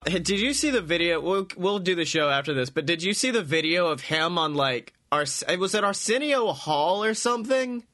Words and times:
Did 0.04 0.30
you 0.30 0.54
see 0.54 0.70
the 0.70 0.80
video? 0.80 1.20
We'll, 1.20 1.46
we'll 1.56 1.78
do 1.78 1.94
the 1.94 2.06
show 2.06 2.30
after 2.30 2.54
this, 2.54 2.70
but 2.70 2.86
did 2.86 3.02
you 3.02 3.12
see 3.12 3.30
the 3.30 3.42
video 3.42 3.88
of 3.88 4.00
him 4.00 4.38
on 4.38 4.54
like 4.54 4.94
Ars- 5.12 5.44
was 5.58 5.74
it 5.74 5.84
Arsenio 5.84 6.52
Hall 6.52 7.04
or 7.04 7.12
something? 7.12 7.84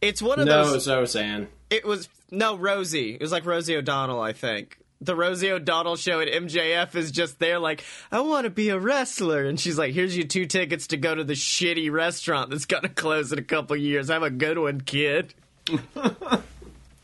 It's 0.00 0.22
one 0.22 0.38
of 0.38 0.46
those 0.46 0.66
No, 0.66 0.72
those. 0.72 0.86
it's 0.86 0.88
Roseanne. 0.88 1.48
It 1.70 1.84
was 1.84 2.08
no 2.30 2.56
Rosie. 2.56 3.14
It 3.14 3.20
was 3.20 3.32
like 3.32 3.46
Rosie 3.46 3.74
O'Donnell, 3.76 4.20
I 4.20 4.32
think. 4.32 4.78
The 5.00 5.16
Rosie 5.16 5.50
O'Donnell 5.50 5.96
show 5.96 6.20
at 6.20 6.28
MJF 6.28 6.94
is 6.94 7.10
just 7.10 7.40
there, 7.40 7.58
like, 7.58 7.82
I 8.12 8.20
want 8.20 8.44
to 8.44 8.50
be 8.50 8.68
a 8.68 8.78
wrestler, 8.78 9.44
and 9.44 9.58
she's 9.58 9.76
like, 9.76 9.92
"Here's 9.92 10.16
your 10.16 10.26
two 10.26 10.46
tickets 10.46 10.86
to 10.88 10.96
go 10.96 11.14
to 11.16 11.24
the 11.24 11.32
shitty 11.34 11.90
restaurant 11.90 12.50
that's 12.50 12.64
gonna 12.64 12.88
close 12.88 13.32
in 13.32 13.38
a 13.38 13.42
couple 13.42 13.76
years. 13.76 14.08
Have 14.08 14.22
a 14.22 14.30
good 14.30 14.56
one, 14.56 14.80
kid." 14.82 15.34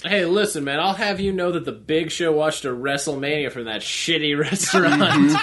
Hey, 0.03 0.25
listen, 0.25 0.65
man. 0.65 0.81
I'll 0.81 0.95
have 0.95 1.21
you 1.21 1.33
know 1.33 1.53
that 1.53 1.67
the 1.67 1.73
Big 1.73 2.11
Show 2.11 2.33
watched 2.33 2.65
a 2.65 2.69
WrestleMania 2.69 3.53
from 3.53 3.65
that 3.65 3.83
shitty 3.83 4.39
restaurant. 4.39 5.37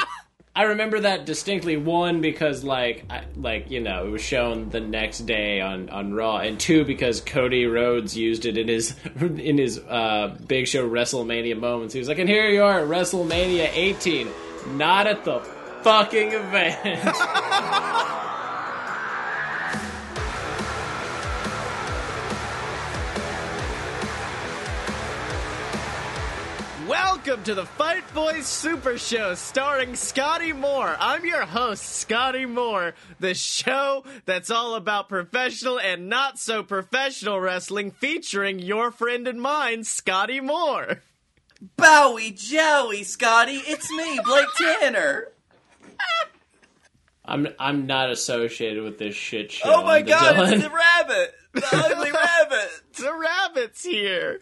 I 0.56 0.64
remember 0.64 1.02
that 1.02 1.28
distinctly. 1.28 1.78
One 1.78 2.22
because 2.22 2.64
like, 2.64 3.06
I, 3.12 3.26
like 3.36 3.70
you 3.70 3.80
know, 3.82 4.08
it 4.08 4.10
was 4.10 4.24
shown 4.24 4.70
the 4.70 4.80
next 4.80 5.20
day 5.20 5.62
on 5.62 5.90
on 5.92 6.16
Raw, 6.16 6.38
and 6.38 6.60
two 6.60 6.84
because 6.86 7.22
Cody 7.22 7.68
Rhodes 7.68 8.18
used 8.18 8.48
it 8.48 8.58
in 8.58 8.68
his 8.68 8.96
in 9.20 9.60
his 9.60 9.78
uh, 9.78 10.36
Big 10.48 10.68
Show 10.68 10.90
WrestleMania 10.90 11.60
moments. 11.60 11.94
He 11.94 12.00
was 12.00 12.08
like, 12.08 12.18
"And 12.18 12.28
here 12.28 12.50
you 12.50 12.64
are 12.64 12.80
at 12.80 12.88
WrestleMania 12.88 13.70
18, 13.72 14.28
not 14.70 15.06
at 15.06 15.24
the 15.24 15.40
fucking 15.84 16.32
event." 16.32 16.98
Welcome 27.28 27.44
to 27.44 27.56
the 27.56 27.66
Fight 27.66 28.14
Boys 28.14 28.46
Super 28.46 28.98
Show 28.98 29.36
starring 29.36 29.96
Scotty 29.96 30.54
Moore. 30.54 30.96
I'm 30.98 31.26
your 31.26 31.42
host, 31.42 31.84
Scotty 31.84 32.46
Moore, 32.46 32.94
the 33.20 33.34
show 33.34 34.06
that's 34.24 34.50
all 34.50 34.76
about 34.76 35.10
professional 35.10 35.78
and 35.78 36.08
not 36.08 36.40
so 36.40 36.64
professional 36.64 37.42
wrestling 37.42 37.92
featuring 37.92 38.60
your 38.60 38.92
friend 38.92 39.28
and 39.28 39.42
mine, 39.42 39.84
Scotty 39.84 40.40
Moore. 40.40 41.02
Bowie 41.76 42.32
Joey, 42.32 43.04
Scotty, 43.04 43.58
it's 43.58 43.92
me, 43.92 44.22
Blake 44.24 44.48
Tanner. 44.58 45.28
I'm 47.26 47.50
I'm 47.60 47.88
not 47.88 48.10
associated 48.10 48.86
with 48.86 49.00
this 49.00 49.16
shit 49.16 49.52
show. 49.52 49.70
Oh 49.70 49.84
my 49.84 49.98
I'm 49.98 50.06
god, 50.06 50.36
Dylan. 50.36 50.54
it's 50.54 50.64
the 50.64 50.70
rabbit! 50.70 51.36
The 51.62 51.68
ugly 51.74 52.12
rabbit! 52.12 52.70
The 52.98 53.14
rabbit's 53.14 53.84
here. 53.84 54.40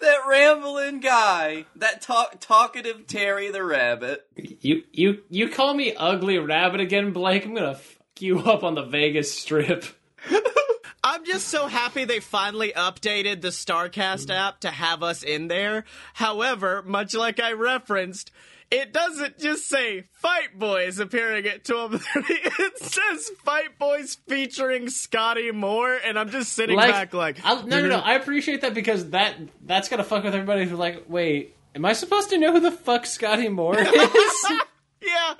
That 0.00 0.18
rambling 0.28 1.00
guy. 1.00 1.64
That 1.76 2.02
talk- 2.02 2.36
talkative 2.40 3.06
Terry 3.06 3.50
the 3.50 3.64
rabbit. 3.64 4.26
You 4.36 4.82
you 4.92 5.22
you 5.30 5.48
call 5.48 5.72
me 5.72 5.94
ugly 5.96 6.38
rabbit 6.38 6.80
again, 6.80 7.12
Blake? 7.12 7.46
I'm 7.46 7.54
gonna 7.54 7.76
fuck 7.76 8.20
you 8.20 8.40
up 8.40 8.62
on 8.62 8.74
the 8.74 8.84
Vegas 8.84 9.32
Strip. 9.32 9.86
I'm 11.06 11.24
just 11.24 11.48
so 11.48 11.66
happy 11.66 12.04
they 12.04 12.20
finally 12.20 12.72
updated 12.74 13.40
the 13.42 13.48
StarCast 13.48 14.30
app 14.34 14.60
to 14.60 14.70
have 14.70 15.02
us 15.02 15.22
in 15.22 15.48
there. 15.48 15.84
However, 16.14 16.82
much 16.82 17.14
like 17.14 17.40
I 17.40 17.52
referenced, 17.52 18.30
it 18.74 18.92
doesn't 18.92 19.38
just 19.38 19.68
say 19.68 20.04
Fight 20.12 20.58
Boys 20.58 20.98
appearing 20.98 21.46
at 21.46 21.64
12:30. 21.64 22.00
It 22.58 22.78
says 22.78 23.30
Fight 23.44 23.78
Boys 23.78 24.16
featuring 24.28 24.88
Scotty 24.88 25.52
Moore, 25.52 25.98
and 26.04 26.18
I'm 26.18 26.30
just 26.30 26.52
sitting 26.52 26.76
back 26.76 27.14
like, 27.14 27.38
I, 27.44 27.54
no, 27.62 27.80
no, 27.80 27.88
no. 27.88 27.98
I 27.98 28.14
appreciate 28.14 28.62
that 28.62 28.74
because 28.74 29.10
that 29.10 29.36
that's 29.64 29.88
gonna 29.88 30.04
fuck 30.04 30.24
with 30.24 30.34
everybody 30.34 30.64
who's 30.64 30.78
like, 30.78 31.04
wait, 31.08 31.54
am 31.74 31.84
I 31.84 31.92
supposed 31.92 32.30
to 32.30 32.38
know 32.38 32.52
who 32.52 32.60
the 32.60 32.72
fuck 32.72 33.06
Scotty 33.06 33.48
Moore 33.48 33.78
is? 33.80 34.46
yeah. 35.02 35.34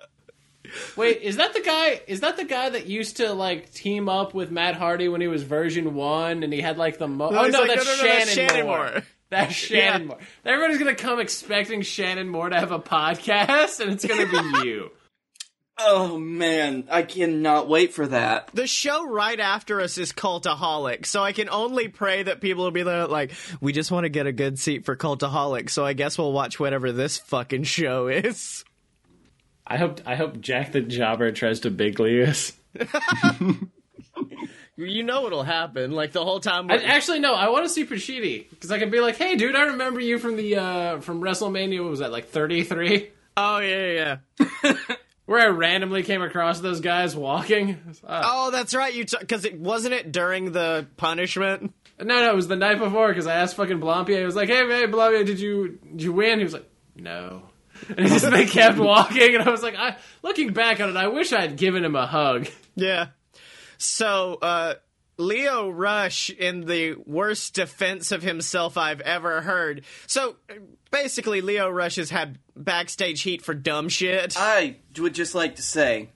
wait, 0.97 1.23
is 1.23 1.37
that 1.37 1.55
the 1.55 1.61
guy? 1.61 2.01
Is 2.07 2.21
that 2.21 2.37
the 2.37 2.45
guy 2.45 2.69
that 2.71 2.87
used 2.87 3.17
to 3.19 3.33
like 3.33 3.73
team 3.73 4.09
up 4.09 4.33
with 4.35 4.51
Matt 4.51 4.77
Hardy 4.77 5.09
when 5.09 5.21
he 5.21 5.29
was 5.29 5.43
version 5.43 5.95
one 5.95 6.43
and 6.43 6.53
he 6.53 6.61
had 6.61 6.79
like 6.79 6.99
the 6.99 7.09
mo- 7.09 7.29
oh 7.31 7.47
no, 7.49 7.61
like, 7.61 7.69
that's 7.69 7.85
no, 7.85 7.97
no, 7.97 7.97
no, 7.97 8.03
Shannon, 8.03 8.19
that's 8.19 8.33
Shannon 8.33 8.67
Moore. 8.67 8.91
Moore. 8.93 9.03
That's 9.35 9.53
Shannon 9.55 10.03
Yeah. 10.03 10.07
Moore. 10.09 10.19
Everybody's 10.45 10.79
gonna 10.79 10.95
come 10.95 11.19
expecting 11.21 11.83
Shannon 11.83 12.29
Moore 12.29 12.49
to 12.49 12.57
have 12.59 12.71
a 12.73 12.79
podcast, 12.79 13.81
and 13.81 13.91
it's 13.93 14.05
gonna 14.05 14.27
be 14.27 14.69
you. 14.69 14.91
Oh 15.77 16.19
man, 16.19 16.85
I 16.89 17.03
cannot 17.03 17.69
wait 17.69 17.93
for 17.93 18.07
that. 18.07 18.49
The 18.55 18.69
show 18.69 19.09
right 19.09 19.41
after 19.41 19.81
us 19.81 19.99
is 19.99 20.13
Cultaholic, 20.13 21.05
so 21.05 21.21
I 21.23 21.33
can 21.33 21.49
only 21.49 21.89
pray 21.89 22.23
that 22.23 22.41
people 22.41 22.63
will 22.63 22.71
be 22.71 22.85
there 22.85 23.09
like, 23.09 23.33
we 23.61 23.73
just 23.73 23.91
want 23.91 24.05
to 24.05 24.09
get 24.09 24.29
a 24.29 24.33
good 24.33 24.57
seat 24.57 24.85
for 24.85 24.95
Cultaholic, 24.95 25.69
so 25.71 25.85
I 25.85 25.93
guess 25.95 26.17
we'll 26.17 26.33
watch 26.33 26.61
whatever 26.61 26.93
this 26.93 27.19
fucking 27.19 27.65
show 27.65 28.07
is. 28.07 28.65
I 29.67 29.77
hope 29.79 30.01
I 30.07 30.15
hope 30.15 30.41
Jack 30.41 30.71
the 30.71 30.81
Jobber 30.81 31.33
tries 31.33 31.61
to 31.61 31.71
big 31.71 31.99
league 31.99 32.29
us. 32.29 32.53
You 34.77 35.05
know 35.05 35.23
what'll 35.23 35.43
happen. 35.45 35.93
Like 35.93 36.13
the 36.13 36.25
whole 36.25 36.41
time. 36.41 36.71
I, 36.71 36.79
actually, 36.83 37.21
no. 37.21 37.35
I 37.35 37.49
want 37.51 37.65
to 37.65 37.69
see 37.69 37.85
Pashidi 37.87 38.51
because 38.51 38.73
I 38.73 38.79
can 38.79 38.91
be 38.91 39.01
like, 39.01 39.17
"Hey, 39.17 39.37
dude, 39.37 39.55
I 39.55 39.67
remember 39.67 40.01
you 40.01 40.19
from 40.19 40.37
the 40.37 40.57
uh 40.57 41.01
from 41.01 41.21
WrestleMania. 41.21 41.81
What 41.83 41.91
was 41.91 42.01
that 42.01 42.11
like 42.13 42.29
thirty 42.29 42.65
three? 42.65 43.11
oh 43.37 43.59
yeah, 43.59 44.19
yeah. 44.41 44.75
Where 45.27 45.41
I 45.41 45.47
randomly 45.47 46.03
came 46.03 46.21
across 46.23 46.61
those 46.61 46.81
guys 46.81 47.17
walking. 47.17 47.79
Uh, 48.07 48.23
Oh, 48.25 48.51
that's 48.51 48.75
right. 48.75 48.93
You 48.93 49.05
because 49.21 49.45
it 49.45 49.59
wasn't 49.59 49.95
it 49.95 50.13
during 50.13 50.53
the 50.53 50.87
punishment. 50.97 51.73
no, 51.99 52.05
no, 52.05 52.31
it 52.31 52.35
was 52.37 52.49
the 52.49 52.57
night 52.57 52.79
before 52.79 53.09
because 53.09 53.27
I 53.27 53.37
asked 53.37 53.55
fucking 53.57 53.79
Blampied. 53.81 54.21
I 54.23 54.27
was 54.27 54.37
like, 54.37 54.49
"Hey, 54.49 54.65
man, 54.65 54.91
Blampied, 54.91 55.27
did 55.27 55.39
you 55.41 55.79
did 55.93 56.03
you 56.03 56.13
win?" 56.13 56.39
He 56.39 56.45
was 56.45 56.53
like, 56.55 56.69
"No." 56.97 57.43
And 57.89 58.01
he 58.01 58.07
just 58.09 58.31
they 58.31 58.47
kept 58.47 58.79
walking, 58.79 59.35
and 59.35 59.43
I 59.43 59.51
was 59.51 59.63
like, 59.63 59.75
I 59.77 59.97
looking 60.23 60.53
back 60.53 60.81
on 60.81 60.89
it, 60.91 60.97
I 60.97 61.09
wish 61.09 61.33
I 61.33 61.41
had 61.43 61.57
given 61.57 61.85
him 61.85 61.95
a 61.97 62.07
hug. 62.07 62.47
Yeah. 62.77 63.09
So, 63.79 64.39
uh, 64.41 64.75
Lio 65.17 65.71
Rush 65.71 66.31
in 66.31 66.63
the 66.63 66.97
worst 67.07 67.55
defense 67.55 68.11
of 68.11 68.23
himself 68.23 68.77
I've 68.77 69.01
ever 69.01 69.43
heard. 69.43 69.85
So, 70.07 70.37
basically, 70.91 71.41
Lio 71.41 71.69
Rush 71.69 71.97
has 71.97 72.11
had 72.11 72.39
backstage 72.57 73.23
heat 73.23 73.43
for 73.43 73.55
dumb 73.55 73.89
shit. 73.89 74.35
I 74.37 74.79
would 74.99 75.15
just 75.15 75.35
like 75.35 75.57
to 75.57 75.63
say 75.63 76.11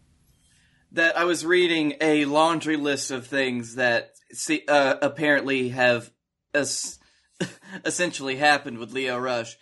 that 0.92 1.16
I 1.16 1.24
was 1.24 1.44
reading 1.44 1.94
a 2.00 2.24
laundry 2.24 2.76
list 2.76 3.10
of 3.10 3.26
things 3.26 3.76
that 3.76 4.12
see, 4.32 4.64
uh, 4.66 4.96
apparently 5.02 5.68
have 5.68 6.10
es- 6.54 6.98
essentially 7.84 8.36
happened 8.36 8.78
with 8.78 8.92
Lio 8.92 9.18
Rush. 9.18 9.56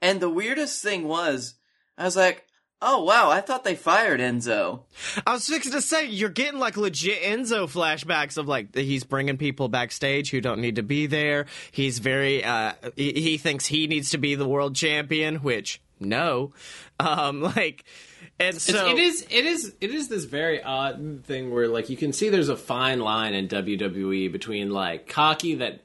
And 0.00 0.20
the 0.20 0.30
weirdest 0.30 0.82
thing 0.82 1.06
was, 1.06 1.54
I 1.96 2.04
was 2.04 2.16
like, 2.16 2.44
oh 2.82 3.04
wow, 3.04 3.30
I 3.30 3.40
thought 3.40 3.64
they 3.64 3.74
fired 3.76 4.20
Enzo. 4.20 4.80
I 5.26 5.32
was 5.32 5.46
fixing 5.48 5.72
to 5.72 5.80
say, 5.80 6.06
you're 6.08 6.28
getting 6.28 6.58
like 6.60 6.76
legit 6.76 7.22
Enzo 7.22 7.64
flashbacks 7.70 8.36
of 8.36 8.48
like 8.48 8.74
he's 8.74 9.04
bringing 9.04 9.38
people 9.38 9.68
backstage 9.68 10.30
who 10.30 10.40
don't 10.40 10.60
need 10.60 10.76
to 10.76 10.82
be 10.82 11.06
there. 11.06 11.46
He's 11.70 12.00
very, 12.00 12.44
uh, 12.44 12.72
he, 12.96 13.12
he 13.12 13.38
thinks 13.38 13.66
he 13.66 13.86
needs 13.86 14.10
to 14.10 14.18
be 14.18 14.34
the 14.34 14.46
world 14.48 14.74
champion, 14.74 15.36
which 15.36 15.80
no, 16.00 16.52
um, 17.00 17.40
like, 17.56 17.84
and 18.40 18.56
It's- 18.56 18.64
so 18.64 18.90
it 18.90 18.98
is 18.98 19.26
it 19.30 19.46
is 19.46 19.74
it 19.80 19.90
is 19.90 20.08
this 20.08 20.24
very 20.24 20.62
odd 20.62 21.22
thing 21.24 21.50
where 21.52 21.68
like 21.68 21.88
you 21.90 21.96
can 21.96 22.12
see 22.12 22.28
there's 22.28 22.48
a 22.48 22.56
fine 22.56 22.98
line 23.00 23.34
in 23.34 23.46
WWE 23.48 24.32
between 24.32 24.70
like 24.70 25.06
cocky 25.08 25.54
that 25.56 25.80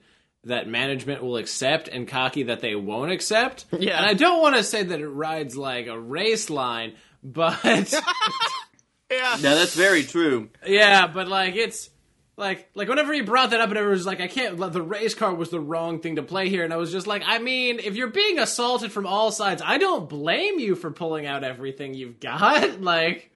that 0.48 0.68
management 0.68 1.24
will 1.24 1.38
accept 1.38 1.88
and 1.88 2.08
cocky 2.08 2.44
that 2.44 2.62
they 2.62 2.76
won't 2.76 3.12
accept. 3.12 3.66
Yeah. 3.80 3.98
And 3.98 4.06
I 4.06 4.14
don't 4.14 4.42
want 4.42 4.56
to 4.56 4.64
say 4.64 4.84
that 4.84 5.00
it 5.00 5.08
rides 5.08 5.56
like 5.56 5.88
a 5.88 6.00
race 6.00 6.50
line, 6.50 6.96
but 7.24 7.64
yeah. 9.12 9.38
Now 9.42 9.56
that's 9.56 9.76
very 9.76 10.04
true. 10.04 10.50
yeah, 10.66 11.08
but 11.08 11.28
like 11.28 11.56
it's 11.56 11.90
like 12.38 12.70
like 12.76 12.88
whenever 12.88 13.14
he 13.14 13.22
brought 13.22 13.52
that 13.52 13.62
up 13.62 13.70
and 13.70 13.78
everyone 13.78 13.98
was 13.98 14.06
like 14.06 14.22
I 14.22 14.28
can't 14.28 14.58
the 14.58 14.82
race 14.82 15.16
car 15.16 15.34
was 15.34 15.50
the 15.50 15.60
wrong 15.60 16.00
thing 16.00 16.18
to 16.18 16.24
play 16.24 16.50
here 16.50 16.64
and 16.64 16.72
I 16.74 16.78
was 16.78 16.92
just 16.92 17.08
like 17.08 17.24
I 17.26 17.40
mean 17.40 17.80
if 17.80 17.96
you're 17.96 18.12
being 18.12 18.38
assaulted 18.40 18.92
from 18.92 19.08
all 19.08 19.32
sides 19.32 19.62
I 19.66 19.78
don't 19.80 20.08
blame 20.08 20.60
you 20.60 20.76
for 20.76 20.92
pulling 20.92 21.26
out 21.26 21.44
everything 21.44 21.94
you've 21.96 22.20
got 22.20 22.80
like 22.82 23.32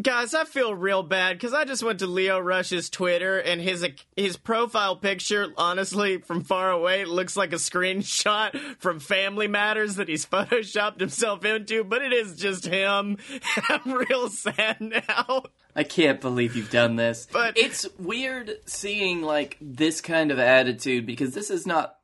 Guys, 0.00 0.34
I 0.34 0.44
feel 0.44 0.74
real 0.74 1.02
bad 1.02 1.36
because 1.36 1.54
I 1.54 1.64
just 1.64 1.82
went 1.82 2.00
to 2.00 2.06
Lio 2.06 2.38
Rush's 2.38 2.90
Twitter 2.90 3.38
and 3.38 3.60
his 3.60 3.86
his 4.16 4.36
profile 4.36 4.96
picture, 4.96 5.52
honestly, 5.56 6.18
from 6.18 6.42
far 6.42 6.70
away, 6.70 7.04
looks 7.04 7.36
like 7.36 7.52
a 7.52 7.56
screenshot 7.56 8.56
from 8.78 9.00
Family 9.00 9.48
Matters 9.48 9.96
that 9.96 10.08
he's 10.08 10.26
photoshopped 10.32 11.00
himself 11.00 11.44
into, 11.44 11.84
but 11.84 12.02
it 12.02 12.12
is 12.12 12.36
just 12.36 12.66
him. 12.66 13.18
I'm 13.68 13.92
real 13.92 14.28
sad 14.28 14.80
now. 14.80 15.44
I 15.74 15.84
can't 15.84 16.20
believe 16.20 16.56
you've 16.56 16.70
done 16.70 16.96
this. 16.96 17.26
But- 17.32 17.56
it's 17.56 17.86
weird 17.98 18.58
seeing 18.66 19.22
like 19.22 19.56
this 19.60 20.00
kind 20.00 20.30
of 20.30 20.38
attitude 20.38 21.06
because 21.06 21.34
this 21.34 21.50
is 21.50 21.66
not 21.66 21.96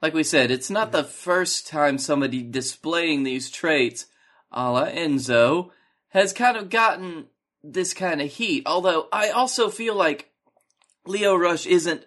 like 0.00 0.14
we 0.14 0.22
said, 0.22 0.50
it's 0.50 0.70
not 0.70 0.92
the 0.92 1.04
first 1.04 1.66
time 1.66 1.98
somebody 1.98 2.42
displaying 2.42 3.24
these 3.24 3.50
traits 3.50 4.06
a 4.52 4.70
la 4.70 4.86
Enzo 4.86 5.70
has 6.08 6.32
kind 6.32 6.56
of 6.56 6.70
gotten 6.70 7.26
this 7.62 7.94
kind 7.94 8.20
of 8.20 8.28
heat. 8.28 8.64
Although 8.66 9.08
I 9.12 9.30
also 9.30 9.68
feel 9.68 9.94
like 9.94 10.30
Lio 11.06 11.34
Rush 11.34 11.66
isn't 11.66 12.04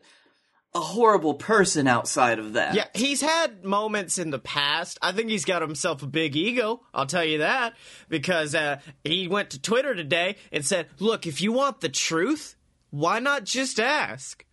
a 0.74 0.80
horrible 0.80 1.34
person 1.34 1.88
outside 1.88 2.40
of 2.40 2.54
that. 2.54 2.76
Yeah, 2.76 2.86
he's 2.94 3.22
had 3.22 3.64
moments 3.66 4.18
in 4.18 4.30
the 4.30 4.40
past. 4.40 4.98
I 5.02 5.12
think 5.12 5.30
he's 5.30 5.44
got 5.44 5.62
himself 5.62 6.02
a 6.02 6.08
big 6.08 6.36
ego. 6.36 6.82
I'll 6.94 7.06
tell 7.06 7.26
you 7.26 7.40
that 7.40 7.74
because 8.08 8.56
uh, 8.56 8.80
he 9.04 9.28
went 9.28 9.50
to 9.50 9.62
Twitter 9.62 9.94
today 9.94 10.38
and 10.52 10.66
said, 10.66 10.88
"Look, 11.00 11.28
if 11.28 11.42
you 11.42 11.52
want 11.52 11.82
the 11.82 11.90
truth, 11.90 12.56
why 12.90 13.20
not 13.20 13.44
just 13.44 13.80
ask?" 13.80 14.46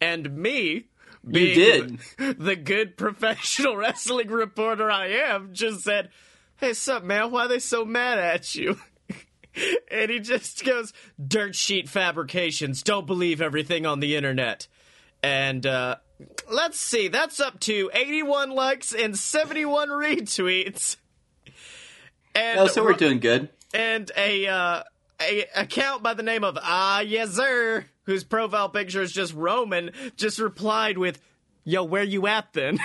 And 0.00 0.36
me, 0.36 0.86
being 1.26 1.54
did. 1.54 1.98
The, 2.18 2.34
the 2.38 2.56
good 2.56 2.96
professional 2.96 3.76
wrestling 3.76 4.28
reporter 4.28 4.90
I 4.90 5.08
am, 5.08 5.50
just 5.52 5.82
said, 5.82 6.10
"Hey, 6.58 6.74
sup, 6.74 7.02
man? 7.02 7.30
Why 7.30 7.44
are 7.46 7.48
they 7.48 7.58
so 7.58 7.84
mad 7.84 8.18
at 8.18 8.54
you?" 8.54 8.78
and 9.90 10.10
he 10.10 10.20
just 10.20 10.64
goes, 10.64 10.92
"Dirt 11.24 11.54
sheet 11.54 11.88
fabrications. 11.88 12.82
Don't 12.82 13.06
believe 13.06 13.40
everything 13.40 13.86
on 13.86 14.00
the 14.00 14.14
internet." 14.16 14.66
And 15.22 15.66
uh, 15.66 15.96
let's 16.50 16.78
see, 16.78 17.08
that's 17.08 17.40
up 17.40 17.58
to 17.60 17.90
81 17.92 18.50
likes 18.50 18.92
and 18.94 19.16
71 19.18 19.88
retweets. 19.88 20.96
And 22.34 22.60
Oh, 22.60 22.66
so 22.68 22.84
we're 22.84 22.92
doing 22.92 23.18
good. 23.18 23.48
and 23.74 24.10
a 24.16 24.46
uh, 24.46 24.82
a 25.20 25.44
account 25.56 26.04
by 26.04 26.14
the 26.14 26.22
name 26.22 26.44
of 26.44 26.56
Ah 26.62 27.00
Yes 27.00 27.32
Sir, 27.34 27.86
whose 28.04 28.22
profile 28.22 28.68
picture 28.68 29.02
is 29.02 29.10
just 29.12 29.34
Roman, 29.34 29.90
just 30.16 30.38
replied 30.38 30.98
with, 30.98 31.20
"Yo, 31.64 31.82
where 31.82 32.04
you 32.04 32.28
at 32.28 32.52
then? 32.52 32.78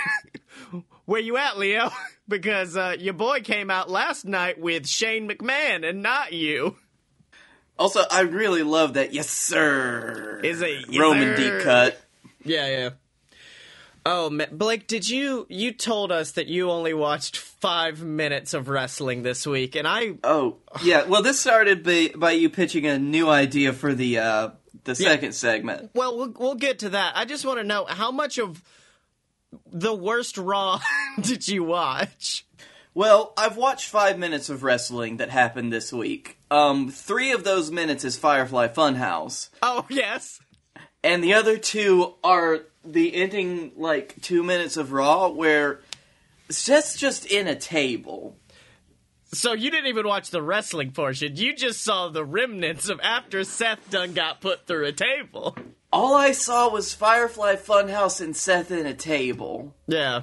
where 1.06 1.20
you 1.20 1.36
at, 1.36 1.58
Lio? 1.58 1.90
because 2.28 2.76
uh, 2.76 2.96
your 2.98 3.14
boy 3.14 3.40
came 3.40 3.70
out 3.70 3.90
last 3.90 4.24
night 4.24 4.58
with 4.60 4.86
Shane 4.86 5.28
McMahon 5.28 5.88
and 5.88 6.02
not 6.02 6.32
you." 6.32 6.76
Also, 7.78 8.02
I 8.10 8.20
really 8.20 8.62
love 8.62 8.94
that. 8.94 9.12
Yes, 9.12 9.28
sir. 9.28 10.40
Is 10.44 10.62
a 10.62 10.70
yes, 10.88 10.98
Roman 10.98 11.36
sir. 11.36 11.56
deep 11.58 11.64
cut. 11.64 12.00
Yeah, 12.44 12.66
yeah. 12.68 12.90
Oh, 14.06 14.28
ma- 14.28 14.44
Blake, 14.52 14.86
did 14.86 15.08
you 15.08 15.46
you 15.48 15.72
told 15.72 16.12
us 16.12 16.32
that 16.32 16.46
you 16.46 16.70
only 16.70 16.92
watched 16.94 17.36
five 17.38 18.02
minutes 18.02 18.52
of 18.52 18.68
wrestling 18.68 19.22
this 19.22 19.46
week, 19.46 19.74
and 19.76 19.88
I 19.88 20.14
Oh, 20.22 20.58
yeah. 20.82 21.04
Well, 21.04 21.22
this 21.22 21.40
started 21.40 21.82
by, 21.82 22.10
by 22.14 22.32
you 22.32 22.50
pitching 22.50 22.86
a 22.86 22.98
new 22.98 23.28
idea 23.28 23.72
for 23.72 23.94
the 23.94 24.18
uh, 24.18 24.50
the 24.84 24.94
second 24.94 25.32
segment. 25.34 25.90
well, 25.94 26.16
we'll 26.16 26.34
we'll 26.38 26.54
get 26.54 26.80
to 26.80 26.90
that. 26.90 27.16
I 27.16 27.24
just 27.24 27.44
want 27.46 27.58
to 27.58 27.64
know 27.64 27.86
how 27.86 28.10
much 28.10 28.38
of 28.38 28.62
the 29.70 29.94
worst 29.94 30.38
Raw 30.38 30.80
did 31.20 31.46
you 31.48 31.64
watch? 31.64 32.46
Well, 32.94 33.32
I've 33.36 33.56
watched 33.56 33.88
five 33.88 34.18
minutes 34.18 34.48
of 34.48 34.62
wrestling 34.62 35.16
that 35.16 35.28
happened 35.30 35.72
this 35.72 35.92
week. 35.92 36.38
Um, 36.50 36.90
three 36.90 37.32
of 37.32 37.42
those 37.42 37.70
minutes 37.70 38.04
is 38.04 38.16
Firefly 38.16 38.68
Funhouse, 38.68 39.48
Oh 39.62 39.84
yes, 39.90 40.40
and 41.02 41.22
the 41.22 41.34
other 41.34 41.56
two 41.58 42.14
are 42.22 42.60
the 42.84 43.14
ending 43.14 43.72
like 43.76 44.20
two 44.22 44.42
minutes 44.42 44.76
of 44.76 44.92
Raw 44.92 45.28
where 45.28 45.80
Seth's 46.50 46.96
just 46.98 47.26
in 47.26 47.48
a 47.48 47.56
table. 47.56 48.36
so 49.32 49.52
you 49.54 49.70
didn't 49.70 49.88
even 49.88 50.06
watch 50.06 50.30
the 50.30 50.42
wrestling 50.42 50.92
portion. 50.92 51.34
You 51.36 51.56
just 51.56 51.82
saw 51.82 52.08
the 52.08 52.24
remnants 52.24 52.88
of 52.88 53.00
after 53.02 53.42
Seth 53.42 53.90
Dunn 53.90 54.12
got 54.12 54.40
put 54.40 54.66
through 54.66 54.86
a 54.86 54.92
table. 54.92 55.56
All 55.94 56.16
I 56.16 56.32
saw 56.32 56.68
was 56.68 56.92
Firefly 56.92 57.54
Funhouse 57.54 58.20
and 58.20 58.34
Seth 58.34 58.72
in 58.72 58.84
a 58.84 58.94
table. 58.94 59.76
Yeah. 59.86 60.22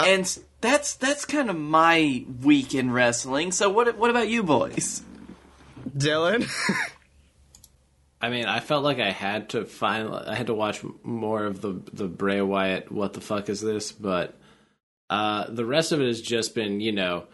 and 0.00 0.38
that's 0.60 0.96
that's 0.96 1.24
kind 1.24 1.48
of 1.48 1.56
my 1.56 2.24
week 2.42 2.74
in 2.74 2.90
wrestling. 2.90 3.52
So 3.52 3.70
what 3.70 3.96
what 3.96 4.10
about 4.10 4.28
you 4.28 4.42
boys? 4.42 5.02
Dylan. 5.96 6.50
I 8.20 8.28
mean, 8.28 8.46
I 8.46 8.58
felt 8.58 8.82
like 8.82 8.98
I 8.98 9.12
had 9.12 9.50
to 9.50 9.64
find, 9.64 10.12
I 10.12 10.34
had 10.34 10.48
to 10.48 10.54
watch 10.54 10.82
more 11.04 11.44
of 11.44 11.60
the 11.60 11.80
the 11.92 12.08
Bray 12.08 12.42
Wyatt. 12.42 12.90
What 12.90 13.12
the 13.12 13.20
fuck 13.20 13.48
is 13.48 13.60
this? 13.60 13.92
But 13.92 14.36
uh, 15.08 15.44
the 15.48 15.64
rest 15.64 15.92
of 15.92 16.00
it 16.00 16.08
has 16.08 16.20
just 16.20 16.56
been, 16.56 16.80
you 16.80 16.90
know, 16.90 17.26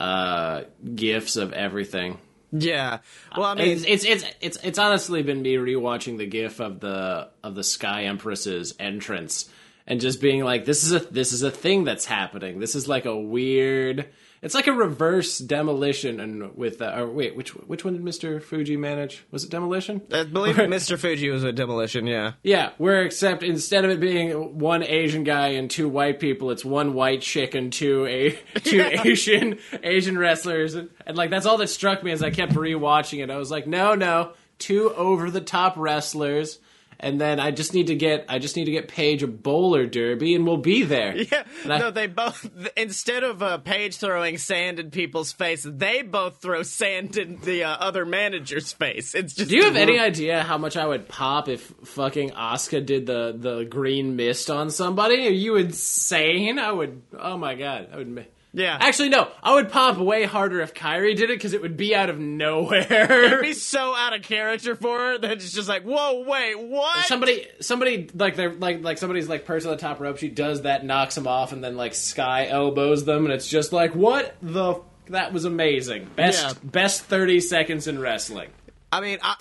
uh, 0.00 0.62
gifs 0.92 1.36
of 1.36 1.52
everything. 1.52 2.18
Yeah. 2.56 2.98
Uh, 3.32 3.36
well, 3.38 3.50
I 3.50 3.54
mean, 3.54 3.68
It's, 3.68 3.84
it's 3.84 4.04
it's 4.04 4.24
it's 4.40 4.58
it's 4.62 4.78
honestly 4.78 5.22
been 5.22 5.42
me 5.42 5.56
rewatching 5.56 6.18
the 6.18 6.26
gif 6.26 6.60
of 6.60 6.80
the 6.80 7.28
of 7.42 7.54
the 7.54 7.64
Sky 7.64 8.04
Empress's 8.04 8.74
entrance 8.78 9.50
and 9.86 10.00
just 10.00 10.20
being 10.20 10.42
like, 10.44 10.64
this 10.64 10.84
is 10.84 10.92
a 10.92 11.00
this 11.00 11.32
is 11.32 11.42
a 11.42 11.50
thing 11.50 11.84
that's 11.84 12.04
happening. 12.04 12.60
This 12.60 12.74
is 12.74 12.88
like 12.88 13.04
a 13.04 13.16
weird. 13.16 14.06
It's 14.44 14.54
like 14.54 14.66
a 14.66 14.72
reverse 14.72 15.38
demolition, 15.38 16.20
and 16.20 16.54
with 16.54 16.82
uh, 16.82 16.92
or 16.96 17.06
wait, 17.06 17.34
which 17.34 17.54
which 17.54 17.82
one 17.82 17.94
did 17.94 18.04
Mister 18.04 18.40
Fuji 18.40 18.76
manage? 18.76 19.24
Was 19.30 19.42
it 19.42 19.50
demolition? 19.50 20.02
I 20.12 20.24
believe 20.24 20.56
Mr. 20.56 20.98
Fuji 20.98 21.30
was 21.30 21.44
a 21.44 21.52
demolition. 21.52 22.06
Yeah. 22.06 22.32
Yeah, 22.42 22.72
where 22.76 23.02
except 23.04 23.42
instead 23.42 23.86
of 23.86 23.90
it 23.90 24.00
being 24.00 24.58
one 24.58 24.82
Asian 24.82 25.24
guy 25.24 25.48
and 25.48 25.70
two 25.70 25.88
white 25.88 26.20
people, 26.20 26.50
it's 26.50 26.62
one 26.62 26.92
white 26.92 27.22
chick 27.22 27.54
and 27.54 27.72
two 27.72 28.04
a 28.04 28.38
two 28.60 28.82
Asian 28.82 29.58
Asian 29.82 30.18
wrestlers, 30.18 30.74
and, 30.74 30.90
and 31.06 31.16
like 31.16 31.30
that's 31.30 31.46
all 31.46 31.56
that 31.56 31.68
struck 31.68 32.02
me 32.02 32.12
as 32.12 32.22
I 32.22 32.30
kept 32.30 32.52
rewatching 32.52 33.24
it. 33.24 33.30
I 33.30 33.38
was 33.38 33.50
like, 33.50 33.66
no, 33.66 33.94
no, 33.94 34.34
two 34.58 34.92
over 34.92 35.30
the 35.30 35.40
top 35.40 35.78
wrestlers, 35.78 36.58
and 37.00 37.20
then 37.20 37.40
I 37.40 37.50
just 37.50 37.74
need 37.74 37.86
to 37.88 37.94
get 37.94 38.24
I 38.28 38.38
just 38.38 38.56
need 38.56 38.64
to 38.66 38.70
get 38.70 38.88
Paige 38.88 39.22
a 39.22 39.26
bowler 39.26 39.86
derby, 39.86 40.34
and 40.34 40.46
we'll 40.46 40.56
be 40.56 40.82
there. 40.82 41.14
Yeah, 41.32 41.44
I- 41.64 41.78
no, 41.78 41.90
they 41.90 42.06
both 42.06 42.48
instead 42.76 43.24
of 43.24 43.42
uh, 43.42 43.58
Paige 43.58 43.96
throwing 43.96 44.38
sand 44.38 44.78
in 44.78 44.90
people's 44.90 45.32
face, 45.32 45.62
they 45.68 46.02
both 46.02 46.38
throw 46.42 46.62
sand 46.62 47.16
in 47.16 47.40
the 47.40 47.64
uh, 47.64 47.70
other 47.70 48.04
manager's 48.04 48.72
face. 48.72 49.14
It's 49.14 49.34
just. 49.34 49.50
Do 49.50 49.56
you 49.56 49.64
have 49.64 49.76
any 49.76 49.98
idea 50.10 50.42
how 50.42 50.58
much 50.58 50.76
I 50.76 50.86
would 50.86 51.08
pop 51.08 51.48
if 51.48 51.62
fucking 51.84 52.30
Asuka 52.30 52.84
did 52.84 53.06
the 53.06 53.34
the 53.36 53.64
green 53.64 54.16
mist 54.16 54.50
on 54.50 54.70
somebody? 54.70 55.26
Are 55.26 55.30
you 55.30 55.56
insane? 55.56 56.58
I 56.58 56.70
would. 56.72 57.02
Oh 57.18 57.36
my 57.38 57.54
god, 57.54 57.88
I 57.92 57.96
would. 57.98 58.26
Yeah, 58.56 58.78
Actually, 58.80 59.08
no. 59.08 59.28
I 59.42 59.54
would 59.54 59.68
pop 59.70 59.98
way 59.98 60.24
harder 60.24 60.60
if 60.60 60.74
Kairi 60.74 61.16
did 61.16 61.24
it 61.30 61.36
because 61.36 61.54
it 61.54 61.60
would 61.62 61.76
be 61.76 61.94
out 61.94 62.08
of 62.08 62.20
nowhere. 62.20 63.40
be 63.42 63.52
so 63.52 63.94
out 63.96 64.14
of 64.14 64.22
character 64.22 64.76
for 64.76 64.96
her 64.96 65.18
that 65.18 65.32
it's 65.32 65.52
just 65.52 65.68
like, 65.68 65.82
whoa, 65.82 66.22
wait, 66.26 66.58
what? 66.58 67.04
somebody, 67.06 67.48
somebody 67.60 68.08
like 68.14 68.36
they're 68.36 68.52
like 68.52 68.82
like 68.82 68.98
somebody's 68.98 69.28
like 69.28 69.44
person 69.44 69.70
on 69.70 69.76
the 69.76 69.80
top 69.80 69.98
rope. 70.00 70.18
She 70.18 70.28
does 70.28 70.62
that, 70.62 70.84
knocks 70.84 71.16
him 71.16 71.26
off, 71.26 71.52
and 71.52 71.62
then 71.64 71.76
like 71.76 71.94
Sky 71.94 72.46
elbows 72.46 73.04
them, 73.04 73.24
and 73.24 73.34
it's 73.34 73.48
just 73.48 73.72
like 73.72 73.94
what 73.94 74.34
the. 74.40 74.72
F- 74.74 74.80
that 75.08 75.32
was 75.34 75.44
amazing. 75.44 76.08
Best 76.16 76.42
Yeah. 76.42 76.52
best 76.62 77.02
thirty 77.04 77.40
seconds 77.40 77.86
in 77.88 77.98
wrestling. 77.98 78.48
I 78.92 79.00
mean, 79.00 79.18
I, 79.22 79.34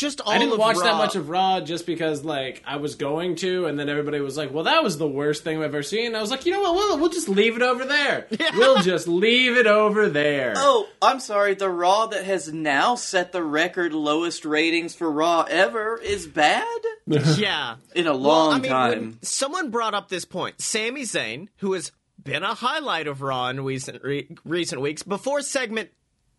just 0.00 0.20
all 0.20 0.32
I 0.32 0.38
didn't 0.38 0.54
of 0.54 0.58
watch 0.58 0.78
that 0.78 0.96
much 0.96 1.14
of 1.14 1.28
Raw 1.28 1.60
just 1.60 1.86
because 1.86 2.24
like 2.24 2.62
I 2.66 2.76
was 2.76 2.94
going 2.94 3.36
to, 3.36 3.66
and 3.66 3.78
then 3.78 3.88
everybody 3.88 4.20
was 4.20 4.36
like, 4.36 4.52
"Well, 4.52 4.64
that 4.64 4.82
was 4.82 4.98
the 4.98 5.06
worst 5.06 5.44
thing 5.44 5.58
I've 5.58 5.62
ever 5.64 5.82
seen." 5.82 6.14
I 6.14 6.20
was 6.20 6.30
like, 6.30 6.46
"You 6.46 6.52
know 6.52 6.62
what? 6.62 6.74
We'll, 6.74 6.98
we'll 6.98 7.08
just 7.10 7.28
leave 7.28 7.54
it 7.56 7.62
over 7.62 7.84
there. 7.84 8.26
We'll 8.54 8.82
just 8.82 9.06
leave 9.06 9.56
it 9.56 9.66
over 9.66 10.08
there." 10.08 10.54
Oh, 10.56 10.88
I'm 11.02 11.20
sorry. 11.20 11.54
The 11.54 11.68
Raw 11.68 12.06
that 12.06 12.24
has 12.24 12.52
now 12.52 12.94
set 12.94 13.32
the 13.32 13.42
record 13.44 13.92
lowest 13.92 14.44
ratings 14.44 14.94
for 14.94 15.10
Raw 15.10 15.42
ever 15.48 15.98
is 15.98 16.26
bad 16.26 16.66
Yeah, 17.06 17.76
in 17.94 18.06
a 18.06 18.12
Well, 18.12 18.20
long 18.20 18.52
I 18.52 18.58
mean, 18.60 18.70
time. 18.70 18.90
when 18.90 19.18
someone 19.22 19.70
brought 19.70 19.94
up 19.94 20.08
this 20.08 20.24
point. 20.24 20.60
Sami 20.60 21.02
Zayn, 21.02 21.48
who 21.58 21.74
has 21.74 21.92
been 22.22 22.42
a 22.42 22.54
highlight 22.54 23.06
of 23.06 23.22
Raw 23.22 23.48
in 23.48 23.62
recent 23.64 24.02
re- 24.02 24.28
recent 24.44 24.80
weeks, 24.80 25.02
before 25.02 25.40
segment 25.42 25.90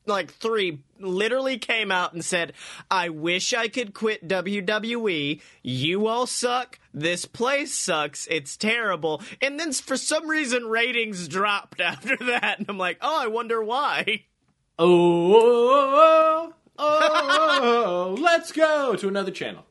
like 0.06 0.32
three, 0.32 0.80
literally 1.00 1.58
came 1.58 1.92
out 1.92 2.14
and 2.14 2.24
said, 2.24 2.54
"I 2.90 3.10
wish 3.10 3.54
I 3.54 3.68
could 3.68 3.94
quit 3.94 4.28
WWE. 4.28 5.42
You 5.62 6.08
all 6.08 6.28
suck. 6.28 6.80
This 6.94 7.26
place 7.26 7.74
sucks. 7.74 8.28
It's 8.28 8.58
terrible." 8.58 9.22
And 9.42 9.60
then 9.60 9.74
for 9.74 9.98
some 9.98 10.28
reason, 10.28 10.66
ratings 10.66 11.28
dropped 11.28 11.80
after 11.80 12.18
that, 12.18 12.60
and 12.60 12.68
I'm 12.70 12.78
like, 12.78 12.98
"Oh, 13.02 13.22
I 13.22 13.28
wonder 13.28 13.64
why." 13.64 14.26
Oh, 14.80 15.34
oh, 15.36 16.54
oh, 16.80 18.16
oh, 18.18 18.18
let's 18.20 18.52
go 18.52 18.96
to 18.96 19.08
another 19.08 19.32
channel. 19.32 19.66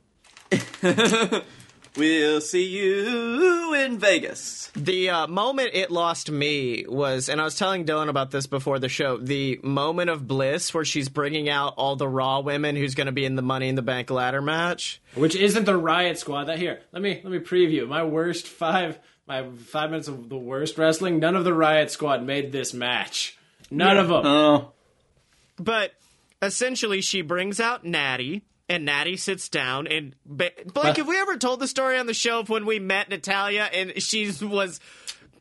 We'll 1.96 2.40
see 2.40 2.64
you 2.66 3.74
in 3.74 3.98
Vegas. 3.98 4.70
The 4.76 5.10
uh, 5.10 5.26
moment 5.26 5.70
it 5.74 5.90
lost 5.90 6.30
me 6.30 6.84
was, 6.88 7.28
and 7.28 7.40
I 7.40 7.44
was 7.44 7.56
telling 7.56 7.84
Dylan 7.84 8.08
about 8.08 8.30
this 8.30 8.46
before 8.46 8.78
the 8.78 8.88
show, 8.88 9.16
the 9.16 9.58
moment 9.64 10.08
of 10.08 10.26
bliss 10.28 10.72
where 10.72 10.84
she's 10.84 11.08
bringing 11.08 11.48
out 11.48 11.74
all 11.76 11.96
the 11.96 12.08
Raw 12.08 12.40
women 12.40 12.76
who's 12.76 12.94
going 12.94 13.06
to 13.06 13.12
be 13.12 13.24
in 13.24 13.34
the 13.34 13.42
Money 13.42 13.68
in 13.68 13.74
the 13.74 13.82
Bank 13.82 14.08
ladder 14.10 14.40
match. 14.40 15.00
Which 15.14 15.34
isn't 15.34 15.64
the 15.64 15.76
Riot 15.76 16.18
Squad. 16.18 16.44
That 16.44 16.58
here, 16.58 16.80
let 16.92 17.02
me 17.02 17.20
let 17.24 17.32
me 17.32 17.38
preview 17.40 17.88
my 17.88 18.04
worst 18.04 18.46
five 18.46 18.98
my 19.26 19.48
five 19.50 19.90
minutes 19.90 20.08
of 20.08 20.28
the 20.28 20.38
worst 20.38 20.78
wrestling. 20.78 21.18
None 21.18 21.34
of 21.34 21.44
the 21.44 21.54
Riot 21.54 21.90
Squad 21.90 22.22
made 22.24 22.52
this 22.52 22.72
match. 22.72 23.36
None 23.70 23.96
of 23.96 24.08
them. 24.08 24.26
Oh, 24.26 24.72
But 25.56 25.92
essentially, 26.40 27.00
she 27.00 27.22
brings 27.22 27.60
out 27.60 27.84
Natty, 27.84 28.42
and 28.70 28.84
Natty 28.84 29.16
sits 29.16 29.48
down. 29.48 29.88
And 29.88 30.14
ba- 30.24 30.52
Blake, 30.64 30.86
uh. 30.86 30.94
have 30.94 31.08
we 31.08 31.18
ever 31.20 31.36
told 31.36 31.58
the 31.60 31.66
story 31.66 31.98
on 31.98 32.06
the 32.06 32.14
show 32.14 32.38
of 32.38 32.48
when 32.48 32.64
we 32.64 32.78
met 32.78 33.08
Natalya 33.10 33.62
and 33.64 34.00
she 34.00 34.30
was 34.40 34.78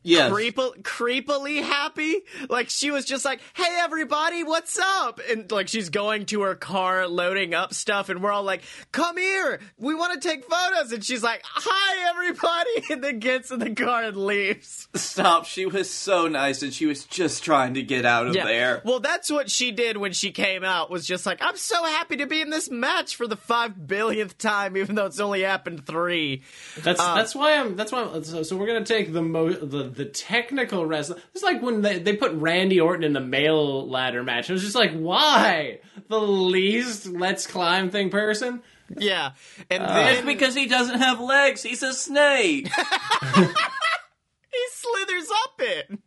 Yes. 0.02 0.32
creep- 0.32 0.56
creepily 0.56 1.62
happy. 1.62 2.20
Like 2.48 2.70
she 2.70 2.90
was 2.90 3.04
just 3.04 3.24
like, 3.24 3.40
"Hey 3.54 3.78
everybody, 3.80 4.44
what's 4.44 4.78
up?" 4.78 5.20
And 5.30 5.50
like 5.52 5.68
she's 5.68 5.90
going 5.90 6.26
to 6.26 6.42
her 6.42 6.54
car, 6.54 7.06
loading 7.06 7.54
up 7.54 7.74
stuff, 7.74 8.08
and 8.08 8.22
we're 8.22 8.32
all 8.32 8.42
like, 8.42 8.62
"Come 8.92 9.18
here, 9.18 9.60
we 9.78 9.94
want 9.94 10.20
to 10.20 10.28
take 10.28 10.44
photos." 10.44 10.92
And 10.92 11.04
she's 11.04 11.22
like, 11.22 11.42
"Hi 11.44 12.08
everybody," 12.10 12.84
and 12.92 13.04
then 13.04 13.18
gets 13.18 13.50
in 13.50 13.58
the 13.58 13.74
car 13.74 14.04
and 14.04 14.16
leaves. 14.16 14.88
Stop. 14.94 15.44
She 15.44 15.66
was 15.66 15.90
so 15.90 16.28
nice 16.28 16.62
and 16.62 16.72
she 16.72 16.86
was 16.86 17.04
just 17.04 17.42
trying 17.44 17.74
to 17.74 17.82
get 17.82 18.06
out 18.06 18.26
of 18.26 18.32
there. 18.34 18.80
Well, 18.84 19.00
that's 19.00 19.30
what 19.30 19.50
she 19.50 19.70
did 19.70 19.96
when 19.96 20.12
she 20.12 20.30
came 20.30 20.64
out. 20.64 20.90
Was 20.90 21.06
just 21.06 21.26
like, 21.26 21.38
"I'm 21.42 21.56
so 21.56 21.84
happy 21.84 22.16
to 22.18 22.26
be 22.26 22.40
in 22.40 22.50
this 22.50 22.70
match 22.70 23.16
for 23.16 23.26
the 23.26 23.36
five 23.36 23.86
billionth 23.86 24.38
time, 24.38 24.76
even 24.76 24.94
though 24.94 25.06
it's 25.06 25.20
only 25.20 25.42
happened 25.42 25.86
three. 25.86 26.42
That's 26.78 27.00
Um, 27.00 27.16
that's 27.18 27.34
why 27.34 27.56
I'm 27.56 27.76
that's 27.76 27.92
why 27.92 28.02
I'm, 28.02 28.24
so, 28.24 28.42
so 28.42 28.56
we're 28.56 28.66
gonna 28.66 28.84
take 28.84 29.12
the 29.12 29.22
mo 29.22 29.50
the, 29.50 29.89
the 29.94 30.04
technical 30.04 30.86
wrestling. 30.86 31.20
It's 31.34 31.42
like 31.42 31.62
when 31.62 31.82
they, 31.82 31.98
they 31.98 32.16
put 32.16 32.32
Randy 32.32 32.80
Orton 32.80 33.04
in 33.04 33.12
the 33.12 33.20
male 33.20 33.88
ladder 33.88 34.22
match. 34.22 34.48
It 34.48 34.52
was 34.52 34.62
just 34.62 34.74
like 34.74 34.92
why 34.92 35.80
the 36.08 36.20
least 36.20 37.06
let's 37.06 37.46
climb 37.46 37.90
thing 37.90 38.10
person. 38.10 38.62
Yeah, 38.96 39.32
and 39.70 39.82
It's 39.84 39.92
then 39.92 40.26
because 40.26 40.54
he 40.54 40.66
doesn't 40.66 40.98
have 40.98 41.20
legs. 41.20 41.62
He's 41.62 41.82
a 41.82 41.92
snake. 41.92 42.68
he 43.32 44.64
slithers 44.72 45.28
up 45.44 45.60
it. 45.60 45.98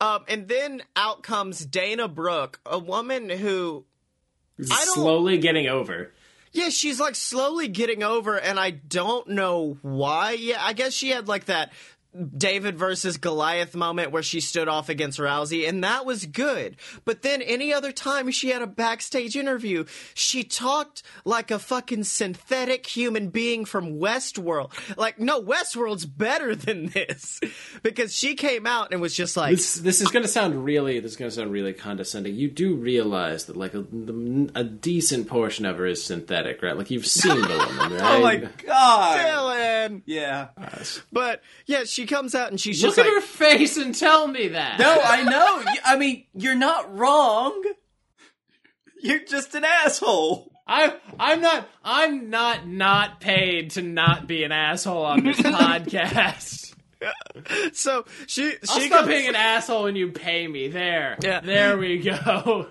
Um, 0.00 0.24
and 0.28 0.48
then 0.48 0.82
out 0.96 1.22
comes 1.22 1.64
Dana 1.64 2.08
Brooke, 2.08 2.58
a 2.64 2.78
woman 2.78 3.28
who, 3.28 3.84
Slowly 4.62 5.36
getting 5.38 5.68
over. 5.68 6.12
yeah, 6.52 6.70
she's 6.70 6.98
like 7.00 7.14
slowly 7.14 7.68
getting 7.68 8.02
over, 8.02 8.38
and 8.38 8.58
I 8.58 8.70
don't 8.70 9.28
know 9.28 9.76
why. 9.82 10.32
Yeah, 10.32 10.58
I 10.60 10.72
guess 10.72 10.94
she 10.94 11.10
had 11.10 11.28
like 11.28 11.46
that 11.46 11.72
David 12.36 12.76
versus 12.76 13.16
Goliath 13.16 13.74
moment 13.74 14.10
where 14.10 14.22
she 14.22 14.40
stood 14.40 14.66
off 14.68 14.88
against 14.88 15.18
Rousey, 15.18 15.68
and 15.68 15.84
that 15.84 16.04
was 16.04 16.26
good. 16.26 16.76
But 17.04 17.22
then 17.22 17.40
any 17.40 17.72
other 17.72 17.92
time 17.92 18.30
she 18.30 18.50
had 18.50 18.62
a 18.62 18.66
backstage 18.66 19.36
interview, 19.36 19.84
she 20.14 20.42
talked 20.42 21.02
like 21.24 21.50
a 21.50 21.58
fucking 21.58 22.04
synthetic 22.04 22.86
human 22.86 23.28
being 23.28 23.64
from 23.64 23.98
Westworld. 24.00 24.72
Like, 24.96 25.20
no, 25.20 25.40
Westworld's 25.40 26.06
better 26.06 26.54
than 26.54 26.86
this. 26.86 27.40
Because 27.82 28.14
she 28.14 28.34
came 28.34 28.66
out 28.66 28.92
and 28.92 29.00
was 29.00 29.14
just 29.14 29.36
like, 29.36 29.56
This 29.56 29.74
this 29.76 30.00
is 30.00 30.08
gonna 30.08 30.28
sound 30.28 30.64
really 30.64 31.00
this 31.00 31.12
is 31.12 31.16
gonna 31.16 31.30
sound 31.30 31.50
really 31.50 31.72
condescending. 31.72 32.34
You 32.34 32.50
do 32.50 32.74
realize 32.74 33.46
that 33.46 33.56
like 33.56 33.74
a, 33.74 33.82
the, 33.82 34.50
a 34.54 34.64
decent 34.64 35.28
portion 35.28 35.64
of 35.64 35.78
her 35.78 35.86
is 35.86 36.02
synthetic, 36.04 36.62
right? 36.62 36.76
Like 36.76 36.90
you've 36.90 37.06
seen 37.06 37.40
the 37.40 37.48
woman, 37.48 37.92
right? 37.92 38.02
oh 38.02 38.20
my 38.20 38.36
god. 38.36 39.18
Dylan! 39.18 40.02
Yeah. 40.04 40.48
But 41.12 41.42
yeah, 41.66 41.84
she 41.84 41.99
comes 42.06 42.34
out 42.34 42.50
and 42.50 42.60
she's 42.60 42.82
Look 42.82 42.96
just 42.96 42.98
at 42.98 43.04
like, 43.06 43.14
her 43.14 43.20
face 43.20 43.76
and 43.76 43.94
tell 43.94 44.26
me 44.28 44.48
that. 44.48 44.78
No, 44.78 45.00
I 45.02 45.22
know. 45.22 45.62
I 45.84 45.96
mean, 45.96 46.24
you're 46.34 46.54
not 46.54 46.96
wrong. 46.96 47.62
You're 49.02 49.20
just 49.24 49.54
an 49.54 49.64
asshole. 49.64 50.50
I'm 50.66 50.92
I'm 51.18 51.40
not 51.40 51.68
I'm 51.82 52.30
not 52.30 52.66
not 52.68 53.20
paid 53.20 53.70
to 53.72 53.82
not 53.82 54.26
be 54.28 54.44
an 54.44 54.52
asshole 54.52 55.04
on 55.04 55.24
this 55.24 55.36
podcast. 55.40 56.74
so 57.72 58.04
she 58.26 58.52
I'll 58.68 58.80
stop 58.80 58.90
comes, 58.90 59.08
being 59.08 59.28
an 59.28 59.34
asshole 59.34 59.84
when 59.84 59.96
you 59.96 60.12
pay 60.12 60.46
me. 60.46 60.68
There, 60.68 61.16
Yeah. 61.22 61.40
there 61.40 61.78
we 61.78 61.98
go. 61.98 62.68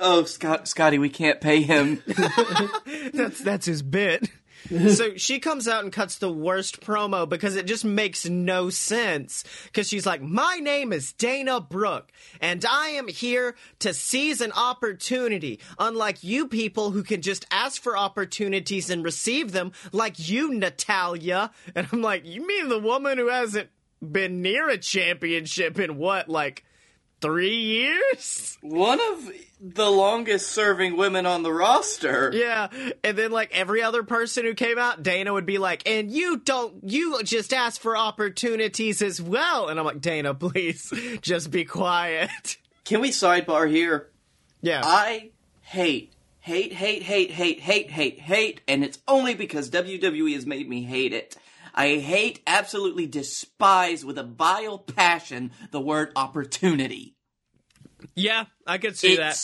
Oh, 0.00 0.24
Scott, 0.24 0.68
Scotty, 0.68 0.98
we 0.98 1.10
can't 1.10 1.40
pay 1.40 1.60
him. 1.62 2.02
that's 3.12 3.40
that's 3.42 3.66
his 3.66 3.82
bit. 3.82 4.30
so 4.88 5.16
she 5.16 5.38
comes 5.38 5.66
out 5.66 5.84
and 5.84 5.92
cuts 5.92 6.18
the 6.18 6.32
worst 6.32 6.80
promo 6.80 7.28
because 7.28 7.56
it 7.56 7.66
just 7.66 7.84
makes 7.84 8.28
no 8.28 8.70
sense. 8.70 9.44
Because 9.64 9.88
she's 9.88 10.06
like, 10.06 10.22
My 10.22 10.56
name 10.56 10.92
is 10.92 11.12
Dana 11.12 11.60
Brooke, 11.60 12.12
and 12.40 12.64
I 12.64 12.90
am 12.90 13.08
here 13.08 13.56
to 13.80 13.92
seize 13.92 14.40
an 14.40 14.52
opportunity, 14.52 15.60
unlike 15.78 16.22
you 16.22 16.46
people 16.46 16.90
who 16.90 17.02
can 17.02 17.22
just 17.22 17.46
ask 17.50 17.82
for 17.82 17.96
opportunities 17.96 18.90
and 18.90 19.04
receive 19.04 19.52
them, 19.52 19.72
like 19.92 20.28
you, 20.28 20.54
Natalya. 20.54 21.50
And 21.74 21.88
I'm 21.92 22.02
like, 22.02 22.24
You 22.24 22.46
mean 22.46 22.68
the 22.68 22.78
woman 22.78 23.18
who 23.18 23.28
hasn't 23.28 23.70
been 24.00 24.42
near 24.42 24.68
a 24.68 24.78
championship 24.78 25.78
in 25.78 25.96
what, 25.98 26.28
like 26.28 26.64
three 27.20 27.56
years? 27.56 28.58
One 28.60 29.00
of 29.00 29.30
the 29.60 29.90
longest 29.90 30.48
serving 30.48 30.96
women 30.96 31.26
on 31.26 31.42
the 31.42 31.52
roster. 31.52 32.30
Yeah, 32.34 32.68
and 33.04 33.16
then 33.16 33.30
like 33.30 33.50
every 33.52 33.82
other 33.82 34.02
person 34.02 34.44
who 34.44 34.54
came 34.54 34.78
out, 34.78 35.02
Dana 35.02 35.32
would 35.32 35.46
be 35.46 35.58
like, 35.58 35.86
"And 35.86 36.10
you 36.10 36.38
don't, 36.38 36.82
you 36.82 37.22
just 37.22 37.52
ask 37.52 37.80
for 37.80 37.96
opportunities 37.96 39.02
as 39.02 39.20
well." 39.20 39.68
And 39.68 39.78
I'm 39.78 39.84
like, 39.84 40.00
Dana, 40.00 40.34
please, 40.34 40.92
just 41.20 41.50
be 41.50 41.64
quiet. 41.64 42.56
Can 42.84 43.00
we 43.00 43.10
sidebar 43.10 43.70
here? 43.70 44.08
Yeah, 44.62 44.82
I 44.84 45.30
hate, 45.62 46.12
hate, 46.40 46.72
hate, 46.72 47.02
hate, 47.02 47.30
hate, 47.30 47.60
hate, 47.60 47.90
hate, 47.90 48.20
hate, 48.20 48.60
and 48.66 48.82
it's 48.84 48.98
only 49.06 49.34
because 49.34 49.70
WWE 49.70 50.34
has 50.34 50.46
made 50.46 50.68
me 50.68 50.82
hate 50.82 51.12
it. 51.12 51.36
I 51.74 51.96
hate, 51.96 52.40
absolutely 52.46 53.06
despise 53.06 54.04
with 54.04 54.18
a 54.18 54.22
vile 54.22 54.78
passion 54.78 55.52
the 55.70 55.80
word 55.80 56.12
opportunity. 56.16 57.14
yeah, 58.14 58.44
I 58.66 58.78
could 58.78 58.96
see 58.96 59.16
that. 59.16 59.38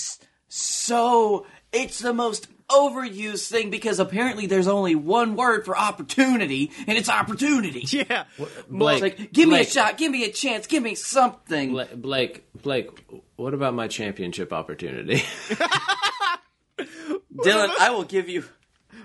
So, 0.48 1.46
it's 1.72 1.98
the 1.98 2.14
most 2.14 2.48
overused 2.68 3.48
thing 3.48 3.70
because 3.70 4.00
apparently 4.00 4.46
there's 4.46 4.66
only 4.66 4.94
one 4.94 5.36
word 5.36 5.64
for 5.64 5.76
opportunity, 5.76 6.70
and 6.86 6.96
it's 6.98 7.08
opportunity. 7.08 7.86
Yeah, 7.96 8.24
Blake, 8.68 9.02
It's 9.02 9.20
like, 9.20 9.32
give 9.32 9.48
me 9.48 9.60
a 9.60 9.64
shot, 9.64 9.96
give 9.96 10.12
me 10.12 10.24
a 10.24 10.30
chance, 10.30 10.66
give 10.66 10.82
me 10.82 10.94
something. 10.94 11.72
Blake, 11.96 12.44
Blake, 12.60 12.90
what 13.36 13.54
about 13.54 13.74
my 13.74 13.88
championship 13.88 14.52
opportunity? 14.52 15.22
Dylan, 16.78 17.70
I 17.80 17.90
will 17.90 18.04
give 18.04 18.28
you. 18.28 18.44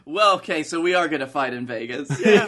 Well, 0.05 0.35
okay, 0.37 0.63
so 0.63 0.81
we 0.81 0.93
are 0.95 1.07
gonna 1.07 1.27
fight 1.27 1.53
in 1.53 1.65
Vegas. 1.67 2.09
Yeah. 2.25 2.47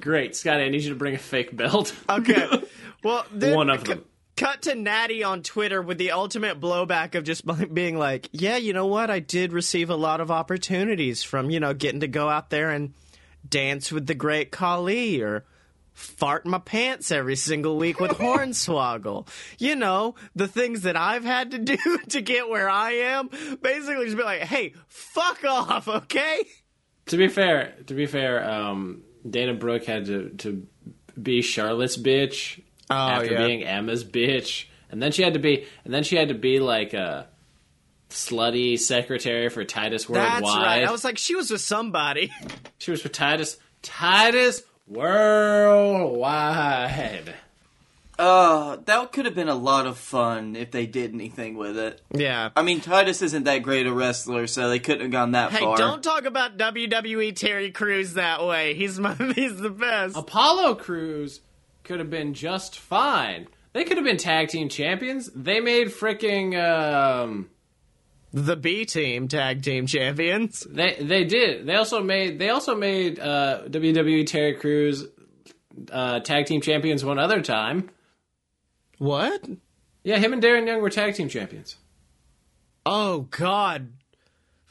Great, 0.00 0.36
Scotty. 0.36 0.64
I 0.64 0.68
need 0.68 0.82
you 0.82 0.90
to 0.90 0.94
bring 0.96 1.14
a 1.14 1.18
fake 1.18 1.56
belt. 1.56 1.94
okay. 2.08 2.62
Well, 3.02 3.24
then 3.32 3.56
One 3.56 3.70
of 3.70 3.82
cu- 3.84 3.94
them. 3.94 4.04
Cut 4.36 4.60
to 4.62 4.74
Natty 4.74 5.24
on 5.24 5.42
Twitter 5.42 5.80
with 5.80 5.96
the 5.96 6.10
ultimate 6.12 6.60
blowback 6.60 7.14
of 7.14 7.24
just 7.24 7.44
being 7.74 7.96
like, 7.98 8.28
"Yeah, 8.32 8.56
you 8.58 8.72
know 8.74 8.86
what? 8.86 9.08
I 9.10 9.20
did 9.20 9.52
receive 9.54 9.88
a 9.88 9.96
lot 9.96 10.20
of 10.20 10.30
opportunities 10.30 11.22
from 11.22 11.48
you 11.50 11.60
know 11.60 11.72
getting 11.72 12.00
to 12.00 12.08
go 12.08 12.28
out 12.28 12.50
there 12.50 12.70
and 12.70 12.92
dance 13.48 13.90
with 13.90 14.06
the 14.06 14.14
great 14.14 14.50
Khali 14.50 15.20
or." 15.22 15.44
Fart 16.00 16.46
my 16.46 16.58
pants 16.58 17.10
every 17.10 17.36
single 17.36 17.76
week 17.76 18.00
with 18.00 18.10
Hornswoggle. 18.18 19.28
You 19.58 19.76
know, 19.76 20.14
the 20.34 20.48
things 20.48 20.82
that 20.82 20.96
I've 20.96 21.24
had 21.24 21.52
to 21.52 21.58
do 21.58 21.76
to 22.08 22.20
get 22.20 22.48
where 22.48 22.68
I 22.68 22.92
am. 22.92 23.28
Basically, 23.62 24.06
just 24.06 24.16
be 24.16 24.22
like, 24.22 24.42
hey, 24.42 24.74
fuck 24.88 25.44
off, 25.44 25.88
okay? 25.88 26.44
to 27.10 27.16
be 27.16 27.28
fair, 27.28 27.74
to 27.86 27.94
be 27.94 28.06
fair, 28.06 28.48
um, 28.48 29.02
Dana 29.28 29.54
Brooke 29.54 29.84
had 29.84 30.06
to 30.06 30.30
to 30.38 30.66
be 31.20 31.42
Charlotte's 31.42 31.96
bitch 31.96 32.62
after 32.88 33.32
yeah. 33.32 33.46
being 33.46 33.64
Emma's 33.64 34.04
bitch, 34.04 34.66
and 34.90 35.02
then 35.02 35.12
she 35.12 35.22
had 35.22 35.34
to 35.34 35.40
be, 35.40 35.66
and 35.84 35.92
then 35.92 36.04
she 36.04 36.16
had 36.16 36.28
to 36.28 36.34
be 36.34 36.60
like 36.60 36.94
a 36.94 37.28
slutty 38.10 38.78
secretary 38.78 39.48
for 39.48 39.64
Titus 39.64 40.08
Worldwide. 40.08 40.42
That's 40.42 40.56
right. 40.56 40.86
I 40.86 40.90
was 40.90 41.04
like, 41.04 41.18
she 41.18 41.34
was 41.34 41.50
with 41.50 41.60
somebody. 41.60 42.32
she 42.78 42.92
was 42.92 43.02
with 43.02 43.12
Titus 43.12 43.56
Titus 43.82 44.62
Worldwide. 44.90 47.34
Uh, 48.18 48.76
that 48.84 49.12
could 49.12 49.24
have 49.24 49.34
been 49.34 49.48
a 49.48 49.54
lot 49.54 49.86
of 49.86 49.96
fun 49.96 50.54
if 50.54 50.70
they 50.70 50.84
did 50.84 51.14
anything 51.14 51.56
with 51.56 51.78
it. 51.78 52.02
Yeah. 52.12 52.50
I 52.54 52.60
mean, 52.62 52.82
Titus 52.82 53.22
isn't 53.22 53.44
that 53.44 53.62
great 53.62 53.86
a 53.86 53.92
wrestler, 53.92 54.46
so 54.46 54.68
they 54.68 54.78
couldn't 54.78 55.00
have 55.02 55.10
gone 55.10 55.32
that 55.32 55.52
Hey, 55.52 55.60
far. 55.60 55.78
don't 55.78 56.04
talk 56.04 56.26
about 56.26 56.58
WWE 56.58 57.34
Terry 57.34 57.70
Crews 57.70 58.12
that 58.14 58.44
way. 58.44 58.74
He's 58.74 59.00
my, 59.00 59.14
he's 59.34 59.56
the 59.58 59.70
best. 59.70 60.16
Apollo 60.18 60.74
Crews 60.74 61.40
could 61.82 61.98
have 61.98 62.10
been 62.10 62.34
just 62.34 62.78
fine. 62.78 63.48
They 63.72 63.84
could 63.84 63.96
have 63.96 64.04
been 64.04 64.18
tag 64.18 64.48
team 64.48 64.68
champions. 64.68 65.30
They 65.34 65.60
made 65.60 65.88
freaking 65.88 66.60
um 66.62 67.48
The 68.32 68.56
B 68.56 68.84
Team 68.84 69.26
Tag 69.28 69.62
Team 69.62 69.86
Champions. 69.86 70.66
they 70.70 70.96
they 71.00 71.24
did. 71.24 71.66
They 71.66 71.74
also 71.74 72.02
made 72.02 72.38
they 72.38 72.50
also 72.50 72.74
made 72.76 73.18
uh 73.18 73.62
WWE 73.68 74.26
Terry 74.26 74.54
Crews 74.54 75.04
uh 75.90 76.20
tag 76.20 76.46
team 76.46 76.60
champions 76.60 77.04
one 77.04 77.18
other 77.18 77.40
time. 77.40 77.90
What? 78.98 79.48
Yeah, 80.04 80.18
him 80.18 80.32
and 80.32 80.42
Darren 80.42 80.66
Young 80.66 80.80
were 80.82 80.90
tag 80.90 81.14
team 81.14 81.28
champions. 81.28 81.76
Oh 82.86 83.22
God. 83.30 83.92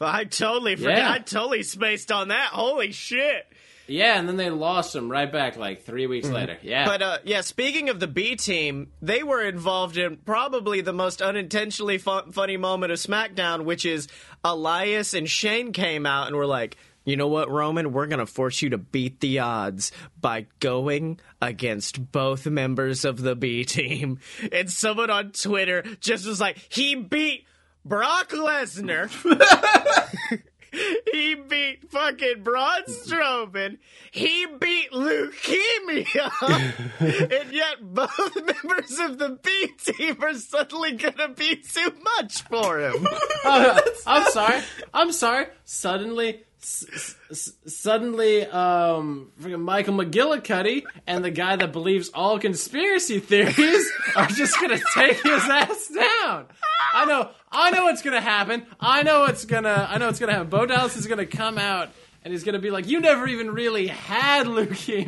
I 0.00 0.24
totally 0.24 0.76
forgot. 0.76 0.96
Yeah. 0.96 1.12
I 1.12 1.18
totally 1.18 1.62
spaced 1.62 2.10
on 2.10 2.28
that. 2.28 2.50
Holy 2.52 2.92
shit. 2.92 3.46
Yeah, 3.90 4.18
and 4.18 4.28
then 4.28 4.36
they 4.36 4.50
lost 4.50 4.94
him 4.94 5.10
right 5.10 5.30
back 5.30 5.56
like 5.56 5.82
three 5.82 6.06
weeks 6.06 6.28
later. 6.28 6.56
Yeah. 6.62 6.86
But 6.86 7.02
uh, 7.02 7.18
yeah, 7.24 7.40
speaking 7.40 7.88
of 7.88 7.98
the 7.98 8.06
B 8.06 8.36
team, 8.36 8.92
they 9.02 9.22
were 9.22 9.42
involved 9.42 9.96
in 9.96 10.16
probably 10.18 10.80
the 10.80 10.92
most 10.92 11.20
unintentionally 11.20 11.98
fu- 11.98 12.30
funny 12.30 12.56
moment 12.56 12.92
of 12.92 12.98
SmackDown, 12.98 13.64
which 13.64 13.84
is 13.84 14.06
Elias 14.44 15.12
and 15.12 15.28
Shane 15.28 15.72
came 15.72 16.06
out 16.06 16.28
and 16.28 16.36
were 16.36 16.46
like, 16.46 16.76
"You 17.04 17.16
know 17.16 17.26
what, 17.26 17.50
Roman? 17.50 17.92
We're 17.92 18.06
gonna 18.06 18.26
force 18.26 18.62
you 18.62 18.70
to 18.70 18.78
beat 18.78 19.18
the 19.20 19.40
odds 19.40 19.90
by 20.20 20.46
going 20.60 21.18
against 21.42 22.12
both 22.12 22.46
members 22.46 23.04
of 23.04 23.20
the 23.20 23.34
B 23.34 23.64
team." 23.64 24.20
And 24.52 24.70
someone 24.70 25.10
on 25.10 25.32
Twitter 25.32 25.82
just 26.00 26.26
was 26.26 26.40
like, 26.40 26.58
"He 26.68 26.94
beat." 26.94 27.46
Brock 27.82 28.28
Lesnar. 28.28 29.08
he 31.12 31.34
beat 31.34 31.90
fucking 31.90 32.42
Braun 32.42 32.82
Strowman. 32.88 33.78
He 34.12 34.46
beat 34.58 34.90
leukemia. 34.92 36.30
and 37.00 37.52
yet 37.52 37.76
both 37.82 38.36
members 38.36 38.98
of 38.98 39.18
the 39.18 39.38
B 39.42 39.68
team 39.84 40.16
are 40.22 40.34
suddenly 40.34 40.92
gonna 40.92 41.28
be 41.34 41.56
too 41.56 41.92
much 42.18 42.42
for 42.42 42.80
him. 42.80 43.06
I'm 43.44 44.30
sorry. 44.30 44.60
I'm 44.94 45.12
sorry. 45.12 45.46
Suddenly, 45.64 46.42
s- 46.62 47.14
s- 47.30 47.52
suddenly, 47.66 48.46
um, 48.46 49.32
Michael 49.38 49.94
McGillicutty 49.94 50.82
and 51.06 51.24
the 51.24 51.30
guy 51.30 51.56
that 51.56 51.72
believes 51.72 52.10
all 52.14 52.38
conspiracy 52.38 53.18
theories 53.20 53.90
are 54.16 54.26
just 54.26 54.60
gonna 54.60 54.80
take 54.94 55.16
his 55.22 55.42
ass 55.48 55.88
down. 55.88 56.46
I 56.92 57.04
know. 57.06 57.30
I 57.52 57.70
know 57.70 57.84
what's 57.84 58.02
gonna 58.02 58.20
happen. 58.20 58.66
I 58.78 59.02
know 59.02 59.20
what's 59.20 59.44
gonna. 59.44 59.88
I 59.90 59.98
know 59.98 60.06
what's 60.06 60.20
gonna 60.20 60.32
happen. 60.32 60.48
Bo 60.48 60.66
Dallas 60.66 60.96
is 60.96 61.06
gonna 61.06 61.26
come 61.26 61.58
out. 61.58 61.90
And 62.22 62.32
he's 62.34 62.44
gonna 62.44 62.58
be 62.58 62.70
like, 62.70 62.86
"You 62.86 63.00
never 63.00 63.26
even 63.26 63.50
really 63.50 63.86
had 63.86 64.46
leukemia," 64.46 65.06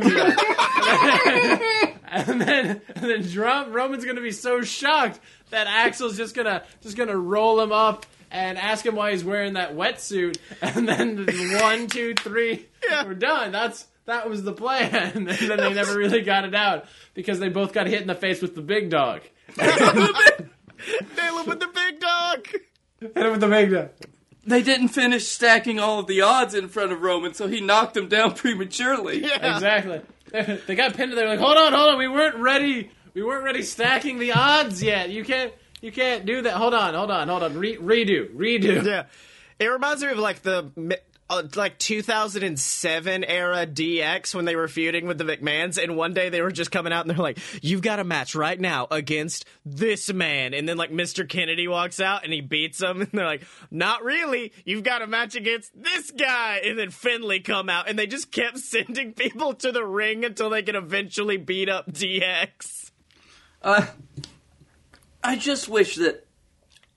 and 2.06 2.40
then, 2.40 2.80
and 2.96 3.04
then 3.04 3.22
Drum, 3.22 3.70
Roman's 3.70 4.06
gonna 4.06 4.22
be 4.22 4.30
so 4.30 4.62
shocked 4.62 5.20
that 5.50 5.66
Axel's 5.66 6.16
just 6.16 6.34
gonna 6.34 6.62
just 6.80 6.96
gonna 6.96 7.16
roll 7.16 7.61
him 7.61 7.70
up 7.70 8.06
and 8.30 8.56
ask 8.56 8.87
him 8.87 8.96
why 8.96 9.11
he's 9.11 9.22
wearing 9.22 9.52
that 9.54 9.76
wetsuit, 9.76 10.38
and 10.62 10.88
then 10.88 11.26
one, 11.61 11.87
two, 11.87 12.14
three, 12.14 12.66
we're 13.04 13.12
done. 13.12 13.52
That's 13.52 13.87
that 14.06 14.28
was 14.28 14.42
the 14.42 14.54
plan, 14.54 15.12
and 15.14 15.28
then 15.28 15.58
they 15.58 15.75
never 15.75 15.94
really 15.94 16.22
got 16.22 16.46
it 16.46 16.54
out 16.54 16.87
because 17.12 17.38
they 17.38 17.50
both 17.50 17.75
got 17.75 17.88
hit 17.88 18.00
in 18.00 18.06
the 18.06 18.14
face 18.14 18.40
with 18.40 18.54
the 18.54 18.62
big 18.62 18.88
dog. 18.88 19.20
Nail 21.16 21.38
him 21.38 21.46
with 21.48 21.60
the 21.60 21.68
big 21.68 22.00
dog. 22.00 22.48
Hit 23.00 23.16
him 23.16 23.30
with 23.32 23.40
the 23.40 23.48
big 23.48 23.70
dog. 23.70 23.90
They 24.44 24.62
didn't 24.62 24.88
finish 24.88 25.28
stacking 25.28 25.78
all 25.78 26.00
of 26.00 26.06
the 26.08 26.20
odds 26.20 26.54
in 26.54 26.68
front 26.68 26.90
of 26.92 27.00
Roman, 27.00 27.32
so 27.34 27.46
he 27.46 27.60
knocked 27.60 27.96
him 27.96 28.08
down 28.08 28.34
prematurely. 28.36 29.22
Yeah. 29.22 29.54
Exactly. 29.54 30.00
They 30.66 30.74
got 30.74 30.94
pinned. 30.94 31.12
They're 31.12 31.28
like, 31.28 31.38
"Hold 31.40 31.58
on, 31.58 31.74
hold 31.74 31.90
on. 31.90 31.98
We 31.98 32.08
weren't 32.08 32.36
ready. 32.36 32.90
We 33.12 33.22
weren't 33.22 33.44
ready 33.44 33.62
stacking 33.62 34.18
the 34.18 34.32
odds 34.32 34.82
yet. 34.82 35.10
You 35.10 35.24
can't. 35.24 35.52
You 35.82 35.92
can't 35.92 36.24
do 36.24 36.40
that. 36.42 36.54
Hold 36.54 36.72
on, 36.72 36.94
hold 36.94 37.10
on, 37.10 37.28
hold 37.28 37.42
on. 37.42 37.58
Re- 37.58 37.76
redo, 37.76 38.34
redo." 38.34 38.82
Yeah. 38.82 39.04
It 39.58 39.66
reminds 39.66 40.02
me 40.02 40.10
of 40.10 40.16
like 40.18 40.40
the 40.40 40.70
mi- 40.74 40.96
uh, 41.32 41.42
like 41.56 41.78
2007 41.78 43.24
era 43.24 43.66
DX 43.66 44.34
when 44.34 44.44
they 44.44 44.54
were 44.54 44.68
feuding 44.68 45.06
with 45.06 45.16
the 45.16 45.24
McMahons, 45.24 45.82
and 45.82 45.96
one 45.96 46.12
day 46.12 46.28
they 46.28 46.42
were 46.42 46.52
just 46.52 46.70
coming 46.70 46.92
out 46.92 47.06
and 47.06 47.10
they're 47.10 47.16
like, 47.16 47.38
"You've 47.62 47.80
got 47.80 47.98
a 47.98 48.04
match 48.04 48.34
right 48.34 48.60
now 48.60 48.86
against 48.90 49.46
this 49.64 50.12
man," 50.12 50.52
and 50.52 50.68
then 50.68 50.76
like 50.76 50.90
Mr. 50.90 51.26
Kennedy 51.26 51.66
walks 51.66 52.00
out 52.00 52.24
and 52.24 52.34
he 52.34 52.42
beats 52.42 52.82
him, 52.82 53.00
and 53.00 53.10
they're 53.12 53.24
like, 53.24 53.44
"Not 53.70 54.04
really. 54.04 54.52
You've 54.66 54.84
got 54.84 55.00
a 55.00 55.06
match 55.06 55.34
against 55.34 55.72
this 55.74 56.10
guy," 56.10 56.60
and 56.64 56.78
then 56.78 56.90
Finlay 56.90 57.40
come 57.40 57.70
out, 57.70 57.88
and 57.88 57.98
they 57.98 58.06
just 58.06 58.30
kept 58.30 58.58
sending 58.72 59.14
people 59.14 59.54
to 59.54 59.72
the 59.72 59.84
ring 59.84 60.26
until 60.26 60.50
they 60.50 60.62
could 60.62 60.76
eventually 60.76 61.38
beat 61.38 61.70
up 61.70 61.90
DX. 61.90 62.90
Uh, 63.62 63.86
I 65.24 65.36
just 65.36 65.68
wish 65.68 65.96
that 65.96 66.26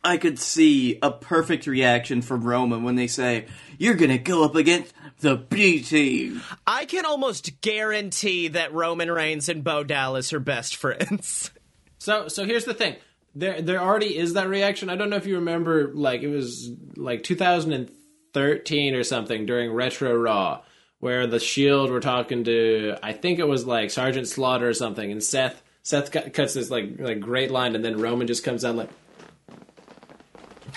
I 0.05 0.17
could 0.17 0.37
see 0.37 0.99
a 1.01 1.09
perfect 1.09 1.65
reaction 1.65 2.21
from 2.21 2.43
Roman 2.43 2.83
when 2.83 2.95
they 2.95 3.07
say, 3.07 3.47
You're 3.79 3.95
gonna 3.95 4.19
go 4.19 4.45
up 4.45 4.53
against 4.53 4.93
the 5.19 5.35
B 5.35 5.81
team. 5.81 6.41
I 6.67 6.85
can 6.85 7.05
almost 7.05 7.59
guarantee 7.61 8.49
that 8.49 8.71
Roman 8.71 9.09
Reigns 9.09 9.49
and 9.49 9.63
Bo 9.63 9.83
Dallas 9.83 10.31
are 10.31 10.39
best 10.39 10.75
friends. 10.75 11.51
So, 11.97 12.27
so 12.27 12.45
here's 12.45 12.65
the 12.65 12.75
thing. 12.75 12.97
There, 13.33 13.63
there 13.63 13.81
already 13.81 14.15
is 14.15 14.33
that 14.33 14.47
reaction. 14.47 14.91
I 14.91 14.95
don't 14.95 15.09
know 15.09 15.15
if 15.15 15.25
you 15.25 15.37
remember, 15.37 15.91
like 15.91 16.21
it 16.21 16.27
was 16.27 16.69
like 16.95 17.23
2013 17.23 18.93
or 18.93 19.03
something 19.03 19.47
during 19.47 19.73
Retro 19.73 20.15
Raw, 20.15 20.61
where 20.99 21.25
the 21.25 21.39
Shield 21.39 21.89
were 21.89 22.01
talking 22.01 22.43
to, 22.43 22.95
I 23.01 23.13
think 23.13 23.39
it 23.39 23.47
was 23.47 23.65
like 23.65 23.89
Sergeant 23.89 24.27
Slaughter 24.27 24.69
or 24.69 24.75
something, 24.75 25.11
and 25.11 25.23
Seth, 25.23 25.63
Seth 25.81 26.11
cuts 26.11 26.53
this 26.53 26.69
like 26.69 26.99
like 26.99 27.21
great 27.21 27.49
line, 27.49 27.73
and 27.73 27.83
then 27.83 27.97
Roman 27.97 28.27
just 28.27 28.43
comes 28.43 28.63
out 28.63 28.75
like. 28.75 28.89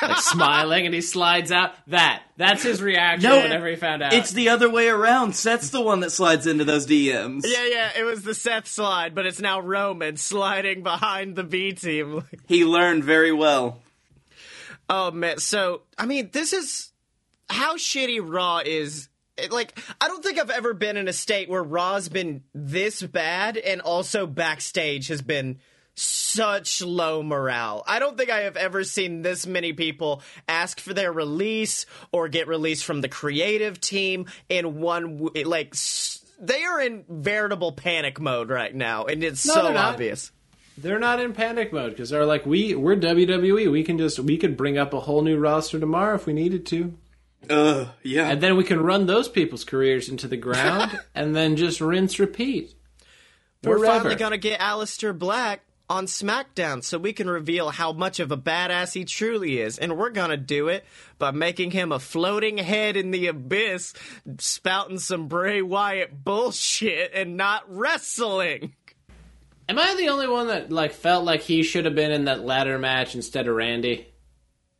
Like 0.02 0.18
smiling 0.18 0.86
and 0.86 0.94
he 0.94 1.00
slides 1.00 1.50
out. 1.52 1.72
That 1.88 2.22
that's 2.36 2.62
his 2.62 2.80
reaction 2.82 3.28
No, 3.30 3.36
whenever 3.40 3.66
he 3.68 3.76
found 3.76 4.02
out. 4.02 4.12
It's 4.12 4.32
the 4.32 4.48
other 4.50 4.68
way 4.70 4.88
around. 4.88 5.34
Seth's 5.34 5.70
the 5.70 5.80
one 5.80 6.00
that 6.00 6.10
slides 6.10 6.46
into 6.46 6.64
those 6.64 6.86
DMs. 6.86 7.42
Yeah, 7.44 7.66
yeah, 7.66 7.90
it 7.98 8.04
was 8.04 8.22
the 8.22 8.34
Seth 8.34 8.66
slide, 8.68 9.14
but 9.14 9.26
it's 9.26 9.40
now 9.40 9.60
Roman 9.60 10.16
sliding 10.16 10.82
behind 10.82 11.36
the 11.36 11.44
B 11.44 11.72
team. 11.72 12.24
He 12.46 12.64
learned 12.64 13.04
very 13.04 13.32
well. 13.32 13.80
oh 14.88 15.10
man, 15.10 15.38
so 15.38 15.82
I 15.98 16.06
mean, 16.06 16.30
this 16.32 16.52
is 16.52 16.92
how 17.50 17.76
shitty 17.76 18.20
Raw 18.22 18.60
is. 18.64 19.08
Like, 19.50 19.78
I 20.00 20.08
don't 20.08 20.20
think 20.24 20.38
I've 20.40 20.50
ever 20.50 20.74
been 20.74 20.96
in 20.96 21.06
a 21.06 21.12
state 21.12 21.48
where 21.48 21.62
Raw's 21.62 22.08
been 22.08 22.42
this 22.54 23.02
bad, 23.02 23.56
and 23.56 23.80
also 23.80 24.26
backstage 24.26 25.06
has 25.08 25.22
been 25.22 25.60
such 25.98 26.80
low 26.82 27.22
morale. 27.22 27.82
I 27.86 27.98
don't 27.98 28.16
think 28.16 28.30
I 28.30 28.40
have 28.40 28.56
ever 28.56 28.84
seen 28.84 29.22
this 29.22 29.46
many 29.46 29.72
people 29.72 30.22
ask 30.48 30.80
for 30.80 30.94
their 30.94 31.12
release 31.12 31.86
or 32.12 32.28
get 32.28 32.48
released 32.48 32.84
from 32.84 33.00
the 33.00 33.08
creative 33.08 33.80
team 33.80 34.26
in 34.48 34.80
one 34.80 35.18
w- 35.18 35.46
like. 35.46 35.74
They 36.40 36.62
are 36.62 36.80
in 36.80 37.04
veritable 37.08 37.72
panic 37.72 38.20
mode 38.20 38.48
right 38.48 38.72
now, 38.72 39.06
and 39.06 39.24
it's 39.24 39.44
No, 39.44 39.54
so 39.54 39.62
they're 39.64 39.76
obvious. 39.76 40.30
They're 40.76 41.00
not 41.00 41.18
in 41.18 41.32
panic 41.32 41.72
mode 41.72 41.90
because 41.90 42.10
they're 42.10 42.24
like 42.24 42.46
we 42.46 42.76
we're 42.76 42.94
WWE. 42.94 43.68
We 43.72 43.82
can 43.82 43.98
just 43.98 44.20
we 44.20 44.36
could 44.36 44.56
bring 44.56 44.78
up 44.78 44.94
a 44.94 45.00
whole 45.00 45.22
new 45.22 45.36
roster 45.36 45.80
tomorrow 45.80 46.14
if 46.14 46.26
we 46.26 46.32
needed 46.32 46.64
to, 46.66 46.94
Ugh, 47.50 47.88
yeah. 48.04 48.28
and 48.30 48.40
then 48.40 48.56
we 48.56 48.62
can 48.62 48.80
run 48.80 49.06
those 49.06 49.28
people's 49.28 49.64
careers 49.64 50.08
into 50.08 50.28
the 50.28 50.36
ground 50.36 50.96
and 51.16 51.34
then 51.34 51.56
just 51.56 51.80
rinse 51.80 52.20
repeat. 52.20 52.72
We're 53.64 53.78
Forever. 53.78 53.98
finally 53.98 54.14
gonna 54.14 54.36
get 54.38 54.60
Aleister 54.60 55.18
Black 55.18 55.62
on 55.88 56.06
SmackDown 56.06 56.84
so 56.84 56.98
we 56.98 57.12
can 57.12 57.28
reveal 57.28 57.70
how 57.70 57.92
much 57.92 58.20
of 58.20 58.30
a 58.30 58.36
badass 58.36 58.92
he 58.92 59.04
truly 59.04 59.60
is. 59.60 59.78
And 59.78 59.96
we're 59.96 60.10
gonna 60.10 60.36
do 60.36 60.68
it 60.68 60.84
by 61.18 61.30
making 61.30 61.70
him 61.70 61.92
a 61.92 61.98
floating 61.98 62.58
head 62.58 62.96
in 62.96 63.10
the 63.10 63.26
abyss, 63.28 63.94
spouting 64.38 64.98
some 64.98 65.28
Bray 65.28 65.62
Wyatt 65.62 66.24
bullshit 66.24 67.12
and 67.14 67.36
not 67.36 67.64
wrestling. 67.68 68.74
Am 69.68 69.78
I 69.78 69.94
the 69.96 70.08
only 70.08 70.28
one 70.28 70.46
that 70.48 70.72
like 70.72 70.92
felt 70.92 71.24
like 71.24 71.42
he 71.42 71.62
should 71.62 71.84
have 71.84 71.94
been 71.94 72.12
in 72.12 72.24
that 72.24 72.44
ladder 72.44 72.78
match 72.78 73.14
instead 73.14 73.48
of 73.48 73.54
Randy? 73.54 74.08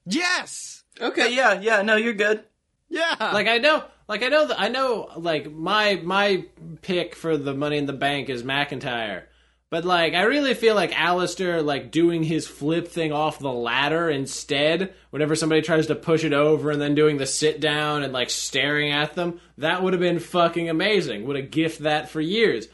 Yes! 0.06 0.78
okay, 1.00 1.26
uh, 1.26 1.28
yeah, 1.28 1.60
yeah, 1.60 1.82
no, 1.82 1.96
you're 1.96 2.14
good. 2.14 2.42
Yeah! 2.88 3.14
Like 3.20 3.48
I 3.48 3.58
know, 3.58 3.84
like 4.08 4.22
I 4.22 4.28
know 4.28 4.46
that 4.46 4.60
I 4.60 4.68
know, 4.68 5.10
like 5.16 5.52
my 5.52 6.00
my 6.02 6.46
pick 6.80 7.14
for 7.14 7.36
the 7.36 7.54
Money 7.54 7.76
in 7.76 7.86
the 7.86 7.92
Bank 7.92 8.30
is 8.30 8.42
McIntyre. 8.42 9.24
But 9.70 9.85
like, 9.85 10.14
I 10.14 10.22
really 10.22 10.54
feel 10.54 10.74
like 10.74 10.92
Aleister, 10.92 11.62
like 11.62 11.90
doing 11.90 12.22
his 12.22 12.46
flip 12.46 12.88
thing 12.88 13.12
off 13.12 13.38
the 13.38 13.52
ladder 13.52 14.09
instead. 14.09 14.94
Whenever 15.11 15.37
somebody 15.37 15.61
tries 15.61 15.88
to 15.88 15.94
push 15.94 16.24
it 16.24 16.33
over, 16.33 16.70
and 16.70 16.81
then 16.81 16.94
doing 16.94 17.18
the 17.18 17.26
sit 17.26 17.61
down 17.61 18.02
and 18.02 18.12
like 18.12 18.31
staring 18.31 18.92
at 18.92 19.14
them, 19.14 19.40
that 19.59 19.83
would 19.83 19.92
have 19.92 20.00
been 20.00 20.20
fucking 20.20 20.70
amazing. 20.70 21.26
Would 21.26 21.37
have 21.37 21.50
gift 21.50 21.81
that 21.81 22.09
for 22.09 22.20
years. 22.20 22.68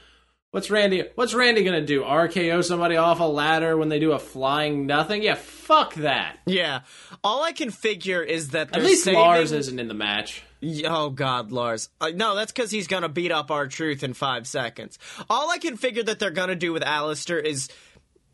What's 0.55 0.71
Randy? 0.71 1.03
What's 1.17 1.35
Randy 1.35 1.65
gonna 1.65 1.85
do? 1.85 2.05
RKO 2.05 2.63
somebody 2.63 2.95
off 2.95 3.19
a 3.19 3.25
ladder 3.25 3.77
when 3.77 3.89
they 3.89 3.99
do 3.99 4.13
a 4.13 4.21
flying 4.21 4.87
nothing? 4.87 5.21
Yeah, 5.21 5.35
fuck 5.35 5.95
that. 5.95 6.39
yeah. 6.47 6.83
All 7.25 7.43
I 7.43 7.51
can 7.51 7.73
figure 7.73 8.23
is 8.23 8.51
that 8.51 8.73
At 8.73 8.85
least 8.85 9.03
saving... 9.03 9.19
Lars 9.19 9.51
isn't 9.51 9.81
in 9.81 9.89
the 9.89 9.95
match. 9.95 10.45
Oh 10.85 11.11
God, 11.11 11.51
Lars. 11.51 11.89
Uh, 12.01 12.13
no, 12.15 12.37
that's 12.37 12.53
because 12.53 12.71
he's 12.71 12.87
gonna 12.87 13.09
beat 13.09 13.33
up 13.33 13.51
R-Truth 13.51 14.05
in 14.05 14.15
five 14.15 14.47
seconds. 14.47 14.97
All 15.29 15.51
I 15.51 15.59
can 15.59 15.77
figure 15.77 16.05
that 16.05 16.21
they're 16.21 16.31
gonna 16.31 16.55
do 16.55 16.73
with 16.73 16.85
Aleister 16.85 17.43
is 17.43 17.69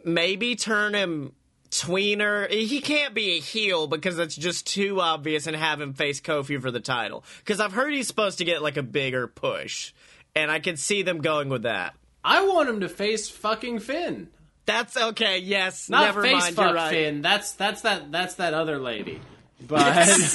maybe 0.04 0.56
turn 0.56 0.92
him 0.92 1.32
tweener. 1.70 2.50
He 2.50 2.82
can't 2.82 3.14
be 3.14 3.38
a 3.38 3.40
heel 3.40 3.86
because 3.86 4.18
that's 4.18 4.36
just 4.36 4.66
too 4.66 5.00
obvious, 5.00 5.46
and 5.46 5.56
have 5.56 5.80
him 5.80 5.94
face 5.94 6.20
Kofi 6.20 6.60
for 6.60 6.70
the 6.70 6.80
title. 6.80 7.24
Because 7.38 7.60
I've 7.60 7.72
heard 7.72 7.94
he's 7.94 8.08
supposed 8.08 8.36
to 8.38 8.44
get 8.44 8.60
like 8.60 8.76
a 8.76 8.82
bigger 8.82 9.26
push, 9.26 9.94
and 10.36 10.50
I 10.50 10.58
can 10.58 10.76
see 10.76 11.00
them 11.00 11.22
going 11.22 11.48
with 11.48 11.62
that. 11.62 11.94
I 12.24 12.46
want 12.46 12.68
him 12.68 12.80
to 12.80 12.88
face 12.88 13.28
fucking 13.28 13.78
Finn. 13.80 14.28
That's 14.66 14.96
okay. 14.96 15.38
Yes, 15.38 15.88
Not 15.88 16.04
never 16.04 16.22
face 16.22 16.42
mind. 16.42 16.56
fuck 16.56 16.74
right. 16.74 16.90
Finn. 16.90 17.22
That's 17.22 17.52
that's 17.52 17.82
that 17.82 18.12
that's 18.12 18.34
that 18.34 18.54
other 18.54 18.78
lady. 18.78 19.20
But 19.66 19.78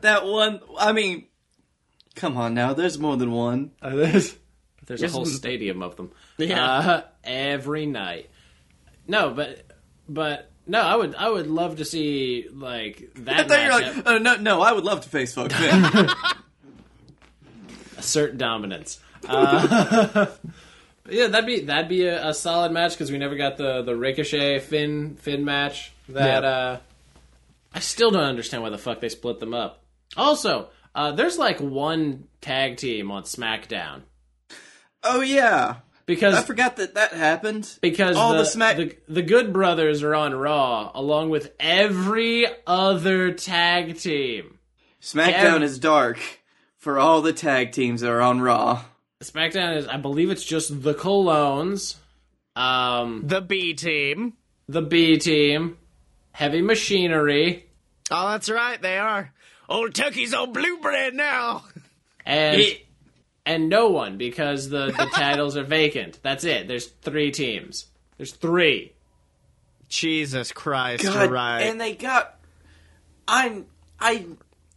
That 0.00 0.22
one, 0.24 0.60
I 0.78 0.92
mean, 0.92 1.26
Come 2.16 2.36
on 2.36 2.54
now, 2.54 2.74
there's 2.74 2.98
more 2.98 3.16
than 3.16 3.32
one. 3.32 3.72
Uh, 3.82 3.94
there's 3.96 4.36
there's 4.86 5.02
a 5.02 5.08
whole 5.08 5.24
stadium 5.26 5.82
of 5.82 5.96
them. 5.96 6.12
Yeah. 6.38 6.64
Uh, 6.64 7.02
every 7.24 7.86
night. 7.86 8.30
No, 9.06 9.30
but 9.30 9.64
but 10.08 10.50
no, 10.66 10.80
I 10.80 10.96
would 10.96 11.14
I 11.14 11.28
would 11.28 11.46
love 11.46 11.76
to 11.76 11.84
see 11.84 12.46
like 12.52 13.10
I 13.16 13.20
that 13.20 13.48
thought 13.48 13.60
you 13.62 13.66
were 13.66 13.72
matchup 13.72 13.96
like, 13.96 14.06
oh, 14.06 14.18
no, 14.18 14.36
no, 14.36 14.62
I 14.62 14.72
would 14.72 14.84
love 14.84 15.00
to 15.02 15.08
face 15.08 15.34
Fuck 15.34 15.52
Finn. 15.52 16.08
assert 17.98 18.36
dominance. 18.38 19.00
Uh, 19.28 20.26
yeah, 21.08 21.26
that'd 21.28 21.46
be 21.46 21.60
that'd 21.60 21.88
be 21.88 22.04
a, 22.06 22.28
a 22.28 22.34
solid 22.34 22.72
match 22.72 22.92
because 22.92 23.10
we 23.10 23.18
never 23.18 23.36
got 23.36 23.56
the 23.56 23.82
the 23.82 23.96
Ricochet 23.96 24.60
Finn 24.60 25.16
Finn 25.16 25.44
match. 25.44 25.92
That 26.08 26.42
Yeah. 26.42 26.48
uh, 26.48 26.78
I 27.74 27.80
still 27.80 28.10
don't 28.10 28.22
understand 28.24 28.62
why 28.62 28.70
the 28.70 28.78
fuck 28.78 29.00
they 29.00 29.08
split 29.08 29.40
them 29.40 29.52
up. 29.54 29.82
Also, 30.16 30.68
uh, 30.94 31.12
there's 31.12 31.38
like 31.38 31.58
one 31.60 32.28
tag 32.40 32.76
team 32.76 33.10
on 33.10 33.24
SmackDown 33.24 34.02
oh 35.04 35.20
yeah, 35.20 35.76
because 36.06 36.34
I 36.34 36.42
forgot 36.42 36.76
that 36.76 36.94
that 36.94 37.12
happened. 37.12 37.78
because 37.80 38.16
all 38.16 38.32
the, 38.32 38.38
the 38.38 38.44
Smack. 38.46 38.76
the 38.76 38.96
the 39.08 39.22
Good 39.22 39.52
Brothers 39.52 40.02
are 40.02 40.14
on 40.14 40.34
Raw 40.34 40.90
along 40.94 41.30
with 41.30 41.52
every 41.60 42.46
other 42.66 43.32
tag 43.32 43.98
team. 43.98 44.58
SmackDown 45.00 45.62
is 45.62 45.78
dark 45.78 46.18
for 46.78 46.98
all 46.98 47.20
the 47.22 47.32
tag 47.32 47.72
teams 47.72 48.00
that 48.00 48.10
are 48.10 48.22
on 48.22 48.40
Raw. 48.40 48.84
SmackDown 49.24 49.76
is, 49.76 49.86
I 49.88 49.96
believe, 49.96 50.30
it's 50.30 50.44
just 50.44 50.82
the 50.82 50.94
Colons, 50.94 51.96
um, 52.56 53.22
The 53.26 53.40
B 53.40 53.74
team. 53.74 54.34
the 54.68 54.82
B 54.82 55.18
Team, 55.18 55.76
Heavy 56.32 56.62
Machinery, 56.62 57.66
Oh, 58.10 58.28
that's 58.30 58.50
right, 58.50 58.80
they 58.80 58.98
are. 58.98 59.32
Old 59.68 59.94
Tucky's 59.94 60.34
on 60.34 60.52
blue 60.52 60.78
bread 60.78 61.14
now. 61.14 61.64
and 62.26 62.62
and 63.46 63.68
no 63.70 63.88
one 63.90 64.18
because 64.18 64.68
the 64.68 64.86
the 64.86 65.08
titles 65.14 65.56
are 65.56 65.64
vacant. 65.64 66.18
That's 66.22 66.44
it. 66.44 66.68
There's 66.68 66.86
three 66.86 67.30
teams. 67.30 67.86
There's 68.18 68.32
three. 68.32 68.92
Jesus 69.88 70.52
Christ, 70.52 71.04
God, 71.04 71.14
you're 71.14 71.30
right. 71.30 71.60
and 71.62 71.80
they 71.80 71.94
got. 71.94 72.38
I'm. 73.28 73.66
I. 73.98 74.26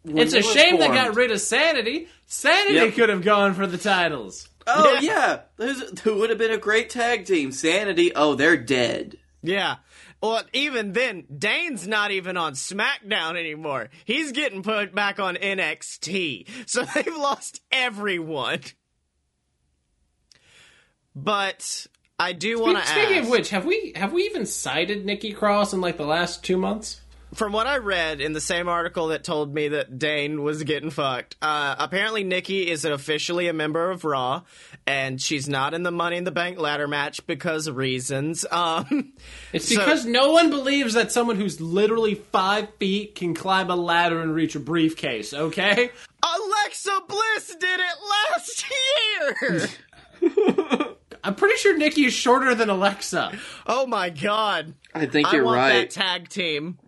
It's 0.05 0.33
a 0.33 0.37
it 0.37 0.45
was 0.45 0.53
shame 0.53 0.77
they 0.77 0.85
formed- 0.87 0.95
got 0.95 1.15
rid 1.15 1.31
of 1.31 1.41
Sanity. 1.41 2.07
Sanity 2.27 2.75
Yep. 2.75 2.93
could 2.95 3.09
have 3.09 3.23
gone 3.23 3.53
for 3.53 3.65
the 3.65 3.77
titles. 3.77 4.49
Oh 4.67 4.93
Yeah. 4.95 4.99
yeah, 5.01 5.39
There's, 5.55 5.91
there 5.91 6.13
would 6.13 6.29
have 6.29 6.37
been 6.37 6.51
a 6.51 6.57
great 6.57 6.89
tag 6.89 7.25
team. 7.25 7.51
Sanity. 7.51 8.11
Oh, 8.15 8.35
they're 8.35 8.57
dead. 8.57 9.17
yeah. 9.41 9.77
Well, 10.21 10.41
even 10.51 10.93
then, 10.93 11.25
Dain's 11.37 11.87
not 11.87 12.09
even 12.09 12.37
on 12.37 12.53
SmackDown 12.53 13.37
anymore. 13.37 13.89
He's 14.03 14.31
getting 14.31 14.63
put 14.63 14.93
back 14.95 15.19
on 15.19 15.35
NXT. 15.35 16.47
So 16.65 16.83
they've 16.95 17.15
lost 17.15 17.61
everyone. 17.71 18.61
But 21.15 21.87
I 22.19 22.33
do 22.33 22.59
want 22.59 22.77
to 22.77 22.83
ask. 22.83 22.93
Speaking 22.93 23.19
of 23.19 23.29
which, 23.29 23.49
have 23.51 23.65
we 23.65 23.93
have 23.95 24.11
we 24.13 24.23
even 24.23 24.45
cited 24.45 25.05
Nikki 25.05 25.33
Cross 25.33 25.73
in 25.73 25.81
like 25.81 25.97
the 25.97 26.05
last 26.05 26.43
two 26.43 26.57
months? 26.57 27.01
From 27.37 27.51
what 27.53 27.67
I 27.67 27.77
read 27.77 28.19
in 28.19 28.33
the 28.33 28.41
same 28.41 28.67
article 28.67 29.09
that 29.09 29.23
told 29.23 29.53
me 29.53 29.67
that 29.67 29.99
Dain 29.99 30.41
was 30.41 30.63
getting 30.63 30.89
fucked, 30.89 31.35
uh, 31.39 31.75
apparently 31.77 32.23
Nikki 32.23 32.67
is 32.67 32.83
officially 32.83 33.47
a 33.47 33.53
member 33.53 33.91
of 33.91 34.03
Raw, 34.03 34.41
and 34.87 35.21
she's 35.21 35.47
not 35.47 35.75
in 35.75 35.83
the 35.83 35.91
Money 35.91 36.17
in 36.17 36.23
the 36.23 36.31
Bank 36.31 36.57
ladder 36.57 36.87
match 36.87 37.27
because 37.27 37.69
reasons. 37.69 38.43
Um, 38.51 39.13
It's 39.53 39.69
So- 39.71 39.77
because 39.77 40.03
no 40.03 40.31
one 40.31 40.49
believes 40.49 40.95
that 40.95 41.11
someone 41.11 41.35
who's 41.35 41.61
literally 41.61 42.15
five 42.15 42.69
feet 42.79 43.13
can 43.13 43.35
climb 43.35 43.69
a 43.69 43.75
ladder 43.75 44.19
and 44.19 44.33
reach 44.33 44.55
a 44.55 44.59
briefcase. 44.59 45.31
Okay. 45.31 45.91
Alexa 46.23 47.01
Bliss 47.07 47.55
did 47.59 47.79
it 47.79 47.95
last 48.33 48.65
year. 50.23 50.87
I'm 51.23 51.35
pretty 51.35 51.57
sure 51.57 51.77
Nikki 51.77 52.05
is 52.05 52.13
shorter 52.13 52.55
than 52.55 52.69
Alexa. 52.71 53.37
oh 53.67 53.85
my 53.85 54.09
god! 54.09 54.73
I 54.95 55.05
think 55.05 55.27
I 55.27 55.35
you're 55.35 55.45
want 55.45 55.57
right. 55.57 55.73
that 55.81 55.91
tag 55.91 56.29
team. 56.29 56.79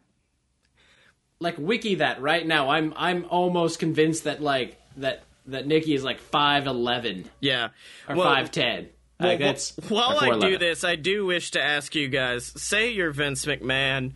Like 1.42 1.56
wiki 1.58 1.96
that 1.96 2.22
right 2.22 2.46
now. 2.46 2.70
I'm 2.70 2.94
I'm 2.98 3.26
almost 3.30 3.80
convinced 3.80 4.26
that 4.26 4.42
like 4.42 4.78
that 4.98 5.24
that 5.46 5.66
Nikki 5.68 5.94
is 5.94 6.04
like 6.04 6.20
five 6.20 6.68
eleven 6.68 7.30
Yeah, 7.40 7.70
or 8.08 8.16
Well, 8.16 8.26
five 8.26 8.52
ten. 8.52 8.90
Well, 9.20 9.30
Like 9.30 9.40
that's 9.40 9.74
while 9.88 10.18
I 10.20 10.38
do 10.40 10.58
this, 10.58 10.84
I 10.84 10.96
do 10.96 11.26
wish 11.26 11.52
to 11.52 11.62
ask 11.62 11.96
you 11.96 12.08
guys: 12.10 12.46
say 12.62 12.92
you're 12.92 13.12
Vince 13.12 13.46
McMahon, 13.46 14.14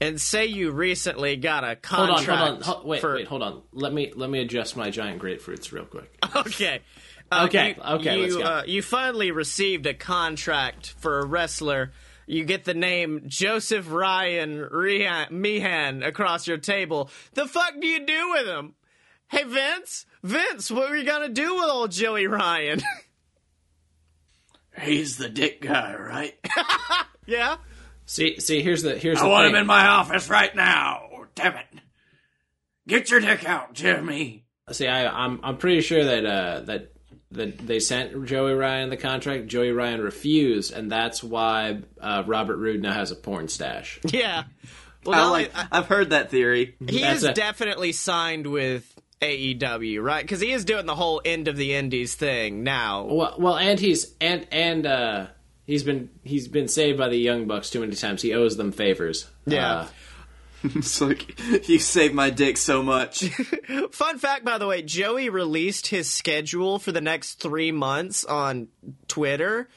and 0.00 0.20
say 0.20 0.46
you 0.46 0.70
recently 0.70 1.36
got 1.36 1.64
a 1.64 1.76
Hold 1.88 2.10
on, 2.10 2.16
contract. 2.16 2.40
hold 2.40 2.50
on. 2.50 2.62
Ho- 2.62 2.86
wait, 2.86 3.00
for, 3.00 3.14
wait, 3.14 3.26
hold 3.26 3.42
on. 3.42 3.62
Let 3.72 3.92
me 3.92 4.12
let 4.14 4.30
me 4.30 4.40
adjust 4.40 4.76
my 4.76 4.90
giant 4.90 5.20
grapefruits 5.20 5.72
real 5.72 5.84
quick. 5.86 6.10
Okay. 6.36 6.80
Uh, 7.32 7.44
Okay, 7.46 7.76
you, 7.76 7.82
okay, 7.94 8.26
You. 8.26 8.42
Uh, 8.42 8.62
you 8.66 8.82
finally 8.82 9.30
received 9.30 9.86
a 9.86 9.94
contract 9.94 10.94
for 10.98 11.20
a 11.20 11.24
wrestler. 11.26 11.92
You 12.30 12.44
get 12.44 12.64
the 12.64 12.74
name 12.74 13.24
Joseph 13.26 13.90
Ryan 13.90 14.64
Rehan, 14.70 15.32
Meehan 15.32 16.04
across 16.04 16.46
your 16.46 16.58
table. 16.58 17.10
The 17.34 17.48
fuck 17.48 17.72
do 17.80 17.88
you 17.88 18.06
do 18.06 18.30
with 18.30 18.46
him? 18.46 18.74
Hey 19.26 19.42
Vince, 19.42 20.06
Vince, 20.22 20.70
what 20.70 20.92
are 20.92 20.96
you 20.96 21.04
gonna 21.04 21.28
do 21.28 21.56
with 21.56 21.64
old 21.64 21.90
Joey 21.90 22.28
Ryan? 22.28 22.82
He's 24.80 25.16
the 25.16 25.28
dick 25.28 25.60
guy, 25.60 25.96
right? 25.96 26.38
yeah. 27.26 27.56
See, 28.06 28.38
see, 28.38 28.62
here's 28.62 28.82
the 28.82 28.96
here's 28.96 29.18
I 29.18 29.24
the 29.24 29.28
want 29.28 29.46
thing. 29.46 29.56
him 29.56 29.62
in 29.62 29.66
my 29.66 29.88
office 29.88 30.30
right 30.30 30.54
now. 30.54 31.08
Damn 31.34 31.56
it! 31.56 31.66
Get 32.86 33.10
your 33.10 33.18
dick 33.18 33.44
out, 33.44 33.72
Jimmy. 33.72 34.44
See, 34.70 34.86
I, 34.86 35.24
I'm 35.24 35.40
I'm 35.42 35.56
pretty 35.56 35.80
sure 35.80 36.04
that 36.04 36.24
uh, 36.24 36.60
that 36.60 36.92
that 37.32 37.58
they 37.58 37.78
sent 37.80 38.26
Joey 38.26 38.54
Ryan 38.54 38.90
the 38.90 38.96
contract. 38.96 39.46
Joey 39.46 39.70
Ryan 39.70 40.00
refused, 40.00 40.72
and 40.72 40.90
that's 40.90 41.22
why 41.22 41.80
uh, 42.00 42.24
Robert 42.26 42.56
Roode 42.56 42.80
now 42.82 42.92
has 42.92 43.10
a 43.10 43.16
porn 43.16 43.48
stash. 43.48 44.00
Yeah. 44.12 44.44
Well, 45.04 45.14
I 45.18 45.22
not 45.22 45.30
like. 45.32 45.56
only- 45.56 45.68
I've 45.72 45.86
heard 45.86 46.10
that 46.10 46.30
theory. 46.30 46.76
he 46.86 47.00
That's 47.00 47.18
is 47.18 47.24
a- 47.24 47.32
definitely 47.32 47.92
signed 47.92 48.46
with 48.46 48.92
AEW, 49.22 50.02
right? 50.02 50.22
Because 50.22 50.40
he 50.40 50.50
is 50.52 50.64
doing 50.64 50.86
the 50.86 50.94
whole 50.94 51.22
end 51.24 51.48
of 51.48 51.56
the 51.56 51.74
Indies 51.74 52.14
thing 52.14 52.62
now. 52.64 53.04
Well, 53.04 53.34
well, 53.38 53.56
and 53.56 53.78
he's 53.80 54.14
and 54.20 54.46
and 54.52 54.86
uh, 54.86 55.26
he's 55.66 55.84
been 55.84 56.10
he's 56.24 56.48
been 56.48 56.68
saved 56.68 56.98
by 56.98 57.08
the 57.08 57.16
Young 57.16 57.46
Bucks 57.46 57.70
too 57.70 57.80
many 57.80 57.94
times. 57.94 58.20
He 58.22 58.34
owes 58.34 58.56
them 58.56 58.72
favors. 58.72 59.26
Yeah. 59.46 59.72
Uh, 59.72 59.86
It's 60.74 61.00
like 61.00 61.68
you 61.68 61.78
saved 61.78 62.14
my 62.14 62.28
dick 62.30 62.56
so 62.56 62.82
much. 62.82 63.24
Fun 63.92 64.18
fact, 64.18 64.44
by 64.44 64.58
the 64.58 64.66
way, 64.66 64.82
Joey 64.82 65.30
released 65.30 65.86
his 65.86 66.10
schedule 66.10 66.78
for 66.78 66.92
the 66.92 67.00
next 67.00 67.40
three 67.40 67.72
months 67.72 68.24
on 68.26 68.68
Twitter. 69.08 69.68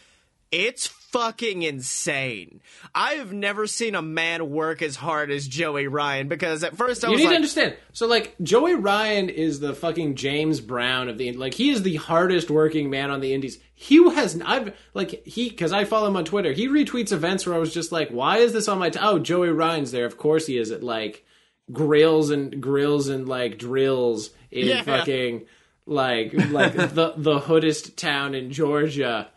It's 0.51 0.87
fucking 1.13 1.61
insane. 1.61 2.59
I 2.93 3.13
have 3.13 3.31
never 3.31 3.67
seen 3.67 3.95
a 3.95 4.01
man 4.01 4.49
work 4.49 4.81
as 4.81 4.95
hard 4.97 5.31
as 5.31 5.47
Joey 5.47 5.87
Ryan 5.87 6.27
because 6.27 6.63
at 6.63 6.75
first 6.75 7.05
I 7.05 7.07
you 7.07 7.13
was 7.13 7.21
You 7.21 7.27
need 7.27 7.31
to 7.31 7.35
understand. 7.37 7.75
So, 7.93 8.07
like, 8.07 8.35
Joey 8.41 8.75
Ryan 8.75 9.29
is 9.29 9.59
the 9.61 9.73
fucking 9.73 10.15
James 10.15 10.59
Brown 10.59 11.07
of 11.07 11.17
the 11.17 11.31
like. 11.33 11.53
He 11.53 11.69
is 11.69 11.83
the 11.83 11.95
hardest 11.95 12.49
working 12.49 12.89
man 12.89 13.11
on 13.11 13.21
the 13.21 13.33
Indies. 13.33 13.59
He 13.75 14.03
has 14.13 14.41
I've 14.45 14.75
like 14.93 15.25
he 15.25 15.49
because 15.49 15.71
I 15.71 15.85
follow 15.85 16.07
him 16.07 16.17
on 16.17 16.25
Twitter. 16.25 16.51
He 16.51 16.67
retweets 16.67 17.11
events 17.11 17.45
where 17.45 17.55
I 17.55 17.59
was 17.59 17.73
just 17.73 17.91
like, 17.91 18.09
why 18.09 18.37
is 18.39 18.51
this 18.51 18.67
on 18.67 18.79
my? 18.79 18.89
T- 18.89 18.99
oh, 19.01 19.19
Joey 19.19 19.49
Ryan's 19.49 19.91
there. 19.91 20.05
Of 20.05 20.17
course 20.17 20.47
he 20.47 20.57
is 20.57 20.71
at 20.71 20.83
like 20.83 21.25
grills 21.71 22.29
and 22.29 22.61
grills 22.61 23.07
and 23.07 23.27
like 23.27 23.57
drills 23.57 24.31
in 24.51 24.67
Yeah. 24.67 24.81
fucking 24.83 25.45
like 25.85 26.33
like 26.49 26.73
the 26.73 27.13
the 27.17 27.39
hoodest 27.39 27.97
town 27.97 28.35
in 28.35 28.51
Georgia. 28.51 29.29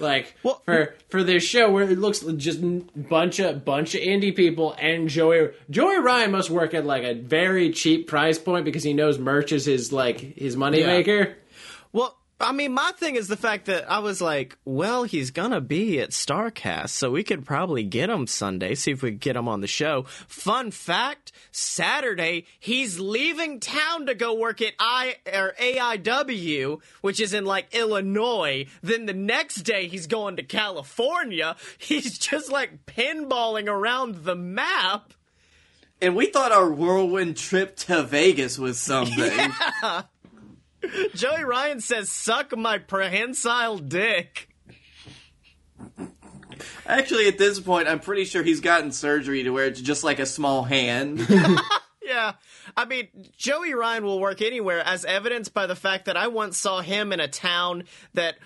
Like 0.00 0.34
Well- 0.42 0.62
for 0.64 0.94
for 1.08 1.22
this 1.22 1.42
show 1.44 1.70
where 1.70 1.84
it 1.84 1.98
looks 1.98 2.20
just 2.36 2.60
bunch 3.08 3.38
of 3.38 3.64
bunch 3.64 3.94
of 3.94 4.00
indie 4.00 4.34
people 4.34 4.74
and 4.78 5.08
Joey 5.08 5.50
Joey 5.68 5.98
Ryan 5.98 6.30
must 6.30 6.50
work 6.50 6.74
at 6.74 6.84
like 6.86 7.04
a 7.04 7.14
very 7.14 7.70
cheap 7.70 8.06
price 8.06 8.38
point 8.38 8.64
because 8.64 8.82
he 8.82 8.92
knows 8.92 9.18
merch 9.18 9.52
is 9.52 9.64
his 9.66 9.92
like 9.92 10.20
his 10.20 10.56
moneymaker. 10.56 11.26
well, 11.26 11.34
I 12.40 12.52
mean, 12.52 12.72
my 12.72 12.92
thing 12.96 13.16
is 13.16 13.28
the 13.28 13.36
fact 13.36 13.66
that 13.66 13.90
I 13.90 13.98
was 13.98 14.20
like, 14.22 14.56
well, 14.64 15.04
he's 15.04 15.30
gonna 15.30 15.60
be 15.60 16.00
at 16.00 16.10
Starcast, 16.10 16.88
so 16.88 17.10
we 17.10 17.22
could 17.22 17.44
probably 17.44 17.82
get 17.82 18.08
him 18.08 18.26
Sunday, 18.26 18.74
see 18.74 18.92
if 18.92 19.02
we 19.02 19.10
could 19.10 19.20
get 19.20 19.36
him 19.36 19.46
on 19.46 19.60
the 19.60 19.66
show. 19.66 20.04
Fun 20.26 20.70
fact: 20.70 21.32
Saturday, 21.52 22.46
he's 22.58 22.98
leaving 22.98 23.60
town 23.60 24.06
to 24.06 24.14
go 24.14 24.34
work 24.34 24.62
at 24.62 24.72
I 24.78 25.16
or 25.30 25.54
AIW, 25.60 26.80
which 27.02 27.20
is 27.20 27.34
in 27.34 27.44
like 27.44 27.74
Illinois. 27.74 28.66
Then 28.82 29.06
the 29.06 29.12
next 29.12 29.56
day, 29.62 29.86
he's 29.86 30.06
going 30.06 30.36
to 30.36 30.42
California. 30.42 31.56
He's 31.78 32.18
just 32.18 32.50
like 32.50 32.86
pinballing 32.86 33.68
around 33.68 34.24
the 34.24 34.34
map. 34.36 35.12
and 36.00 36.14
we 36.16 36.26
thought 36.26 36.52
our 36.52 36.70
whirlwind 36.70 37.36
trip 37.36 37.76
to 37.76 38.02
Vegas 38.02 38.58
was 38.58 38.78
something. 38.78 39.52
Joey 41.14 41.44
Ryan 41.44 41.80
says, 41.80 42.10
"Suck 42.10 42.56
my 42.56 42.78
prehensile 42.78 43.78
dick." 43.78 44.48
Actually, 46.86 47.26
at 47.28 47.38
this 47.38 47.60
point, 47.60 47.88
I'm 47.88 48.00
pretty 48.00 48.24
sure 48.24 48.42
he's 48.42 48.60
gotten 48.60 48.92
surgery 48.92 49.42
to 49.44 49.50
where 49.50 49.66
it's 49.66 49.80
just 49.80 50.04
like 50.04 50.18
a 50.18 50.26
small 50.26 50.64
hand. 50.64 51.26
Yeah. 52.10 52.32
I 52.76 52.86
mean, 52.86 53.06
Joey 53.36 53.72
Ryan 53.72 54.02
will 54.02 54.18
work 54.18 54.42
anywhere, 54.42 54.80
as 54.80 55.04
evidenced 55.04 55.54
by 55.54 55.66
the 55.66 55.76
fact 55.76 56.06
that 56.06 56.16
I 56.16 56.26
once 56.26 56.58
saw 56.58 56.80
him 56.80 57.12
in 57.12 57.20
a 57.20 57.28
town 57.28 57.84
that 58.14 58.36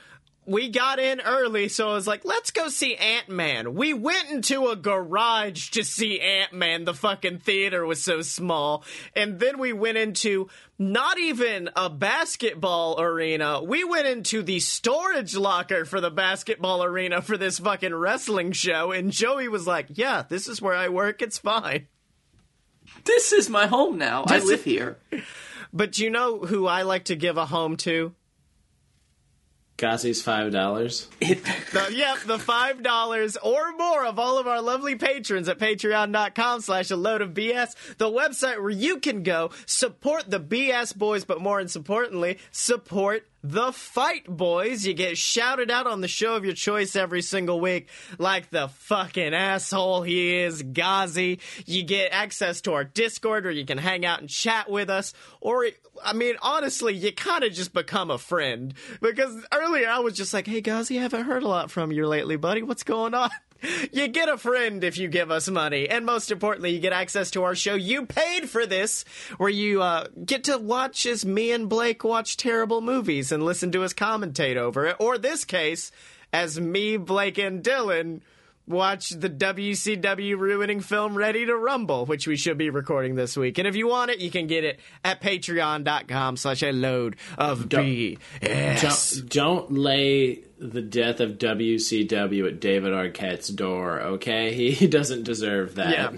we 0.47 0.69
got 0.69 0.99
in 0.99 1.21
early, 1.21 1.69
so 1.69 1.91
I 1.91 1.95
was 1.95 2.07
like, 2.07 2.25
let's 2.25 2.51
go 2.51 2.69
see 2.69 2.95
Ant 2.97 3.29
Man. 3.29 3.75
We 3.75 3.95
went 3.95 4.31
into 4.31 4.69
a 4.69 4.77
garage 4.77 5.71
to 5.71 5.85
see 5.85 6.21
Ant 6.21 6.53
Man. 6.53 6.85
The 6.85 6.95
fucking 6.95 7.39
theater 7.39 7.85
was 7.87 8.03
so 8.03 8.23
small. 8.23 8.85
And 9.15 9.39
then 9.41 9.59
we 9.59 9.73
went 9.73 9.99
into 9.99 10.49
not 10.79 11.19
even 11.19 11.71
a 11.77 11.89
basketball 11.89 13.01
arena. 13.01 13.63
We 13.63 13.85
went 13.85 14.07
into 14.07 14.43
the 14.43 14.61
storage 14.61 15.35
locker 15.37 15.85
for 15.85 16.01
the 16.01 16.11
basketball 16.11 16.85
arena 16.85 17.23
for 17.23 17.37
this 17.37 17.59
fucking 17.59 17.95
wrestling 17.95 18.53
show. 18.53 18.93
And 18.93 19.11
Joey 19.11 19.49
was 19.49 19.67
like, 19.67 19.87
yeah, 19.91 20.23
this 20.29 20.49
is 20.49 20.61
where 20.61 20.75
I 20.75 20.89
work. 20.89 21.23
It's 21.23 21.39
fine. 21.39 21.87
This 23.05 23.33
is 23.33 23.49
my 23.49 23.67
home 23.67 23.99
now. 23.99 24.25
I 24.27 24.39
live 24.39 24.61
is- 24.61 24.65
here. 24.65 24.99
But 25.77 25.99
you 25.99 26.09
know 26.09 26.39
who 26.39 26.69
I 26.69 26.83
like 26.83 27.07
to 27.07 27.17
give 27.17 27.37
a 27.37 27.47
home 27.47 27.77
to? 27.79 28.15
Ghazi's 29.85 30.23
five 30.23 30.51
dollars. 30.51 31.09
Yep, 31.21 32.21
the 32.27 32.39
five 32.39 32.83
dollars 32.83 33.37
or 33.37 33.77
more 33.77 34.07
of 34.07 34.19
all 34.19 34.39
of 34.39 34.47
our 34.47 34.63
lovely 34.63 34.95
patrons 34.95 35.47
at 35.47 35.59
patreon.com 35.59 36.63
slash 36.63 36.91
a 36.91 36.97
load 36.97 37.21
of 37.21 37.35
BS, 37.35 37.97
the 37.99 38.11
website 38.11 38.63
where 38.63 38.71
you 38.71 38.99
can 38.99 39.23
go 39.23 39.51
support 39.67 40.31
the 40.31 40.41
BS 40.41 40.97
boys, 40.97 41.27
but 41.27 41.43
more 41.43 41.61
importantly, 41.61 42.39
support 42.51 43.29
the 43.45 43.73
fight 43.73 44.27
boys. 44.27 44.87
You 44.87 44.95
get 44.95 45.19
shouted 45.19 45.71
out 45.71 45.87
on 45.87 46.01
the 46.01 46.09
show 46.09 46.35
of 46.35 46.45
your 46.45 46.55
choice 46.55 46.97
every 46.97 47.21
single 47.21 47.61
week, 47.61 47.89
like 48.19 48.51
the 48.51 48.69
fucking 48.69 49.35
asshole 49.35 50.03
he 50.03 50.39
is, 50.39 50.63
Ghazi. 50.63 51.41
You 51.67 51.85
get 51.85 52.13
access 52.13 52.63
to 52.63 52.73
our 52.73 52.85
Discord 52.85 53.45
where 53.45 53.53
you 53.53 53.67
can 53.67 53.79
hang 53.79 54.07
out 54.07 54.21
and 54.21 54.31
chat 54.31 54.71
with 54.71 54.89
us, 54.89 55.13
or 55.41 55.67
I 56.03 56.15
mean, 56.15 56.37
honestly, 56.41 56.95
you 56.95 57.13
kind 57.13 57.45
of 57.45 57.53
just 57.53 57.75
become 57.75 58.11
a 58.11 58.19
friend 58.19 58.73
because 59.01 59.37
earlier 59.53 59.89
I 59.89 59.99
was 60.01 60.17
just 60.17 60.33
like, 60.33 60.47
"Hey, 60.47 60.63
Ghazi, 60.63 60.97
haven't 60.97 61.25
heard 61.25 61.43
a 61.43 61.49
lot 61.49 61.71
from 61.71 61.93
you 61.93 62.07
lately, 62.09 62.37
buddy. 62.37 62.63
What's 62.63 62.83
going 62.83 63.13
on?" 63.15 63.31
You 63.93 64.09
get 64.09 64.29
a 64.29 64.37
friend 64.37 64.83
if 64.83 64.99
you 64.99 65.09
give 65.09 65.31
us 65.31 65.49
money, 65.49 65.89
and 65.89 66.05
most 66.05 66.31
importantly, 66.31 66.71
you 66.71 66.81
get 66.81 66.93
access 66.93 67.31
to 67.33 67.45
our 67.45 67.55
show. 67.55 67.75
You 67.75 68.07
paid 68.07 68.51
for 68.51 68.67
this, 68.67 69.05
where 69.37 69.51
you 69.51 69.83
uh, 69.83 70.09
get 70.25 70.45
to 70.45 70.59
watch 70.59 71.07
as 71.07 71.25
me 71.25 71.53
and 71.53 71.69
Blake 71.69 72.05
watch 72.05 72.37
terrible 72.37 72.81
movies 72.81 73.31
and 73.31 73.45
listen 73.45 73.71
to 73.73 73.85
us 73.85 73.95
commentate 73.95 74.57
over 74.57 74.87
it, 74.87 74.97
or 74.99 75.17
this 75.17 75.45
case, 75.45 75.93
as 76.33 76.61
me, 76.61 76.97
Blake, 76.97 77.39
and 77.39 77.63
Dylan 77.63 78.21
watch 78.67 79.11
the 79.11 79.31
WCW 79.31 80.39
ruining 80.39 80.81
film 80.81 81.17
Ready 81.17 81.47
to 81.47 81.57
Rumble, 81.57 82.07
which 82.07 82.27
we 82.27 82.37
should 82.37 82.59
be 82.59 82.71
recording 82.71 83.15
this 83.15 83.37
week. 83.37 83.59
And 83.59 83.69
if 83.69 83.77
you 83.77 83.89
want 83.89 84.11
it, 84.11 84.21
you 84.21 84.31
can 84.31 84.47
get 84.47 84.65
it 84.65 84.81
at 85.05 85.21
patreon.com 85.21 86.37
slash 86.37 86.63
a 86.63 86.73
load 86.73 87.17
of 87.37 87.69
BS. 87.69 89.21
Don't, 89.21 89.29
don't 89.31 89.73
lay 89.73 90.45
the 90.59 90.83
death 90.83 91.21
of 91.21 91.33
WCW 91.33 92.49
at 92.49 92.61
David 92.61 92.93
Arquette's 92.93 93.49
door, 93.49 94.01
okay? 94.01 94.55
He 94.75 94.87
doesn't 94.89 95.23
deserve 95.23 95.77
that. 95.77 95.91
Yeah. 95.91 96.11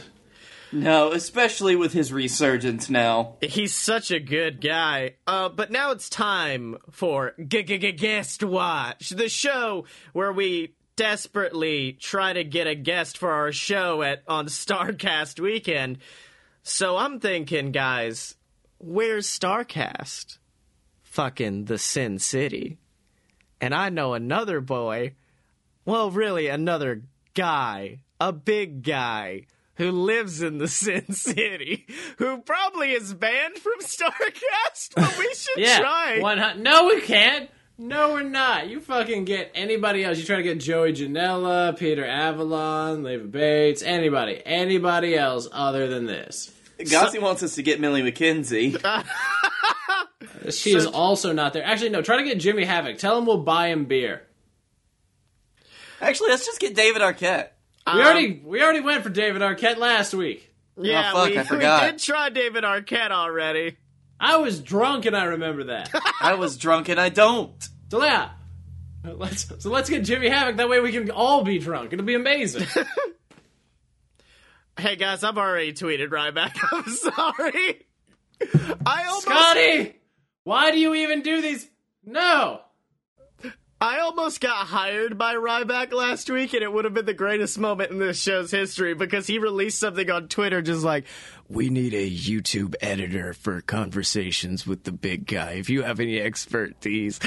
No, 0.73 1.13
especially 1.13 1.77
with 1.77 1.93
his 1.93 2.13
resurgence 2.13 2.91
now. 2.91 3.37
He's 3.41 3.75
such 3.75 4.11
a 4.11 4.19
good 4.19 4.61
guy. 4.61 5.15
Uh, 5.27 5.49
but 5.49 5.71
now 5.71 5.93
it's 5.93 6.09
time 6.09 6.77
for 6.91 7.33
Guest 7.33 8.43
Watch, 8.43 9.11
the 9.11 9.29
show 9.29 9.85
where 10.13 10.33
we 10.33 10.75
desperately 10.97 11.93
try 11.93 12.33
to 12.33 12.43
get 12.45 12.67
a 12.67 12.75
guest 12.75 13.19
for 13.19 13.31
our 13.31 13.53
show 13.53 14.03
at 14.03 14.23
on 14.27 14.47
Starcast 14.47 15.39
weekend. 15.39 15.99
So 16.63 16.97
I'm 16.97 17.21
thinking, 17.21 17.71
guys, 17.71 18.35
where's 18.79 19.29
Starcast? 19.29 20.39
Fucking 21.03 21.67
the 21.67 21.79
Sin 21.79 22.19
City. 22.19 22.79
And 23.61 23.75
I 23.75 23.89
know 23.89 24.15
another 24.15 24.61
boy, 24.61 25.15
well, 25.85 26.11
really 26.11 26.49
another 26.49 27.03
guy, 27.35 28.01
a 28.21 28.33
big 28.33 28.83
guy 28.83 29.43
who 29.77 29.91
lives 29.93 30.43
in 30.43 30.59
the 30.59 30.69
Sin 30.83 31.13
City, 31.13 31.87
who 32.19 32.39
probably 32.43 32.93
is 32.93 33.15
banned 33.15 33.57
from 33.59 33.79
Starcast, 33.81 34.95
but 34.97 35.17
we 35.19 35.33
should 35.35 35.59
Yeah. 35.59 35.79
try. 35.79 36.21
One 36.21 36.63
no, 36.63 36.87
we 36.87 37.01
can't. 37.03 37.49
No, 37.79 38.13
we're 38.15 38.23
not. 38.23 38.69
You 38.69 38.81
fucking 38.81 39.27
get 39.27 39.51
anybody 39.55 40.03
else. 40.03 40.19
You 40.19 40.25
try 40.25 40.37
to 40.37 40.43
get 40.43 40.59
Joey 40.61 40.93
Janela, 40.95 41.79
Peter 41.79 42.05
Avalon, 42.07 43.03
Leva 43.03 43.25
Bates, 43.25 43.83
anybody. 43.83 44.41
Anybody 44.47 45.15
else 45.15 45.47
other 45.53 45.87
than 45.87 46.07
this. 46.07 46.53
Ghazi 46.79 47.19
wants 47.19 47.43
us 47.43 47.55
to 47.57 47.63
get 47.63 47.81
Millie 47.81 48.03
McKenzie. 48.03 48.83
She 50.51 50.75
is 50.77 50.87
also 50.87 51.33
not 51.33 51.55
there. 51.55 51.65
Actually, 51.65 51.89
no, 51.89 52.03
try 52.03 52.19
to 52.19 52.23
get 52.23 52.39
Jimmy 52.39 52.65
Havoc. 52.65 52.99
Tell 52.99 53.19
him 53.19 53.27
we'll 53.27 53.39
buy 53.43 53.69
him 53.69 53.87
beer. 53.87 54.23
Actually, 56.01 56.31
let's 56.31 56.47
just 56.47 56.61
get 56.61 56.77
David 56.77 57.03
Arquette. 57.03 57.49
We 57.93 58.01
already 58.01 58.27
um, 58.27 58.45
we 58.45 58.63
already 58.63 58.79
went 58.81 59.03
for 59.03 59.11
David 59.11 59.43
Arquette 59.43 59.77
last 59.77 60.15
week. 60.15 60.53
yeah, 60.81 61.11
Oh, 61.15 61.25
fuck, 61.25 61.31
we, 61.31 61.39
I 61.39 61.43
forgot. 61.43 61.83
we 61.85 61.91
did 61.91 62.01
try 62.01 62.29
David 62.31 62.63
Arquette 62.63 63.11
already. 63.11 63.77
I 64.19 64.39
was 64.39 64.61
drunk 64.61 65.05
and 65.07 65.17
I 65.17 65.25
remember 65.25 65.65
that. 65.65 65.91
I 66.21 66.35
was 66.35 66.57
drunk 66.57 66.89
and 66.89 67.01
I 67.01 67.09
don't. 67.09 67.53
so 67.91 68.03
yeah. 68.03 68.31
Let's 69.05 69.47
so 69.63 69.71
let's 69.71 69.89
get 69.89 70.05
Jimmy 70.05 70.29
Havoc. 70.29 70.57
That 70.57 70.69
way 70.69 70.81
we 70.81 70.91
can 70.91 71.11
all 71.11 71.45
be 71.45 71.59
drunk. 71.59 71.93
It'll 71.93 72.05
be 72.05 72.15
amazing. 72.15 72.67
Hey 74.79 74.97
guys, 74.97 75.25
I've 75.25 75.39
already 75.39 75.73
tweeted 75.73 76.13
right 76.13 76.35
back. 76.35 76.55
I'm 76.71 76.85
sorry. 76.85 77.87
I 78.85 79.05
almost 79.07 79.23
Scotty, 79.23 79.95
why 80.45 80.71
do 80.71 80.79
you 80.79 80.95
even 80.95 81.23
do 81.23 81.41
these? 81.41 81.67
No. 82.05 82.61
I 83.79 83.99
almost 83.99 84.41
got 84.41 84.69
hired 84.69 85.19
by 85.19 85.35
Ryback 85.35 85.93
last 85.93 86.31
week, 86.31 86.55
and 86.55 86.63
it 86.63 86.73
would 86.73 86.87
have 86.87 86.95
been 86.95 87.05
the 87.05 87.13
greatest 87.13 87.59
moment 87.59 87.91
in 87.91 87.99
this 87.99 88.19
show's 88.19 88.51
history 88.51 88.95
because 88.95 89.27
he 89.27 89.39
released 89.39 89.79
something 89.79 90.11
on 90.11 90.29
Twitter 90.29 90.63
just 90.63 90.83
like, 90.83 91.05
We 91.47 91.69
need 91.69 91.93
a 91.93 92.11
YouTube 92.11 92.75
editor 92.81 93.35
for 93.35 93.61
conversations 93.61 94.67
with 94.67 94.85
the 94.85 94.93
big 94.93 95.27
guy. 95.27 95.53
If 95.53 95.69
you 95.69 95.83
have 95.83 96.01
any 96.01 96.19
expertise 96.19 97.21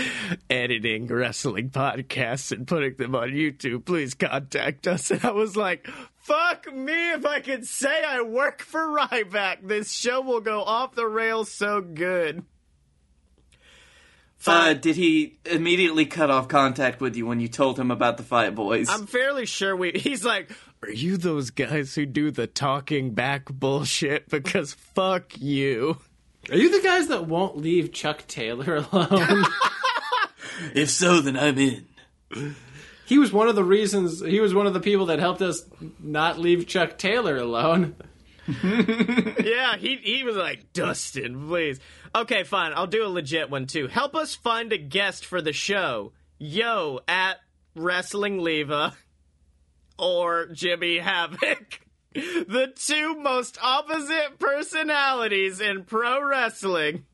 editing 0.49 1.05
wrestling 1.05 1.69
podcasts 1.69 2.51
and 2.51 2.67
putting 2.67 2.95
them 2.95 3.13
on 3.13 3.29
YouTube, 3.29 3.85
please 3.85 4.15
contact 4.15 4.88
us. 4.88 5.12
And 5.12 5.23
I 5.23 5.31
was 5.31 5.55
like, 5.55 5.88
Fuck 6.17 6.73
me 6.73 7.12
if 7.12 7.27
I 7.27 7.41
could 7.41 7.67
say 7.67 8.03
I 8.03 8.23
work 8.23 8.63
for 8.63 8.88
Ryback. 8.88 9.67
This 9.67 9.91
show 9.91 10.21
will 10.21 10.41
go 10.41 10.63
off 10.63 10.95
the 10.95 11.05
rails 11.05 11.51
so 11.51 11.79
good. 11.79 12.43
Uh, 14.47 14.73
did 14.73 14.95
he 14.95 15.38
immediately 15.45 16.06
cut 16.06 16.32
off 16.32 16.47
contact 16.47 17.02
with 17.02 17.15
you 17.15 17.25
when 17.25 17.39
you 17.39 17.47
told 17.47 17.78
him 17.80 17.91
about 17.91 18.17
the 18.17 18.23
Fight 18.23 18.56
Boys? 18.56 18.89
I'm 18.89 19.06
fairly 19.06 19.45
sure 19.45 19.75
we. 19.75 19.91
He's 19.91 20.23
like, 20.23 20.52
Are 20.82 20.89
you 20.89 21.17
those 21.17 21.49
guys 21.52 21.93
who 21.95 22.06
do 22.06 22.32
the 22.32 22.47
talking 22.47 23.12
back 23.12 23.45
bullshit? 23.49 24.30
Because 24.30 24.73
fuck 24.73 25.38
you. 25.39 25.97
Are 26.49 26.56
you 26.58 26.71
the 26.71 26.86
guys 26.86 27.08
that 27.10 27.28
won't 27.28 27.58
leave 27.58 27.91
Chuck 27.91 28.25
Taylor 28.28 28.78
alone? 28.91 29.45
if 30.73 30.89
so, 30.89 31.21
then 31.21 31.38
I'm 31.38 31.58
in. 31.58 31.86
he 33.06 33.17
was 33.19 33.34
one 33.34 33.49
of 33.49 33.56
the 33.56 33.63
reasons. 33.63 34.21
He 34.21 34.39
was 34.39 34.54
one 34.54 34.67
of 34.67 34.73
the 34.73 34.80
people 34.80 35.08
that 35.08 35.19
helped 35.19 35.41
us 35.41 35.63
not 35.99 36.39
leave 36.39 36.65
Chuck 36.65 36.97
Taylor 36.97 37.36
alone. 37.38 37.95
Yeah, 39.43 39.77
he 39.77 39.97
he 39.97 40.23
was 40.23 40.35
like, 40.35 40.73
Dustin, 40.73 41.47
please. 41.47 41.79
Okay, 42.15 42.43
fine. 42.43 42.73
I'll 42.73 42.88
do 42.88 43.05
a 43.05 43.07
legit 43.07 43.49
one 43.49 43.67
too. 43.67 43.88
Help 43.88 44.15
us 44.15 44.35
find 44.35 44.71
a 44.73 44.77
guest 44.77 45.25
for 45.25 45.41
the 45.41 45.53
show. 45.53 46.13
Yo 46.38 46.99
at 47.07 47.38
Wrestling 47.75 48.39
Leva 48.39 48.93
or 49.97 50.47
Jimmy 50.47 50.97
Havoc. 50.97 51.81
The 52.15 52.73
two 52.75 53.15
most 53.21 53.59
opposite 53.62 54.39
personalities 54.39 55.62
in 55.62 55.83
pro 55.83 56.27
wrestling. 56.27 57.05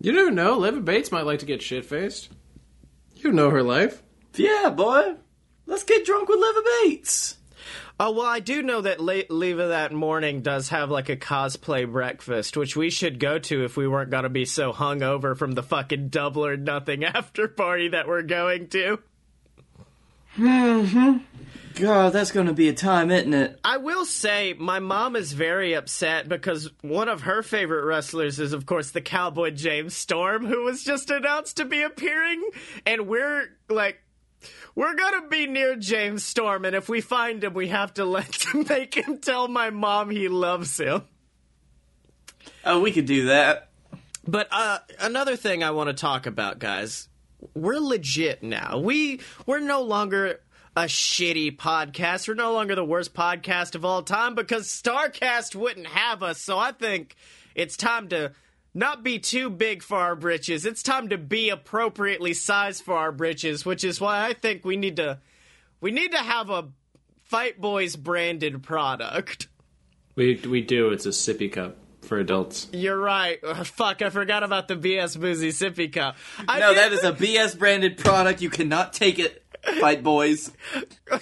You 0.00 0.12
never 0.12 0.32
know. 0.32 0.58
Leva 0.58 0.80
Bates 0.80 1.12
might 1.12 1.24
like 1.26 1.38
to 1.38 1.46
get 1.46 1.62
shit 1.62 1.86
faced. 1.86 2.28
You 3.14 3.30
know 3.30 3.50
her 3.50 3.62
life. 3.62 4.02
Yeah, 4.34 4.70
boy. 4.70 5.14
Let's 5.66 5.84
get 5.84 6.04
drunk 6.04 6.28
with 6.28 6.40
Leva 6.40 6.60
Bates. 6.82 7.36
Oh 8.00 8.12
well, 8.12 8.26
I 8.26 8.40
do 8.40 8.62
know 8.62 8.80
that 8.80 9.00
Le- 9.00 9.24
Leva 9.28 9.68
that 9.68 9.92
morning 9.92 10.40
does 10.40 10.68
have 10.68 10.90
like 10.90 11.08
a 11.08 11.16
cosplay 11.16 11.90
breakfast, 11.90 12.56
which 12.56 12.76
we 12.76 12.90
should 12.90 13.18
go 13.18 13.38
to 13.40 13.64
if 13.64 13.76
we 13.76 13.88
weren't 13.88 14.10
gonna 14.10 14.28
be 14.28 14.44
so 14.44 14.72
hungover 14.72 15.36
from 15.36 15.52
the 15.52 15.62
fucking 15.62 16.08
double 16.08 16.46
or 16.46 16.56
nothing 16.56 17.04
after 17.04 17.48
party 17.48 17.88
that 17.88 18.06
we're 18.06 18.22
going 18.22 18.68
to. 18.68 19.00
Hmm 20.34 21.18
God, 21.78 22.12
that's 22.12 22.32
gonna 22.32 22.52
be 22.52 22.68
a 22.68 22.72
time, 22.72 23.10
isn't 23.10 23.34
it? 23.34 23.60
I 23.64 23.76
will 23.76 24.04
say, 24.04 24.54
my 24.54 24.80
mom 24.80 25.14
is 25.14 25.32
very 25.32 25.74
upset 25.74 26.28
because 26.28 26.70
one 26.80 27.08
of 27.08 27.22
her 27.22 27.42
favorite 27.42 27.84
wrestlers 27.84 28.40
is, 28.40 28.52
of 28.52 28.66
course, 28.66 28.90
the 28.90 29.00
Cowboy 29.00 29.50
James 29.50 29.94
Storm, 29.94 30.44
who 30.44 30.64
was 30.64 30.82
just 30.82 31.10
announced 31.10 31.58
to 31.58 31.64
be 31.64 31.82
appearing, 31.82 32.42
and 32.86 33.06
we're 33.06 33.56
like. 33.68 34.00
We're 34.78 34.94
gonna 34.94 35.26
be 35.26 35.48
near 35.48 35.74
James 35.74 36.22
Storm, 36.22 36.64
and 36.64 36.76
if 36.76 36.88
we 36.88 37.00
find 37.00 37.42
him, 37.42 37.52
we 37.52 37.66
have 37.66 37.94
to 37.94 38.04
let 38.04 38.44
make 38.68 38.94
him 38.94 39.18
tell 39.18 39.48
my 39.48 39.70
mom 39.70 40.08
he 40.08 40.28
loves 40.28 40.78
him. 40.78 41.02
Oh, 42.64 42.78
we 42.78 42.92
could 42.92 43.06
do 43.06 43.26
that. 43.26 43.70
But 44.24 44.46
uh, 44.52 44.78
another 45.00 45.34
thing 45.34 45.64
I 45.64 45.72
want 45.72 45.88
to 45.88 45.94
talk 45.94 46.26
about, 46.26 46.60
guys, 46.60 47.08
we're 47.54 47.80
legit 47.80 48.44
now. 48.44 48.78
We 48.78 49.20
we're 49.46 49.58
no 49.58 49.82
longer 49.82 50.38
a 50.76 50.82
shitty 50.82 51.56
podcast. 51.56 52.28
We're 52.28 52.34
no 52.34 52.52
longer 52.52 52.76
the 52.76 52.84
worst 52.84 53.14
podcast 53.14 53.74
of 53.74 53.84
all 53.84 54.04
time 54.04 54.36
because 54.36 54.68
Starcast 54.68 55.56
wouldn't 55.56 55.88
have 55.88 56.22
us. 56.22 56.40
So 56.40 56.56
I 56.56 56.70
think 56.70 57.16
it's 57.56 57.76
time 57.76 58.10
to 58.10 58.30
not 58.78 59.02
be 59.02 59.18
too 59.18 59.50
big 59.50 59.82
for 59.82 59.98
our 59.98 60.14
britches. 60.16 60.64
It's 60.64 60.82
time 60.82 61.08
to 61.08 61.18
be 61.18 61.50
appropriately 61.50 62.32
sized 62.32 62.84
for 62.84 62.94
our 62.96 63.12
britches, 63.12 63.66
which 63.66 63.82
is 63.84 64.00
why 64.00 64.24
I 64.26 64.32
think 64.32 64.64
we 64.64 64.76
need 64.76 64.96
to 64.96 65.18
we 65.80 65.90
need 65.90 66.12
to 66.12 66.18
have 66.18 66.48
a 66.50 66.68
Fight 67.24 67.60
Boys 67.60 67.96
branded 67.96 68.62
product. 68.62 69.48
We 70.14 70.36
we 70.48 70.62
do. 70.62 70.90
It's 70.90 71.06
a 71.06 71.10
sippy 71.10 71.52
cup 71.52 71.76
for 72.02 72.18
adults. 72.18 72.68
You're 72.72 72.98
right. 72.98 73.38
Ugh, 73.44 73.66
fuck, 73.66 74.00
I 74.00 74.10
forgot 74.10 74.42
about 74.42 74.68
the 74.68 74.76
BS 74.76 75.20
Boozy 75.20 75.50
Sippy 75.50 75.92
Cup. 75.92 76.16
I 76.48 76.58
No, 76.60 76.68
did- 76.72 76.78
that 76.78 76.92
is 76.92 77.04
a 77.04 77.12
BS 77.12 77.58
branded 77.58 77.98
product. 77.98 78.40
You 78.40 78.48
cannot 78.48 78.92
take 78.94 79.18
it, 79.18 79.44
fight 79.80 80.02
boys. 80.02 80.50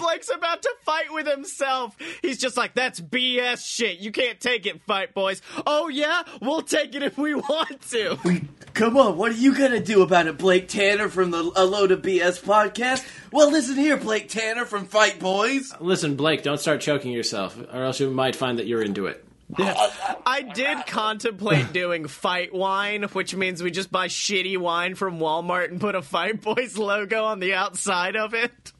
Blake's 0.00 0.30
about 0.30 0.62
to 0.62 0.74
fight 0.84 1.12
with 1.12 1.26
himself. 1.26 1.96
He's 2.22 2.38
just 2.38 2.56
like, 2.56 2.74
that's 2.74 3.00
BS 3.00 3.64
shit. 3.64 3.98
You 3.98 4.12
can't 4.12 4.40
take 4.40 4.66
it, 4.66 4.82
fight 4.82 5.14
boys. 5.14 5.42
Oh, 5.66 5.88
yeah? 5.88 6.22
We'll 6.40 6.62
take 6.62 6.94
it 6.94 7.02
if 7.02 7.18
we 7.18 7.34
want 7.34 7.82
to. 7.90 8.18
Come 8.74 8.96
on, 8.96 9.16
what 9.16 9.32
are 9.32 9.36
you 9.36 9.54
gonna 9.54 9.80
do 9.80 10.02
about 10.02 10.26
it, 10.26 10.38
Blake 10.38 10.68
Tanner 10.68 11.08
from 11.08 11.30
the 11.30 11.52
A 11.56 11.64
Load 11.64 11.90
of 11.90 12.02
BS 12.02 12.40
podcast? 12.40 13.06
Well, 13.32 13.50
listen 13.50 13.76
here, 13.76 13.96
Blake 13.96 14.28
Tanner 14.28 14.64
from 14.64 14.86
Fight 14.86 15.18
Boys. 15.18 15.72
Uh, 15.72 15.78
listen, 15.80 16.16
Blake, 16.16 16.42
don't 16.42 16.60
start 16.60 16.80
choking 16.80 17.12
yourself, 17.12 17.58
or 17.72 17.82
else 17.82 18.00
you 18.00 18.10
might 18.10 18.36
find 18.36 18.58
that 18.58 18.66
you're 18.66 18.82
into 18.82 19.06
it. 19.06 19.24
I 19.58 20.42
did 20.42 20.86
contemplate 20.86 21.72
doing 21.72 22.06
fight 22.06 22.54
wine, 22.54 23.02
which 23.12 23.34
means 23.34 23.62
we 23.62 23.70
just 23.70 23.90
buy 23.90 24.06
shitty 24.06 24.56
wine 24.56 24.94
from 24.94 25.18
Walmart 25.18 25.70
and 25.70 25.80
put 25.80 25.94
a 25.94 26.02
Fight 26.02 26.40
Boys 26.40 26.78
logo 26.78 27.24
on 27.24 27.40
the 27.40 27.54
outside 27.54 28.16
of 28.16 28.34
it. 28.34 28.72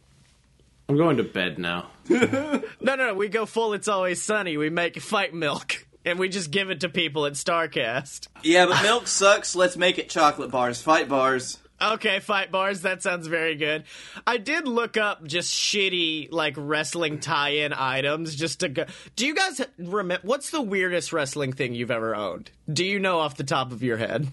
I'm 0.90 0.96
going 0.96 1.18
to 1.18 1.22
bed 1.22 1.59
now. 1.59 1.87
No, 2.09 2.62
no, 2.81 2.96
no. 2.96 3.14
We 3.14 3.29
go 3.29 3.46
full 3.46 3.74
It's 3.74 3.87
Always 3.87 4.20
Sunny. 4.20 4.57
We 4.57 4.70
make 4.70 4.98
fight 5.00 5.33
milk. 5.33 5.87
And 6.05 6.18
we 6.18 6.29
just 6.29 6.50
give 6.50 6.70
it 6.70 6.81
to 6.81 6.88
people 6.88 7.26
at 7.26 7.35
StarCast. 7.35 8.26
Yeah, 8.42 8.66
but 8.66 8.83
milk 8.83 9.07
sucks. 9.07 9.55
Let's 9.55 9.76
make 9.76 9.98
it 9.98 10.09
chocolate 10.09 10.50
bars, 10.50 10.83
fight 10.83 11.09
bars. 11.09 11.59
Okay, 11.81 12.18
fight 12.18 12.50
bars. 12.50 12.81
That 12.81 13.03
sounds 13.05 13.29
very 13.29 13.55
good. 13.55 13.85
I 14.26 14.38
did 14.38 14.66
look 14.66 14.96
up 14.96 15.24
just 15.24 15.55
shitty 15.55 16.33
like 16.33 16.55
wrestling 16.57 17.20
tie-in 17.20 17.72
items 17.72 18.35
just 18.35 18.61
to 18.61 18.68
go. 18.68 18.87
Do 19.14 19.26
you 19.26 19.37
guys 19.37 19.61
remember 19.79 20.26
what's 20.26 20.50
the 20.50 20.62
weirdest 20.62 21.12
wrestling 21.12 21.53
thing 21.53 21.74
you've 21.74 21.92
ever 21.92 22.16
owned? 22.16 22.50
Do 22.72 22.85
you 22.85 22.98
know 22.98 23.20
off 23.20 23.37
the 23.37 23.44
top 23.44 23.70
of 23.70 23.85
your 23.85 23.98
head? 23.98 24.26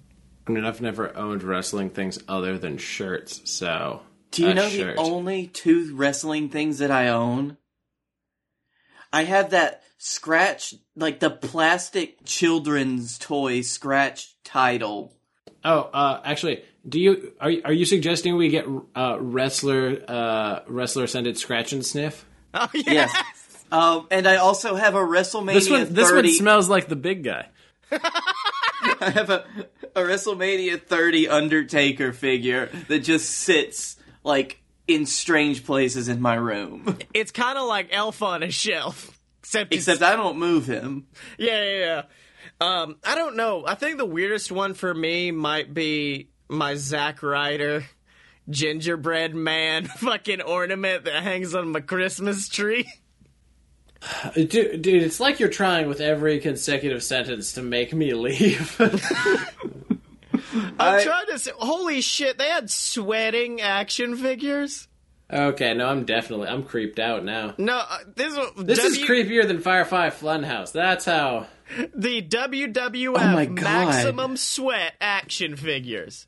I 0.47 0.51
mean, 0.51 0.65
I've 0.65 0.81
never 0.81 1.15
owned 1.15 1.43
wrestling 1.43 1.91
things 1.91 2.17
other 2.27 2.57
than 2.57 2.77
shirts, 2.79 3.41
so. 3.51 4.01
Do 4.31 4.43
you 4.43 4.49
a 4.49 4.53
know 4.53 4.69
shirt. 4.69 4.95
the 4.95 5.01
only 5.01 5.47
two 5.47 5.95
wrestling 5.95 6.49
things 6.49 6.79
that 6.79 6.91
I 6.91 7.07
own? 7.09 7.57
I 9.11 9.23
have 9.23 9.51
that 9.51 9.83
scratch, 9.97 10.73
like 10.95 11.19
the 11.19 11.29
plastic 11.29 12.23
children's 12.25 13.17
toy 13.17 13.61
scratch 13.61 14.35
title. 14.43 15.13
Oh, 15.63 15.79
uh, 15.93 16.21
actually, 16.23 16.63
do 16.87 16.99
you 16.99 17.33
are 17.39 17.51
are 17.65 17.73
you 17.73 17.85
suggesting 17.85 18.35
we 18.35 18.49
get 18.49 18.65
uh, 18.95 19.17
wrestler 19.19 20.01
uh, 20.07 20.59
wrestler 20.67 21.07
scented 21.07 21.37
scratch 21.37 21.73
and 21.73 21.85
sniff? 21.85 22.25
Oh 22.53 22.69
yeah. 22.73 22.83
Yes. 22.93 23.65
um, 23.71 24.07
and 24.11 24.27
I 24.27 24.37
also 24.37 24.75
have 24.75 24.95
a 24.95 24.99
WrestleMania 24.99 25.53
This 25.53 25.69
one 25.69 25.81
30. 25.85 25.93
this 25.93 26.11
one 26.11 26.29
smells 26.29 26.69
like 26.69 26.87
the 26.87 26.95
big 26.95 27.23
guy. 27.23 27.47
I 27.91 29.09
have 29.09 29.29
a, 29.29 29.45
a 29.95 30.01
WrestleMania 30.01 30.81
30 30.81 31.27
Undertaker 31.29 32.13
figure 32.13 32.69
that 32.87 32.99
just 32.99 33.29
sits 33.29 33.96
like 34.27 34.61
in 34.87 35.05
strange 35.07 35.65
places 35.65 36.07
in 36.09 36.21
my 36.21 36.35
room. 36.35 36.97
It's 37.13 37.31
kind 37.31 37.57
of 37.57 37.67
like 37.67 37.87
Elf 37.91 38.21
on 38.21 38.43
a 38.43 38.51
shelf, 38.51 39.19
except 39.39 39.73
it's- 39.73 39.87
Except 39.87 40.03
I 40.03 40.15
don't 40.15 40.37
move 40.37 40.67
him. 40.67 41.07
Yeah, 41.39 41.63
yeah, 41.63 41.79
yeah. 41.79 42.01
Um, 42.61 42.97
I 43.03 43.15
don't 43.15 43.35
know. 43.35 43.65
I 43.67 43.75
think 43.75 43.97
the 43.97 44.05
weirdest 44.05 44.51
one 44.51 44.73
for 44.73 44.93
me 44.93 45.31
might 45.31 45.73
be 45.73 46.29
my 46.49 46.75
Zack 46.75 47.21
Ryder 47.23 47.85
gingerbread 48.49 49.35
man 49.35 49.85
fucking 49.97 50.41
ornament 50.41 51.05
that 51.05 51.21
hangs 51.23 51.53
on 51.55 51.69
my 51.71 51.81
Christmas 51.81 52.47
tree. 52.47 52.87
Dude, 54.35 54.81
dude, 54.83 55.03
it's 55.03 55.19
like 55.19 55.39
you're 55.39 55.49
trying 55.49 55.87
with 55.87 55.99
every 56.01 56.39
consecutive 56.39 57.01
sentence 57.03 57.53
to 57.53 57.61
make 57.63 57.93
me 57.93 58.13
leave. 58.13 58.79
I'm 60.79 60.95
I- 60.99 61.03
trying 61.03 61.25
to 61.27 61.39
say, 61.39 61.51
holy 61.57 62.01
shit, 62.01 62.37
they 62.37 62.49
had 62.49 62.69
sweating 62.69 63.61
action 63.61 64.15
figures. 64.17 64.87
okay, 65.31 65.73
no, 65.73 65.87
I'm 65.87 66.05
definitely 66.05 66.47
I'm 66.47 66.63
creeped 66.63 66.99
out 66.99 67.23
now. 67.25 67.53
No, 67.57 67.77
uh, 67.77 67.97
this 68.15 68.37
This 68.57 68.83
is 68.83 68.97
creepier 68.99 69.47
than 69.47 69.59
Firefly 69.59 70.09
Funhouse. 70.11 70.71
That's 70.71 71.05
how. 71.05 71.47
the 71.95 72.21
WWF 72.21 73.47
Oh 73.49 73.51
maximum 73.53 74.37
sweat 74.37 74.93
action 75.01 75.55
figures. 75.55 76.27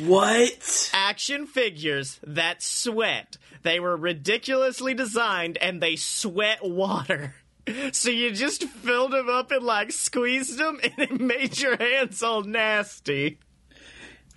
What? 0.00 0.90
action 0.92 1.46
figures 1.46 2.18
that 2.26 2.62
sweat. 2.62 3.38
They 3.62 3.80
were 3.80 3.96
ridiculously 3.96 4.94
designed 4.94 5.58
and 5.58 5.80
they 5.82 5.96
sweat 5.96 6.64
water. 6.64 7.34
So 7.90 8.10
you 8.10 8.30
just 8.30 8.62
filled 8.62 9.10
them 9.10 9.28
up 9.28 9.50
and 9.50 9.64
like 9.64 9.90
squeezed 9.90 10.56
them 10.56 10.78
and 10.84 10.92
it 10.98 11.20
made 11.20 11.58
your 11.58 11.76
hands 11.80 12.22
all 12.22 12.44
nasty. 12.44 13.40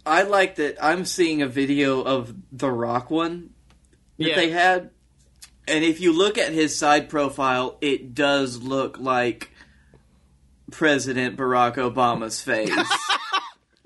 I 0.06 0.24
like 0.24 0.56
that 0.56 0.84
I'm 0.84 1.06
seeing 1.06 1.42
a 1.42 1.48
video 1.48 2.02
of 2.02 2.34
the 2.52 2.72
Rock 2.72 3.10
one 3.12 3.52
that 4.18 4.28
Yeah. 4.30 4.36
they 4.36 4.50
had. 4.50 4.92
And 5.68 5.84
if 5.84 6.00
you 6.00 6.14
look 6.14 6.38
at 6.38 6.52
his 6.52 6.76
side 6.76 7.10
profile, 7.10 7.78
it 7.82 8.16
does 8.16 8.62
look 8.62 8.98
like 9.00 9.52
President 10.72 11.38
Barack 11.38 11.76
Obama's 11.76 12.42
face. 12.42 12.70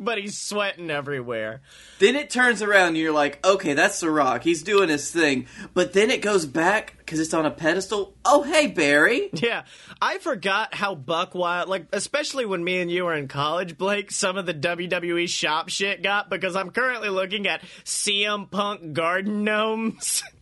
But 0.04 0.18
he's 0.18 0.38
sweating 0.38 0.90
everywhere. 0.90 1.62
then 2.00 2.16
it 2.16 2.30
turns 2.30 2.62
around 2.62 2.90
and 2.90 2.98
you're 2.98 3.14
like, 3.14 3.46
okay, 3.46 3.74
that's 3.74 4.00
The 4.00 4.10
Rock. 4.10 4.44
He's 4.44 4.64
doing 4.64 4.90
his 4.90 5.10
thing. 5.12 5.48
But 5.74 5.94
then 5.94 6.12
it 6.12 6.22
goes 6.22 6.46
back 6.46 6.98
because 6.98 7.20
it's 7.20 7.34
on 7.34 7.46
a 7.46 7.52
pedestal. 7.52 8.16
Oh, 8.26 8.44
hey, 8.44 8.68
Barry. 8.68 9.30
Yeah, 9.34 9.64
I 10.02 10.20
forgot 10.20 10.74
how 10.74 10.96
buck 10.96 11.36
wild, 11.36 11.70
like, 11.70 11.88
especially 11.94 12.46
when 12.46 12.64
me 12.64 12.80
and 12.80 12.90
you 12.90 13.06
were 13.06 13.14
in 13.14 13.28
college, 13.28 13.78
Blake, 13.78 14.12
some 14.12 14.38
of 14.38 14.46
the 14.46 14.54
WWE 14.54 15.28
shop 15.28 15.70
shit 15.70 16.02
got 16.02 16.30
because 16.30 16.56
I'm 16.56 16.72
currently 16.72 17.10
looking 17.10 17.48
at 17.48 17.62
CM 17.84 18.50
Punk 18.50 18.94
garden 18.94 19.44
gnomes. 19.44 20.24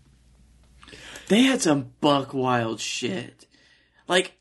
They 1.28 1.43
had 1.43 1.62
some 1.62 1.93
buck 2.02 2.34
wild 2.34 2.82
shit. 2.82 3.45
Like, 4.06 4.38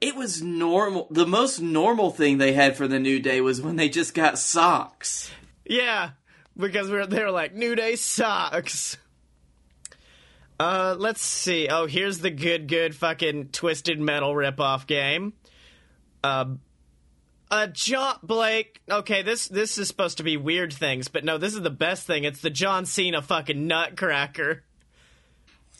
it 0.00 0.14
was 0.16 0.42
normal. 0.42 1.08
The 1.10 1.26
most 1.26 1.60
normal 1.60 2.10
thing 2.10 2.38
they 2.38 2.52
had 2.52 2.76
for 2.76 2.86
the 2.86 3.00
New 3.00 3.20
Day 3.20 3.40
was 3.40 3.60
when 3.60 3.76
they 3.76 3.88
just 3.88 4.14
got 4.14 4.38
socks. 4.38 5.30
Yeah, 5.64 6.10
because 6.56 6.90
we're 6.90 7.06
they 7.06 7.22
were 7.22 7.30
like 7.30 7.54
New 7.54 7.74
Day 7.74 7.96
socks. 7.96 8.96
Uh, 10.60 10.96
let's 10.98 11.22
see. 11.22 11.68
Oh, 11.68 11.86
here's 11.86 12.18
the 12.18 12.30
good, 12.30 12.66
good 12.66 12.94
fucking 12.96 13.50
twisted 13.50 14.00
metal 14.00 14.34
ripoff 14.34 14.86
game. 14.86 15.34
Uh, 17.50 17.66
John 17.72 18.16
Blake. 18.22 18.80
Okay, 18.90 19.22
this 19.22 19.48
this 19.48 19.78
is 19.78 19.88
supposed 19.88 20.18
to 20.18 20.22
be 20.22 20.36
weird 20.36 20.72
things, 20.72 21.08
but 21.08 21.24
no, 21.24 21.38
this 21.38 21.54
is 21.54 21.62
the 21.62 21.70
best 21.70 22.06
thing. 22.06 22.24
It's 22.24 22.40
the 22.40 22.50
John 22.50 22.86
Cena 22.86 23.22
fucking 23.22 23.66
nutcracker. 23.66 24.64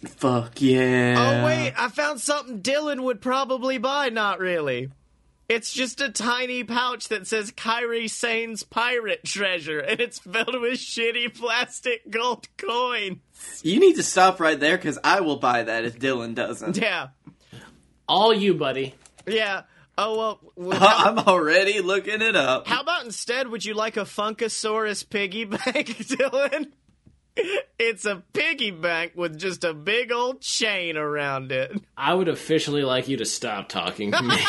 Fuck 0.06 0.60
yeah. 0.62 1.14
Oh 1.42 1.44
wait, 1.46 1.74
I 1.76 1.88
found 1.88 2.20
something 2.20 2.60
Dylan 2.62 3.00
would 3.02 3.20
probably 3.20 3.78
buy. 3.78 4.10
Not 4.10 4.38
really. 4.38 4.90
It's 5.48 5.72
just 5.72 6.00
a 6.02 6.10
tiny 6.10 6.62
pouch 6.62 7.08
that 7.08 7.26
says 7.26 7.50
Kairi 7.50 8.08
Sane's 8.08 8.62
pirate 8.62 9.24
treasure, 9.24 9.78
and 9.80 9.98
it's 9.98 10.18
filled 10.18 10.60
with 10.60 10.74
shitty 10.78 11.34
plastic 11.34 12.08
gold 12.10 12.46
coins. 12.58 13.18
You 13.62 13.80
need 13.80 13.96
to 13.96 14.02
stop 14.02 14.40
right 14.40 14.60
there 14.60 14.76
because 14.76 14.98
I 15.02 15.20
will 15.20 15.38
buy 15.38 15.62
that 15.62 15.84
if 15.84 15.98
Dylan 15.98 16.34
doesn't. 16.34 16.76
Yeah, 16.76 17.08
All 18.06 18.32
you, 18.34 18.54
buddy. 18.54 18.94
yeah. 19.26 19.62
Oh 19.96 20.16
well. 20.16 20.40
well 20.56 20.78
how, 20.78 21.10
I'm 21.10 21.18
already 21.18 21.80
looking 21.80 22.22
it 22.22 22.36
up. 22.36 22.68
how 22.68 22.82
about 22.82 23.04
instead? 23.04 23.48
Would 23.48 23.64
you 23.64 23.74
like 23.74 23.96
a 23.96 24.02
Funkasaurus 24.04 25.08
piggy 25.08 25.44
bank, 25.44 25.64
Dylan? 25.74 26.66
It's 27.78 28.04
a 28.04 28.22
piggy 28.32 28.70
bank 28.70 29.12
with 29.14 29.38
just 29.38 29.64
a 29.64 29.72
big 29.72 30.10
old 30.10 30.40
chain 30.40 30.96
around 30.96 31.52
it. 31.52 31.80
I 31.96 32.14
would 32.14 32.28
officially 32.28 32.82
like 32.82 33.08
you 33.08 33.16
to 33.18 33.24
stop 33.24 33.68
talking 33.68 34.12
to 34.12 34.22
me. 34.22 34.36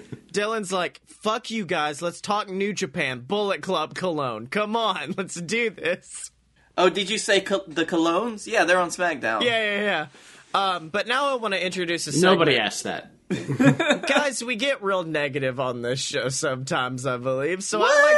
Dylan's 0.32 0.72
like, 0.72 1.00
fuck 1.06 1.50
you 1.50 1.64
guys, 1.64 2.02
let's 2.02 2.20
talk 2.20 2.48
New 2.48 2.72
Japan, 2.72 3.20
Bullet 3.20 3.62
Club 3.62 3.94
Cologne. 3.94 4.46
Come 4.46 4.76
on, 4.76 5.14
let's 5.18 5.34
do 5.34 5.70
this. 5.70 6.30
Oh, 6.76 6.88
did 6.88 7.10
you 7.10 7.18
say 7.18 7.40
col- 7.40 7.64
the 7.68 7.84
Colons? 7.84 8.46
Yeah, 8.46 8.64
they're 8.64 8.78
on 8.78 8.88
SmackDown. 8.88 9.42
Yeah, 9.42 9.76
yeah, 9.76 9.80
yeah. 9.82 10.06
Um, 10.54 10.88
but 10.88 11.06
now 11.06 11.30
I 11.30 11.34
want 11.34 11.54
to 11.54 11.64
introduce 11.64 12.06
a 12.06 12.12
segment. 12.12 12.32
Nobody 12.32 12.58
asked 12.58 12.84
that. 12.84 13.10
Guys, 14.06 14.42
we 14.44 14.56
get 14.56 14.82
real 14.82 15.04
negative 15.04 15.58
on 15.58 15.82
this 15.82 16.00
show 16.00 16.28
sometimes, 16.28 17.06
I 17.06 17.16
believe. 17.16 17.64
So 17.64 17.80
I 17.82 17.84
like 17.84 18.16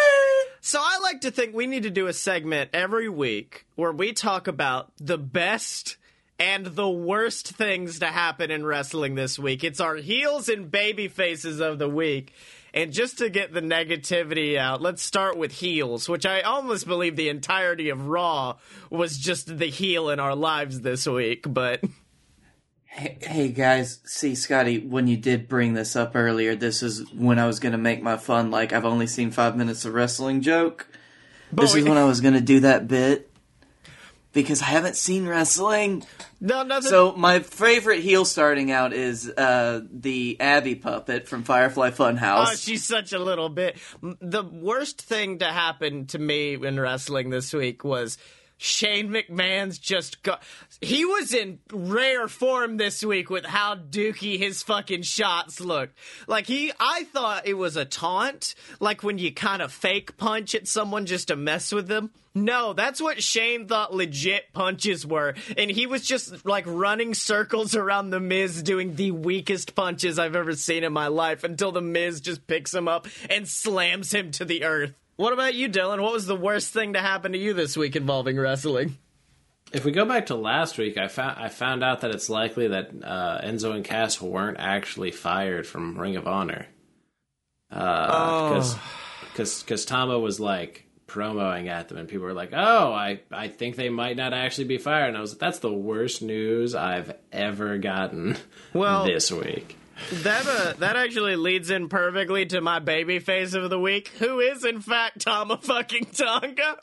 so 0.67 0.81
I 0.83 0.99
like 1.03 1.21
to 1.21 1.31
think 1.31 1.55
we 1.55 1.67
need 1.67 1.83
to 1.83 1.91
do 1.91 2.07
a 2.07 2.15
segment 2.15 2.71
every 2.73 3.07
week 3.07 3.67
where 3.75 3.93
we 3.93 4.15
talk 4.15 4.49
about 4.49 4.91
the 4.99 5.19
best 5.19 5.99
and 6.39 6.65
the 6.65 6.89
worst 6.89 7.49
things 7.49 7.99
to 7.99 8.07
happen 8.07 8.51
in 8.51 8.65
wrestling 8.65 9.15
this 9.15 9.39
week. 9.39 9.63
It's 9.63 9.79
our 9.79 9.97
heels 9.97 10.49
and 10.49 10.71
baby 10.71 11.09
faces 11.09 11.61
of 11.61 11.79
the 11.79 11.89
week. 11.89 12.33
And 12.73 12.95
just 12.95 13.19
to 13.19 13.29
get 13.29 13.53
the 13.53 13.61
negativity 13.61 14.57
out, 14.57 14.81
let's 14.81 15.03
start 15.03 15.37
with 15.37 15.53
heels, 15.53 16.09
which 16.09 16.25
I 16.25 16.41
almost 16.41 16.87
believe 16.87 17.15
the 17.15 17.29
entirety 17.29 17.91
of 17.91 18.09
Raw 18.09 18.57
was 18.89 19.19
just 19.19 19.59
the 19.59 19.67
heel 19.67 20.09
in 20.09 20.19
our 20.19 20.35
lives 20.35 20.81
this 20.81 21.07
week, 21.07 21.45
but 21.47 21.85
Hey, 22.95 23.19
hey 23.21 23.49
guys, 23.49 23.99
see 24.05 24.37
Scotty, 24.37 24.79
when 24.79 25.09
you 25.09 25.17
did 25.17 25.49
bring 25.49 25.75
this 25.75 25.97
up 25.97 26.13
earlier, 26.15 26.55
this 26.55 26.81
is 26.81 27.13
when 27.13 27.41
I 27.41 27.47
was 27.49 27.59
gonna 27.59 27.77
make 27.77 28.01
my 28.01 28.17
fun 28.17 28.53
like 28.53 28.73
I've 28.73 28.85
only 28.85 29.09
seen 29.09 29.33
five 29.33 29.57
minutes 29.57 29.85
of 29.85 29.95
wrestling 29.95 30.43
joke. 30.43 30.87
This 31.53 31.75
is 31.75 31.83
when 31.83 31.99
I 31.99 32.05
was 32.05 32.21
gonna 32.21 32.41
do 32.41 32.61
that 32.61 32.87
bit. 32.87 33.33
Because 34.33 34.63
I 34.63 34.67
haven't 34.67 34.95
seen 34.95 35.27
wrestling. 35.27 36.05
no, 36.41 36.63
nothing. 36.63 36.89
So 36.89 37.13
my 37.17 37.41
favorite 37.41 38.01
heel 38.01 38.25
starting 38.25 38.71
out 38.71 38.93
is 38.93 39.29
uh, 39.29 39.81
the 39.93 40.37
Abby 40.41 40.77
puppet 40.77 41.27
from 41.29 41.43
Firefly 41.43 41.91
Funhouse. 41.91 42.47
Oh, 42.49 42.55
she's 42.55 42.85
such 42.85 43.13
a 43.13 43.19
little 43.19 43.49
bit. 43.49 43.77
The 44.03 44.45
worst 44.45 45.03
thing 45.03 45.41
to 45.41 45.47
happen 45.47 46.07
to 46.07 46.19
me 46.21 46.55
in 46.55 46.79
wrestling 46.79 47.31
this 47.31 47.53
week 47.53 47.83
was 47.83 48.19
Shane 48.57 49.11
McMahon's 49.11 49.79
just 49.79 50.23
go. 50.23 50.37
He 50.81 51.05
was 51.05 51.35
in 51.35 51.59
rare 51.73 52.29
form 52.29 52.77
this 52.77 53.05
week 53.05 53.29
with 53.29 53.45
how 53.45 53.75
dookie 53.75 54.39
his 54.39 54.63
fucking 54.63 55.03
shots 55.03 55.61
looked. 55.61 55.99
Like 56.27 56.47
he, 56.47 56.73
I 56.79 57.05
thought 57.05 57.47
it 57.47 57.55
was 57.55 57.77
a 57.77 57.85
taunt, 57.85 58.55
like 58.81 59.03
when 59.03 59.19
you 59.19 59.33
kind 59.33 59.61
of 59.61 59.73
fake 59.73 60.17
punch 60.17 60.55
at 60.55 60.69
someone 60.69 61.07
just 61.07 61.29
to 61.29 61.37
mess 61.37 61.73
with 61.73 61.89
them. 61.89 62.11
No, 62.37 62.73
that's 62.73 63.01
what 63.01 63.23
Shane 63.23 63.69
thought 63.69 63.95
legit 63.95 64.53
punches 64.53 65.07
were. 65.07 65.35
And 65.57 65.71
he 65.71 65.87
was 65.87 66.05
just 66.05 66.45
like 66.45 66.65
running 66.67 67.15
circles 67.15 67.77
around 67.77 68.11
The 68.11 68.19
Miz 68.19 68.63
doing 68.63 68.97
the 68.97 69.13
weakest 69.13 69.77
punches 69.77 70.19
I've 70.19 70.35
ever 70.35 70.55
seen 70.55 70.83
in 70.83 70.93
my 70.93 71.07
life 71.07 71.45
until 71.45 71.71
The 71.71 71.81
Miz 71.81 72.21
just 72.21 72.47
picks 72.49 72.75
him 72.75 72.89
up 72.89 73.07
and 73.31 73.47
slams 73.47 74.13
him 74.13 74.33
to 74.33 74.45
the 74.45 74.65
earth. 74.65 74.95
What 75.17 75.33
about 75.33 75.55
you, 75.55 75.69
Dylan? 75.69 76.03
What 76.03 76.13
was 76.13 76.27
the 76.27 76.37
worst 76.37 76.73
thing 76.73 76.95
to 76.95 77.01
happen 77.01 77.33
to 77.33 77.39
you 77.39 77.53
this 77.53 77.77
week 77.77 77.95
involving 77.97 78.37
wrestling? 78.39 78.99
If 79.73 79.85
we 79.85 79.93
go 79.93 80.05
back 80.05 80.27
to 80.27 80.35
last 80.35 80.79
week, 80.79 80.97
I 80.99 81.09
found 81.09 81.39
I 81.39 81.49
found 81.49 81.83
out 81.83 82.01
that 82.03 82.11
it's 82.11 82.29
likely 82.29 82.69
that 82.69 82.91
uh, 83.03 83.41
Enzo 83.43 83.75
and 83.75 83.85
Cass 83.85 84.21
weren't 84.21 84.59
actually 84.61 85.11
fired 85.11 85.67
from 85.67 85.99
Ring 85.99 86.17
of 86.17 86.27
Honor. 86.27 86.67
Because 87.71 88.77
because 89.33 89.63
because 89.63 89.85
Tama 89.85 90.19
was 90.19 90.39
like 90.39 90.87
promoing 91.09 91.69
at 91.69 91.89
them, 91.89 91.99
and 91.99 92.09
people 92.09 92.25
were 92.27 92.35
like, 92.35 92.51
"Oh, 92.53 92.93
I 92.93 93.21
I 93.33 93.49
think 93.49 93.75
they 93.77 93.89
might 93.89 94.17
not 94.17 94.33
actually 94.33 94.67
be 94.67 94.79
fired." 94.79 95.09
And 95.09 95.17
I 95.17 95.21
was 95.21 95.33
like, 95.33 95.41
"That's 95.41 95.59
the 95.59 95.73
worst 95.73 96.23
news 96.23 96.75
I've 96.75 97.13
ever 97.33 97.79
gotten 97.79 98.37
Well- 98.73 99.05
this 99.07 99.31
week." 99.33 99.77
That 100.23 100.47
uh, 100.47 100.73
that 100.79 100.97
actually 100.97 101.37
leads 101.37 101.71
in 101.71 101.89
perfectly 101.89 102.47
to 102.47 102.61
my 102.61 102.79
baby 102.79 103.19
face 103.19 103.55
of 103.55 103.71
the 103.71 103.79
week, 103.79 104.09
who 104.19 104.41
is 104.41 104.65
in 104.65 104.81
fact 104.81 105.21
Tama 105.21 105.59
fucking 105.59 106.07
Tonga. 106.07 106.79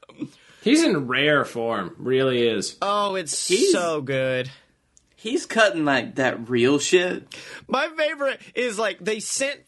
He's 0.62 0.84
in 0.84 1.08
rare 1.08 1.44
form, 1.44 1.96
really 1.98 2.48
is. 2.48 2.78
Oh, 2.82 3.16
it's 3.16 3.48
He's- 3.48 3.72
so 3.72 4.02
good. 4.02 4.50
He's 5.16 5.46
cutting 5.46 5.86
like 5.86 6.16
that 6.16 6.50
real 6.50 6.80
shit. 6.80 7.28
My 7.68 7.88
favorite 7.96 8.42
is 8.56 8.80
like 8.80 8.98
they 9.00 9.20
sent 9.20 9.60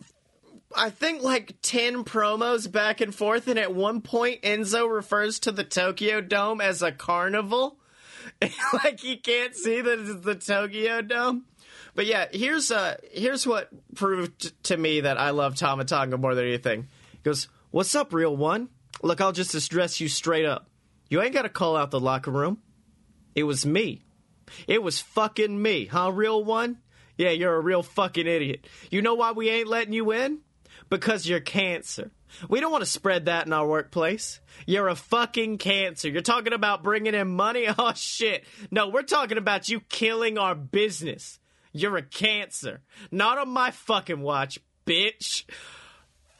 I 0.75 0.89
think 0.89 1.21
like 1.21 1.55
10 1.61 2.03
promos 2.05 2.71
back 2.71 3.01
and 3.01 3.13
forth 3.13 3.47
and 3.47 3.59
at 3.59 3.73
one 3.75 4.01
point 4.01 4.41
Enzo 4.41 4.91
refers 4.91 5.37
to 5.41 5.51
the 5.51 5.63
Tokyo 5.63 6.21
Dome 6.21 6.59
as 6.59 6.81
a 6.81 6.91
carnival. 6.91 7.77
like 8.83 8.99
he 8.99 9.17
can't 9.17 9.55
see 9.55 9.81
that 9.81 9.99
it's 9.99 10.25
the 10.25 10.33
Tokyo 10.35 11.01
Dome. 11.01 11.45
But 11.95 12.05
yeah, 12.05 12.27
here's 12.31 12.71
uh 12.71 12.97
here's 13.11 13.45
what 13.45 13.69
proved 13.95 14.63
to 14.65 14.77
me 14.77 15.01
that 15.01 15.19
I 15.19 15.29
love 15.31 15.55
Tama 15.55 15.85
Tonga 15.85 16.17
more 16.17 16.35
than 16.35 16.45
anything. 16.45 16.87
He 17.11 17.19
goes, 17.23 17.47
"What's 17.71 17.93
up, 17.95 18.13
real 18.13 18.35
one? 18.35 18.69
Look, 19.01 19.21
I'll 19.21 19.31
just 19.31 19.53
address 19.53 19.99
you 19.99 20.07
straight 20.07 20.45
up. 20.45 20.69
You 21.09 21.21
ain't 21.21 21.33
got 21.33 21.43
to 21.43 21.49
call 21.49 21.75
out 21.75 21.91
the 21.91 21.99
locker 21.99 22.31
room. 22.31 22.59
It 23.35 23.43
was 23.43 23.65
me. 23.65 24.01
It 24.67 24.81
was 24.81 24.99
fucking 24.99 25.61
me, 25.61 25.85
huh, 25.85 26.11
real 26.11 26.43
one? 26.43 26.79
Yeah, 27.17 27.29
you're 27.29 27.55
a 27.55 27.61
real 27.61 27.83
fucking 27.83 28.27
idiot. 28.27 28.65
You 28.89 29.01
know 29.01 29.13
why 29.15 29.31
we 29.31 29.49
ain't 29.49 29.67
letting 29.67 29.93
you 29.93 30.11
in? 30.11 30.39
Because 30.89 31.27
you're 31.27 31.39
cancer. 31.39 32.11
We 32.49 32.59
don't 32.59 32.71
want 32.71 32.83
to 32.83 32.89
spread 32.89 33.25
that 33.25 33.45
in 33.45 33.53
our 33.53 33.67
workplace. 33.67 34.39
You're 34.65 34.87
a 34.87 34.95
fucking 34.95 35.59
cancer. 35.59 36.09
You're 36.09 36.21
talking 36.21 36.53
about 36.53 36.83
bringing 36.83 37.13
in 37.13 37.27
money? 37.29 37.67
Oh 37.77 37.93
shit. 37.95 38.43
No, 38.71 38.89
we're 38.89 39.03
talking 39.03 39.37
about 39.37 39.69
you 39.69 39.79
killing 39.81 40.37
our 40.37 40.55
business. 40.55 41.39
You're 41.73 41.97
a 41.97 42.01
cancer. 42.03 42.81
Not 43.11 43.37
on 43.39 43.49
my 43.49 43.71
fucking 43.71 44.21
watch, 44.21 44.59
bitch. 44.85 45.43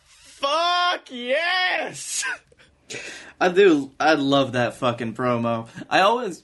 Fuck 0.05 1.09
yes! 1.11 2.23
I 3.39 3.49
do. 3.49 3.91
I 3.99 4.13
love 4.13 4.53
that 4.53 4.75
fucking 4.75 5.13
promo. 5.15 5.67
I 5.89 6.01
always. 6.01 6.43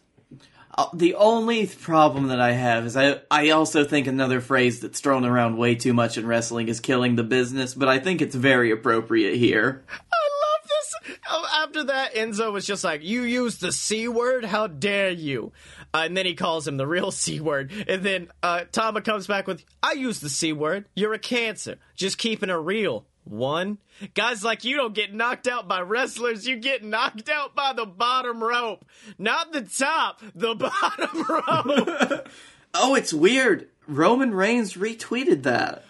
uh, 0.77 0.87
The 0.93 1.15
only 1.15 1.67
problem 1.67 2.27
that 2.29 2.39
I 2.39 2.53
have 2.53 2.85
is 2.85 2.95
I 2.97 3.19
I 3.29 3.49
also 3.49 3.83
think 3.83 4.07
another 4.07 4.41
phrase 4.41 4.79
that's 4.79 4.99
thrown 5.01 5.25
around 5.25 5.57
way 5.57 5.75
too 5.75 5.93
much 5.93 6.17
in 6.17 6.25
wrestling 6.25 6.67
is 6.69 6.79
killing 6.79 7.15
the 7.15 7.23
business, 7.23 7.73
but 7.75 7.89
I 7.89 7.99
think 7.99 8.21
it's 8.21 8.35
very 8.35 8.71
appropriate 8.71 9.35
here. 9.37 9.83
I 9.89 9.95
love 9.95 10.69
this. 10.69 11.19
Oh, 11.29 11.45
After 11.63 11.83
that, 11.85 12.15
Enzo 12.15 12.51
was 12.51 12.65
just 12.65 12.83
like, 12.83 13.03
"You 13.03 13.21
used 13.23 13.61
the 13.61 13.71
c 13.71 14.07
word? 14.07 14.45
How 14.45 14.67
dare 14.67 15.11
you?" 15.11 15.51
Uh, 15.93 16.03
and 16.05 16.15
then 16.15 16.25
he 16.25 16.35
calls 16.35 16.67
him 16.67 16.77
the 16.77 16.87
real 16.87 17.11
c 17.11 17.39
word. 17.39 17.71
And 17.87 18.03
then 18.03 18.27
uh, 18.43 18.65
Tama 18.71 19.01
comes 19.01 19.27
back 19.27 19.47
with, 19.47 19.63
"I 19.81 19.93
use 19.93 20.19
the 20.19 20.29
c 20.29 20.53
word. 20.53 20.85
You're 20.95 21.13
a 21.13 21.19
cancer. 21.19 21.77
Just 21.95 22.17
keeping 22.17 22.49
it 22.49 22.53
real." 22.53 23.05
One 23.25 23.77
guys 24.15 24.43
like 24.43 24.63
you 24.63 24.75
don't 24.75 24.95
get 24.95 25.13
knocked 25.13 25.47
out 25.47 25.67
by 25.67 25.81
wrestlers. 25.81 26.47
You 26.47 26.55
get 26.55 26.83
knocked 26.83 27.29
out 27.29 27.53
by 27.55 27.73
the 27.73 27.85
bottom 27.85 28.43
rope, 28.43 28.85
not 29.19 29.51
the 29.51 29.61
top, 29.61 30.21
the 30.33 30.55
bottom 30.55 31.25
rope. 31.29 32.27
Oh, 32.71 32.93
it's 32.93 33.11
weird. 33.11 33.67
Roman 33.87 34.31
Reigns 34.31 34.75
retweeted 34.75 35.41
that. 35.41 35.85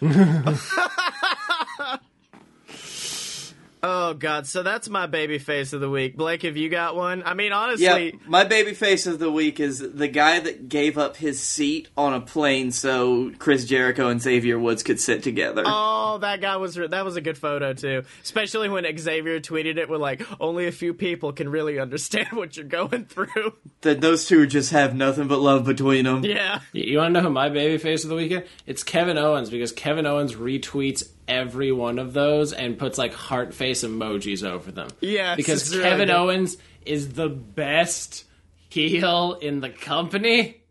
Oh 3.82 4.14
god, 4.14 4.46
so 4.46 4.62
that's 4.62 4.88
my 4.88 5.06
baby 5.06 5.38
face 5.38 5.72
of 5.72 5.80
the 5.80 5.90
week. 5.90 6.16
Blake, 6.16 6.42
have 6.42 6.56
you 6.56 6.68
got 6.68 6.96
one? 6.96 7.22
I 7.24 7.34
mean, 7.34 7.52
honestly, 7.52 7.84
Yeah, 7.86 8.18
my 8.26 8.44
baby 8.44 8.74
face 8.74 9.06
of 9.06 9.18
the 9.18 9.30
week 9.30 9.60
is 9.60 9.78
the 9.78 10.08
guy 10.08 10.40
that 10.40 10.68
gave 10.68 10.98
up 10.98 11.16
his 11.16 11.40
seat 11.42 11.88
on 11.96 12.12
a 12.14 12.20
plane 12.20 12.70
so 12.70 13.32
Chris 13.38 13.64
Jericho 13.64 14.08
and 14.08 14.20
Xavier 14.20 14.58
Woods 14.58 14.82
could 14.82 15.00
sit 15.00 15.22
together. 15.22 15.62
Oh, 15.66 16.18
that 16.18 16.40
guy 16.40 16.56
was 16.56 16.74
that 16.74 17.04
was 17.04 17.16
a 17.16 17.20
good 17.20 17.38
photo 17.38 17.72
too. 17.72 18.02
Especially 18.22 18.68
when 18.68 18.84
Xavier 18.98 19.40
tweeted 19.40 19.76
it 19.76 19.88
with 19.88 20.00
like 20.00 20.22
only 20.40 20.66
a 20.66 20.72
few 20.72 20.94
people 20.94 21.32
can 21.32 21.48
really 21.48 21.78
understand 21.78 22.28
what 22.32 22.56
you're 22.56 22.66
going 22.66 23.04
through. 23.06 23.54
that 23.82 24.00
those 24.00 24.26
two 24.26 24.46
just 24.46 24.70
have 24.72 24.94
nothing 24.94 25.28
but 25.28 25.38
love 25.40 25.64
between 25.64 26.04
them. 26.04 26.24
yeah. 26.24 26.60
You, 26.72 26.84
you 26.84 26.98
want 26.98 27.14
to 27.14 27.20
know 27.20 27.28
who 27.28 27.32
my 27.32 27.48
baby 27.48 27.78
face 27.78 28.04
of 28.04 28.10
the 28.10 28.16
weekend? 28.16 28.44
It's 28.66 28.82
Kevin 28.82 29.18
Owens 29.18 29.50
because 29.50 29.72
Kevin 29.72 30.06
Owens 30.06 30.34
retweets 30.34 31.08
every 31.30 31.70
one 31.72 31.98
of 31.98 32.12
those 32.12 32.52
and 32.52 32.76
puts 32.76 32.98
like 32.98 33.14
heart 33.14 33.54
face 33.54 33.84
emojis 33.84 34.44
over 34.44 34.70
them. 34.72 34.88
Yeah, 35.00 35.36
because 35.36 35.70
really 35.70 35.84
Kevin 35.84 36.08
good. 36.08 36.14
Owens 36.14 36.56
is 36.84 37.12
the 37.12 37.28
best 37.28 38.24
heel 38.68 39.34
in 39.40 39.60
the 39.60 39.70
company 39.70 40.62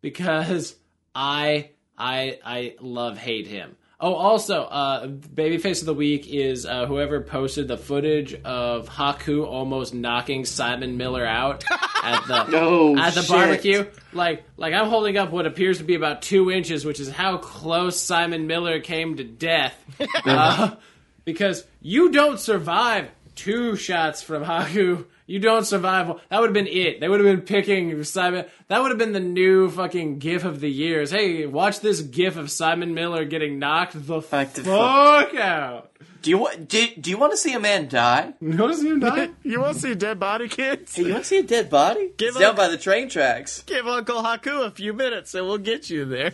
because 0.00 0.74
I 1.14 1.70
I 1.96 2.38
I 2.44 2.76
love 2.80 3.16
hate 3.16 3.46
him. 3.46 3.76
Oh, 4.06 4.12
also, 4.16 4.64
uh, 4.64 5.06
babyface 5.06 5.80
of 5.80 5.86
the 5.86 5.94
week 5.94 6.28
is 6.28 6.66
uh, 6.66 6.84
whoever 6.84 7.22
posted 7.22 7.68
the 7.68 7.78
footage 7.78 8.34
of 8.44 8.86
Haku 8.86 9.46
almost 9.46 9.94
knocking 9.94 10.44
Simon 10.44 10.98
Miller 10.98 11.24
out 11.24 11.64
at 12.02 12.26
the 12.26 12.44
Oh, 12.54 12.98
at 12.98 13.14
the 13.14 13.22
shit. 13.22 13.30
barbecue. 13.30 13.86
Like, 14.12 14.44
like 14.58 14.74
I'm 14.74 14.88
holding 14.90 15.16
up 15.16 15.30
what 15.30 15.46
appears 15.46 15.78
to 15.78 15.84
be 15.84 15.94
about 15.94 16.20
two 16.20 16.50
inches, 16.50 16.84
which 16.84 17.00
is 17.00 17.08
how 17.08 17.38
close 17.38 17.98
Simon 17.98 18.46
Miller 18.46 18.78
came 18.80 19.16
to 19.16 19.24
death. 19.24 19.74
Uh, 20.26 20.76
because 21.24 21.64
you 21.80 22.10
don't 22.12 22.38
survive 22.38 23.08
two 23.34 23.76
shots 23.76 24.22
from 24.22 24.44
Haku. 24.44 25.06
You 25.26 25.38
don't 25.38 25.64
survive. 25.64 26.20
That 26.28 26.40
would 26.40 26.48
have 26.48 26.54
been 26.54 26.66
it. 26.66 27.00
They 27.00 27.08
would 27.08 27.20
have 27.24 27.36
been 27.36 27.46
picking 27.46 28.04
Simon. 28.04 28.44
That 28.68 28.82
would 28.82 28.90
have 28.90 28.98
been 28.98 29.12
the 29.12 29.20
new 29.20 29.70
fucking 29.70 30.18
GIF 30.18 30.44
of 30.44 30.60
the 30.60 30.70
years. 30.70 31.10
Hey, 31.10 31.46
watch 31.46 31.80
this 31.80 32.00
GIF 32.02 32.36
of 32.36 32.50
Simon 32.50 32.94
Miller 32.94 33.24
getting 33.24 33.58
knocked 33.58 33.94
the 34.06 34.20
Like 34.30 34.50
fuck 34.50 35.34
out. 35.34 35.90
Do 36.20 36.30
you 36.30 36.38
want? 36.38 36.68
Do, 36.68 36.86
do 36.98 37.10
you 37.10 37.18
want 37.18 37.32
to 37.32 37.36
see 37.36 37.52
a 37.52 37.60
man 37.60 37.88
die? 37.88 38.32
You 38.40 38.56
want 38.56 38.72
to 38.72 38.78
see 38.78 38.88
him 38.88 39.00
die? 39.00 39.30
You 39.42 39.60
want 39.60 39.74
to 39.74 39.80
see 39.80 39.92
a 39.92 39.94
dead 39.94 40.18
body, 40.18 40.48
kids? 40.48 40.96
Hey, 40.96 41.04
you 41.04 41.12
want 41.12 41.24
to 41.24 41.28
see 41.28 41.38
a 41.38 41.42
dead 41.42 41.68
body? 41.68 42.12
Give 42.16 42.28
it's 42.30 42.38
down 42.38 42.56
by 42.56 42.68
the 42.68 42.78
train 42.78 43.08
tracks. 43.10 43.62
Give 43.64 43.86
Uncle 43.86 44.22
Haku 44.22 44.66
a 44.66 44.70
few 44.70 44.92
minutes 44.94 45.34
and 45.34 45.46
we'll 45.46 45.58
get 45.58 45.90
you 45.90 46.04
there. 46.06 46.32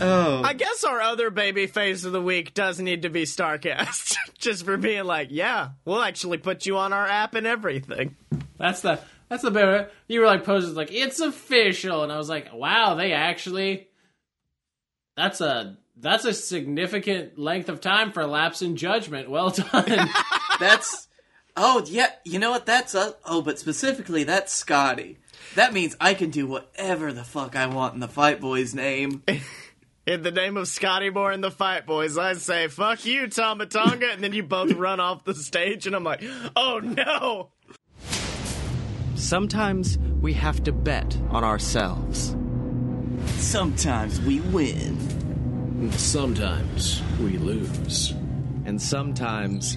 Oh, 0.00 0.42
I 0.44 0.52
guess 0.52 0.84
our 0.84 1.00
other 1.00 1.30
baby 1.30 1.66
face 1.66 2.04
of 2.04 2.12
the 2.12 2.22
week 2.22 2.54
does 2.54 2.80
need 2.80 3.02
to 3.02 3.08
be 3.08 3.24
Starcast, 3.24 4.16
just 4.38 4.64
for 4.64 4.76
being 4.76 5.04
like, 5.04 5.28
yeah, 5.30 5.70
we'll 5.84 6.02
actually 6.02 6.38
put 6.38 6.66
you 6.66 6.76
on 6.76 6.92
our 6.92 7.06
app 7.06 7.34
and 7.34 7.46
everything. 7.46 8.16
That's 8.58 8.82
the 8.82 9.00
that's 9.28 9.42
the 9.42 9.50
better. 9.50 9.90
You 10.08 10.20
were 10.20 10.26
like 10.26 10.44
posted 10.44 10.74
like 10.74 10.92
it's 10.92 11.20
official, 11.20 12.02
and 12.02 12.12
I 12.12 12.18
was 12.18 12.28
like, 12.28 12.52
wow, 12.52 12.94
they 12.94 13.12
actually. 13.12 13.88
That's 15.16 15.40
a 15.40 15.78
that's 15.96 16.24
a 16.24 16.34
significant 16.34 17.38
length 17.38 17.68
of 17.68 17.80
time 17.80 18.12
for 18.12 18.20
a 18.20 18.26
lapse 18.26 18.62
in 18.62 18.76
judgment. 18.76 19.30
Well 19.30 19.50
done. 19.50 20.08
that's. 20.60 21.08
Oh 21.56 21.82
yeah, 21.86 22.10
you 22.24 22.38
know 22.38 22.50
what? 22.50 22.66
That's 22.66 22.94
a. 22.94 23.14
Oh, 23.24 23.40
but 23.40 23.58
specifically, 23.58 24.24
that's 24.24 24.52
Scotty. 24.52 25.18
That 25.54 25.72
means 25.72 25.96
I 26.00 26.14
can 26.14 26.30
do 26.30 26.46
whatever 26.46 27.12
the 27.12 27.24
fuck 27.24 27.56
I 27.56 27.66
want 27.66 27.94
in 27.94 28.00
the 28.00 28.08
Fight 28.08 28.40
Boys 28.40 28.74
name. 28.74 29.22
In 30.06 30.22
the 30.22 30.30
name 30.30 30.56
of 30.56 30.68
Scotty 30.68 31.10
Moore 31.10 31.32
and 31.32 31.42
the 31.42 31.50
Fight 31.50 31.84
Boys, 31.84 32.16
I 32.16 32.34
say, 32.34 32.68
fuck 32.68 33.04
you, 33.04 33.26
Tama 33.26 33.66
Tonga, 33.66 34.12
and 34.12 34.22
then 34.22 34.32
you 34.32 34.44
both 34.44 34.70
run 34.74 35.00
off 35.00 35.24
the 35.24 35.34
stage, 35.34 35.88
and 35.88 35.96
I'm 35.96 36.04
like, 36.04 36.22
oh 36.54 36.78
no! 36.78 37.50
Sometimes 39.16 39.98
we 40.20 40.32
have 40.34 40.62
to 40.62 40.70
bet 40.70 41.18
on 41.30 41.42
ourselves. 41.42 42.36
Sometimes 43.38 44.20
we 44.20 44.38
win. 44.38 45.90
Sometimes 45.92 47.02
we 47.20 47.38
lose. 47.38 48.12
And 48.64 48.80
sometimes 48.80 49.76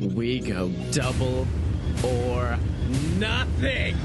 we 0.00 0.40
go 0.40 0.70
double 0.90 1.46
or 2.02 2.58
nothing. 3.18 3.96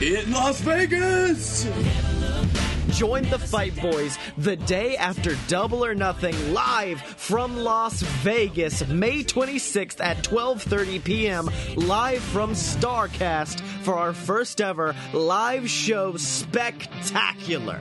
In 0.00 0.30
Las 0.32 0.60
Vegas! 0.60 1.66
Join 2.96 3.24
the 3.30 3.38
Fight 3.38 3.74
Boys 3.80 4.16
the 4.38 4.56
day 4.56 4.96
after 4.96 5.36
Double 5.48 5.84
or 5.84 5.94
Nothing 5.94 6.54
live 6.54 7.00
from 7.02 7.56
Las 7.56 8.00
Vegas, 8.22 8.86
May 8.88 9.22
26th 9.24 10.00
at 10.00 10.18
12:30 10.18 11.04
p.m. 11.04 11.50
live 11.76 12.22
from 12.22 12.52
Starcast 12.52 13.60
for 13.82 13.94
our 13.94 14.12
first 14.12 14.60
ever 14.60 14.94
live 15.12 15.68
show 15.68 16.16
spectacular. 16.16 17.80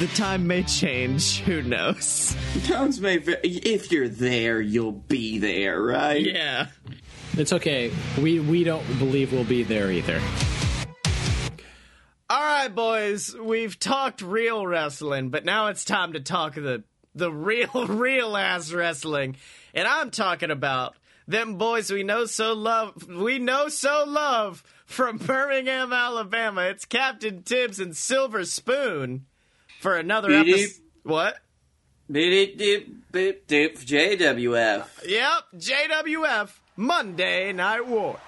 The 0.00 0.06
time 0.08 0.46
may 0.46 0.62
change, 0.64 1.40
who 1.40 1.62
knows. 1.62 2.36
Times 2.64 3.00
may 3.00 3.18
va- 3.18 3.38
If 3.46 3.92
you're 3.92 4.08
there, 4.08 4.60
you'll 4.60 4.90
be 4.92 5.38
there, 5.38 5.80
right? 5.82 6.24
Yeah. 6.24 6.66
It's 7.36 7.52
okay. 7.52 7.90
We 8.22 8.38
we 8.38 8.62
don't 8.62 8.86
believe 9.00 9.32
we'll 9.32 9.42
be 9.42 9.64
there 9.64 9.90
either. 9.90 10.20
All 12.30 12.40
right, 12.40 12.72
boys, 12.72 13.34
we've 13.34 13.76
talked 13.76 14.22
real 14.22 14.64
wrestling, 14.64 15.30
but 15.30 15.44
now 15.44 15.66
it's 15.66 15.84
time 15.84 16.12
to 16.12 16.20
talk 16.20 16.54
the 16.54 16.84
the 17.12 17.32
real, 17.32 17.86
real 17.88 18.36
ass 18.36 18.72
wrestling, 18.72 19.36
and 19.74 19.88
I'm 19.88 20.12
talking 20.12 20.52
about 20.52 20.94
them 21.26 21.56
boys 21.56 21.90
we 21.90 22.04
know 22.04 22.24
so 22.26 22.52
love, 22.52 23.08
we 23.08 23.40
know 23.40 23.68
so 23.68 24.04
love 24.06 24.62
from 24.86 25.18
Birmingham, 25.18 25.92
Alabama. 25.92 26.62
It's 26.62 26.84
Captain 26.84 27.42
Tibbs 27.42 27.80
and 27.80 27.96
Silver 27.96 28.44
Spoon 28.44 29.26
for 29.80 29.96
another 29.96 30.30
episode. 30.30 30.82
What? 31.02 31.36
Beep, 32.08 32.58
dip, 32.58 32.86
beep, 33.10 33.46
dip, 33.48 33.76
JWF. 33.78 34.86
Yep, 35.06 35.42
JWF 35.56 36.50
Monday 36.76 37.52
Night 37.52 37.86
War. 37.86 38.18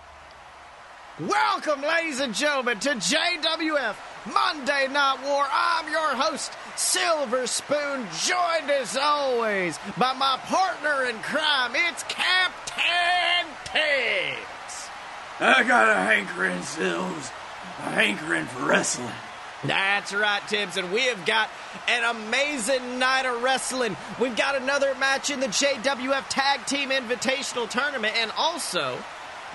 Welcome, 1.18 1.82
ladies 1.82 2.20
and 2.20 2.32
gentlemen, 2.32 2.78
to 2.78 2.90
JWF 2.90 3.96
Monday 4.32 4.86
Night 4.86 5.18
War. 5.24 5.44
I'm 5.50 5.90
your 5.90 6.14
host, 6.14 6.52
Silver 6.76 7.48
Spoon, 7.48 8.06
joined 8.24 8.70
as 8.70 8.96
always 8.96 9.80
by 9.98 10.12
my 10.12 10.38
partner 10.44 11.08
in 11.08 11.16
crime. 11.22 11.72
It's 11.74 12.04
Captain 12.04 13.46
Tibbs. 13.64 14.90
I 15.40 15.64
got 15.64 15.88
a 15.88 15.94
hankering, 15.94 16.62
Sills. 16.62 17.32
A 17.80 17.90
hankering 17.90 18.46
for 18.46 18.68
wrestling. 18.68 19.10
That's 19.66 20.12
right, 20.12 20.42
Tibbs, 20.48 20.76
and 20.76 20.92
we 20.92 21.02
have 21.06 21.24
got 21.26 21.50
an 21.88 22.04
amazing 22.04 22.98
night 22.98 23.26
of 23.26 23.42
wrestling. 23.42 23.96
We've 24.20 24.36
got 24.36 24.54
another 24.54 24.94
match 24.96 25.30
in 25.30 25.40
the 25.40 25.48
JWF 25.48 26.24
Tag 26.28 26.66
Team 26.66 26.90
Invitational 26.90 27.68
Tournament, 27.68 28.14
and 28.16 28.30
also 28.36 28.98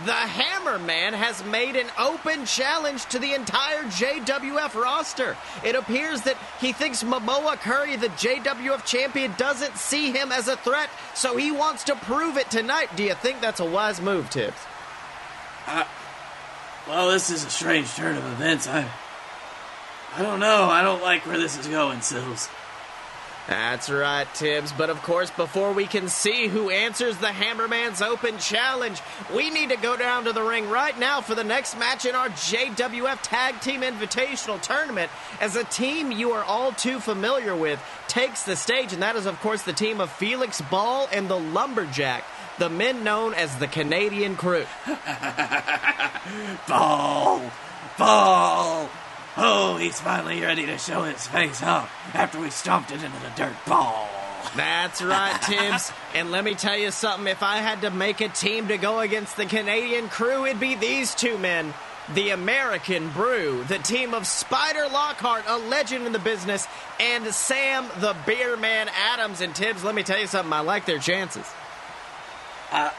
the 0.06 0.12
Hammerman 0.12 1.14
has 1.14 1.44
made 1.46 1.76
an 1.76 1.88
open 2.00 2.46
challenge 2.46 3.06
to 3.08 3.20
the 3.20 3.34
entire 3.34 3.84
JWF 3.84 4.74
roster. 4.74 5.38
It 5.64 5.76
appears 5.76 6.22
that 6.22 6.38
he 6.60 6.72
thinks 6.72 7.04
Momoa 7.04 7.58
Curry, 7.58 7.96
the 7.98 8.08
JWF 8.08 8.84
champion, 8.86 9.34
doesn't 9.38 9.78
see 9.78 10.12
him 10.12 10.32
as 10.32 10.48
a 10.48 10.58
threat, 10.58 10.90
so 11.14 11.38
he 11.38 11.52
wants 11.52 11.84
to 11.86 11.96
prove 11.96 12.38
it 12.38 12.50
tonight. 12.50 12.96
Do 12.96 13.04
you 13.04 13.14
think 13.14 13.42
that's 13.42 13.60
a 13.60 13.66
wise 13.66 14.02
move, 14.02 14.30
Tibbs? 14.30 14.58
Well, 16.88 17.12
this 17.12 17.30
is 17.30 17.46
a 17.46 17.50
strange 17.50 17.94
turn 17.94 18.18
of 18.18 18.26
events. 18.26 18.68
I. 18.68 18.90
I 20.14 20.22
don't 20.24 20.40
know. 20.40 20.66
I 20.66 20.82
don't 20.82 21.02
like 21.02 21.26
where 21.26 21.38
this 21.38 21.58
is 21.58 21.68
going, 21.68 22.02
Sills. 22.02 22.50
That's 23.48 23.90
right, 23.90 24.28
Tibbs. 24.36 24.72
But 24.72 24.90
of 24.90 25.02
course, 25.04 25.32
before 25.32 25.74
we 25.74 25.86
can 25.86 26.10
see 26.10 26.48
who 26.48 26.70
answers 26.70 27.18
the 27.18 27.28
Hammerman's 27.28 28.02
Open 28.02 28.38
Challenge, 28.38 29.02
we 29.34 29.50
need 29.50 29.70
to 29.70 29.78
go 29.78 29.98
down 29.98 30.26
to 30.26 30.34
the 30.34 30.44
ring 30.44 30.70
right 30.70 30.98
now 30.98 31.22
for 31.22 31.34
the 31.34 31.44
next 31.44 31.78
match 31.78 32.06
in 32.06 32.14
our 32.14 32.30
JWF 32.30 33.20
Tag 33.24 33.60
Team 33.60 33.82
Invitational 33.82 34.62
Tournament 34.62 35.12
as 35.40 35.56
a 35.56 35.64
team 35.64 36.12
you 36.12 36.32
are 36.32 36.44
all 36.44 36.72
too 36.72 37.00
familiar 37.00 37.56
with 37.56 37.82
takes 38.08 38.44
the 38.44 38.56
stage, 38.56 38.94
and 38.94 39.02
that 39.02 39.16
is, 39.16 39.26
of 39.26 39.40
course, 39.40 39.64
the 39.64 39.74
team 39.74 40.00
of 40.00 40.12
Felix 40.12 40.62
Ball 40.62 41.10
and 41.12 41.28
the 41.28 41.40
Lumberjack, 41.40 42.24
the 42.60 42.70
men 42.70 43.04
known 43.04 43.34
as 43.34 43.56
the 43.58 43.68
Canadian 43.68 44.36
Crew. 44.36 44.66
Ball! 46.68 47.42
Ball! 47.98 48.90
Oh, 49.44 49.76
he's 49.78 50.00
finally 50.00 50.40
ready 50.40 50.68
to 50.68 50.78
show 50.78 51.02
his 51.02 51.26
face, 51.26 51.62
huh? 51.62 51.88
After 52.14 52.40
we 52.40 52.52
stomped 52.52 52.92
it 52.92 53.02
into 53.04 53.20
the 53.22 53.32
dirt 53.36 53.56
ball. 53.66 54.08
That's 54.56 55.02
right, 55.02 55.42
Tibbs. 55.42 55.92
and 56.14 56.30
let 56.30 56.44
me 56.44 56.54
tell 56.54 56.78
you 56.78 56.92
something 56.92 57.26
if 57.26 57.42
I 57.42 57.58
had 57.58 57.82
to 57.82 57.90
make 57.90 58.22
a 58.22 58.30
team 58.30 58.68
to 58.68 58.78
go 58.78 59.00
against 59.00 59.38
the 59.38 59.48
Canadian 59.48 60.10
crew, 60.10 60.46
it'd 60.46 60.60
be 60.60 60.76
these 60.76 61.16
two 61.16 61.40
men. 61.40 61.74
The 62.14 62.30
American 62.30 63.10
Brew, 63.10 63.64
the 63.64 63.80
team 63.80 64.14
of 64.14 64.28
Spider 64.28 64.88
Lockhart, 64.92 65.46
a 65.48 65.58
legend 65.58 66.06
in 66.06 66.12
the 66.12 66.20
business, 66.20 66.68
and 67.00 67.26
Sam 67.34 67.88
the 68.00 68.16
Beer 68.28 68.56
Man 68.58 68.90
Adams. 68.96 69.42
And 69.42 69.56
Tibbs, 69.56 69.84
let 69.84 69.96
me 69.96 70.04
tell 70.04 70.20
you 70.20 70.28
something, 70.28 70.54
I 70.54 70.60
like 70.60 70.86
their 70.86 71.00
chances. 71.00 71.50
Uh, 72.72 72.92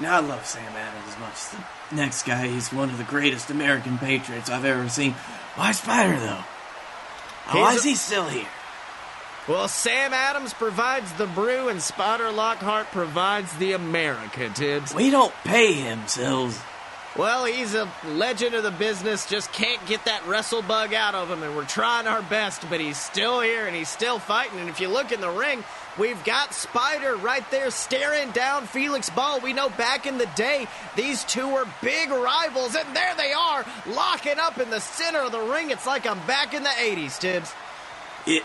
Now, 0.00 0.16
I 0.16 0.20
love 0.20 0.44
Sam 0.44 0.72
Adams 0.74 1.08
as 1.08 1.18
much 1.20 1.32
as 1.32 1.50
the 1.90 1.96
next 1.96 2.24
guy. 2.24 2.48
He's 2.48 2.72
one 2.72 2.90
of 2.90 2.98
the 2.98 3.04
greatest 3.04 3.50
American 3.50 3.98
patriots 3.98 4.50
I've 4.50 4.64
ever 4.64 4.88
seen. 4.88 5.12
Why 5.54 5.72
Spider, 5.72 6.18
though? 6.18 6.44
Why 7.52 7.74
is 7.74 7.84
he 7.84 7.94
still 7.94 8.26
here? 8.26 8.48
Well, 9.46 9.68
Sam 9.68 10.14
Adams 10.14 10.54
provides 10.54 11.12
the 11.12 11.26
brew, 11.26 11.68
and 11.68 11.80
Spider 11.80 12.32
Lockhart 12.32 12.86
provides 12.86 13.54
the 13.58 13.72
America, 13.72 14.48
Tibbs. 14.48 14.94
We 14.94 15.10
don't 15.10 15.34
pay 15.44 15.74
him, 15.74 16.08
Sills. 16.08 16.58
Well, 17.16 17.44
he's 17.44 17.76
a 17.76 17.88
legend 18.06 18.56
of 18.56 18.64
the 18.64 18.72
business, 18.72 19.24
just 19.24 19.52
can't 19.52 19.84
get 19.86 20.04
that 20.06 20.26
wrestle 20.26 20.62
bug 20.62 20.92
out 20.92 21.14
of 21.14 21.30
him, 21.30 21.44
and 21.44 21.54
we're 21.54 21.64
trying 21.64 22.08
our 22.08 22.22
best, 22.22 22.68
but 22.68 22.80
he's 22.80 22.96
still 22.96 23.40
here 23.40 23.66
and 23.66 23.76
he's 23.76 23.88
still 23.88 24.18
fighting. 24.18 24.58
And 24.58 24.68
if 24.68 24.80
you 24.80 24.88
look 24.88 25.12
in 25.12 25.20
the 25.20 25.30
ring, 25.30 25.62
we've 25.96 26.22
got 26.24 26.52
Spider 26.52 27.14
right 27.14 27.48
there 27.52 27.70
staring 27.70 28.32
down 28.32 28.66
Felix 28.66 29.10
Ball. 29.10 29.38
We 29.38 29.52
know 29.52 29.68
back 29.68 30.06
in 30.06 30.18
the 30.18 30.28
day, 30.34 30.66
these 30.96 31.22
two 31.22 31.48
were 31.48 31.66
big 31.80 32.10
rivals, 32.10 32.74
and 32.74 32.96
there 32.96 33.14
they 33.14 33.32
are, 33.32 33.64
locking 33.86 34.40
up 34.40 34.58
in 34.58 34.70
the 34.70 34.80
center 34.80 35.20
of 35.20 35.30
the 35.30 35.40
ring. 35.40 35.70
It's 35.70 35.86
like 35.86 36.08
I'm 36.08 36.18
back 36.26 36.52
in 36.52 36.64
the 36.64 36.68
80s, 36.68 37.20
Tibbs. 37.20 37.54
It. 38.26 38.42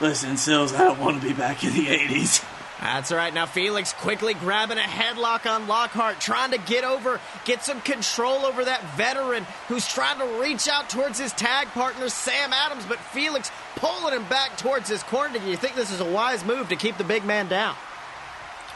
Listen, 0.00 0.38
Sills, 0.38 0.72
I 0.72 0.78
don't 0.78 0.98
want 0.98 1.20
to 1.20 1.28
be 1.28 1.34
back 1.34 1.62
in 1.62 1.74
the 1.74 1.86
80s. 1.88 2.42
That's 2.82 3.12
right. 3.12 3.32
Now 3.32 3.46
Felix 3.46 3.92
quickly 3.92 4.34
grabbing 4.34 4.76
a 4.76 4.80
headlock 4.80 5.48
on 5.48 5.68
Lockhart, 5.68 6.18
trying 6.18 6.50
to 6.50 6.58
get 6.58 6.82
over, 6.82 7.20
get 7.44 7.62
some 7.62 7.80
control 7.80 8.44
over 8.44 8.64
that 8.64 8.82
veteran 8.96 9.46
who's 9.68 9.86
trying 9.86 10.18
to 10.18 10.40
reach 10.40 10.66
out 10.66 10.90
towards 10.90 11.16
his 11.16 11.32
tag 11.32 11.68
partner 11.68 12.08
Sam 12.08 12.52
Adams, 12.52 12.84
but 12.84 12.98
Felix 12.98 13.52
pulling 13.76 14.14
him 14.14 14.24
back 14.24 14.58
towards 14.58 14.88
his 14.88 15.04
corner. 15.04 15.38
Do 15.38 15.48
you 15.48 15.56
think 15.56 15.76
this 15.76 15.92
is 15.92 16.00
a 16.00 16.04
wise 16.04 16.44
move 16.44 16.70
to 16.70 16.76
keep 16.76 16.98
the 16.98 17.04
big 17.04 17.24
man 17.24 17.46
down? 17.46 17.76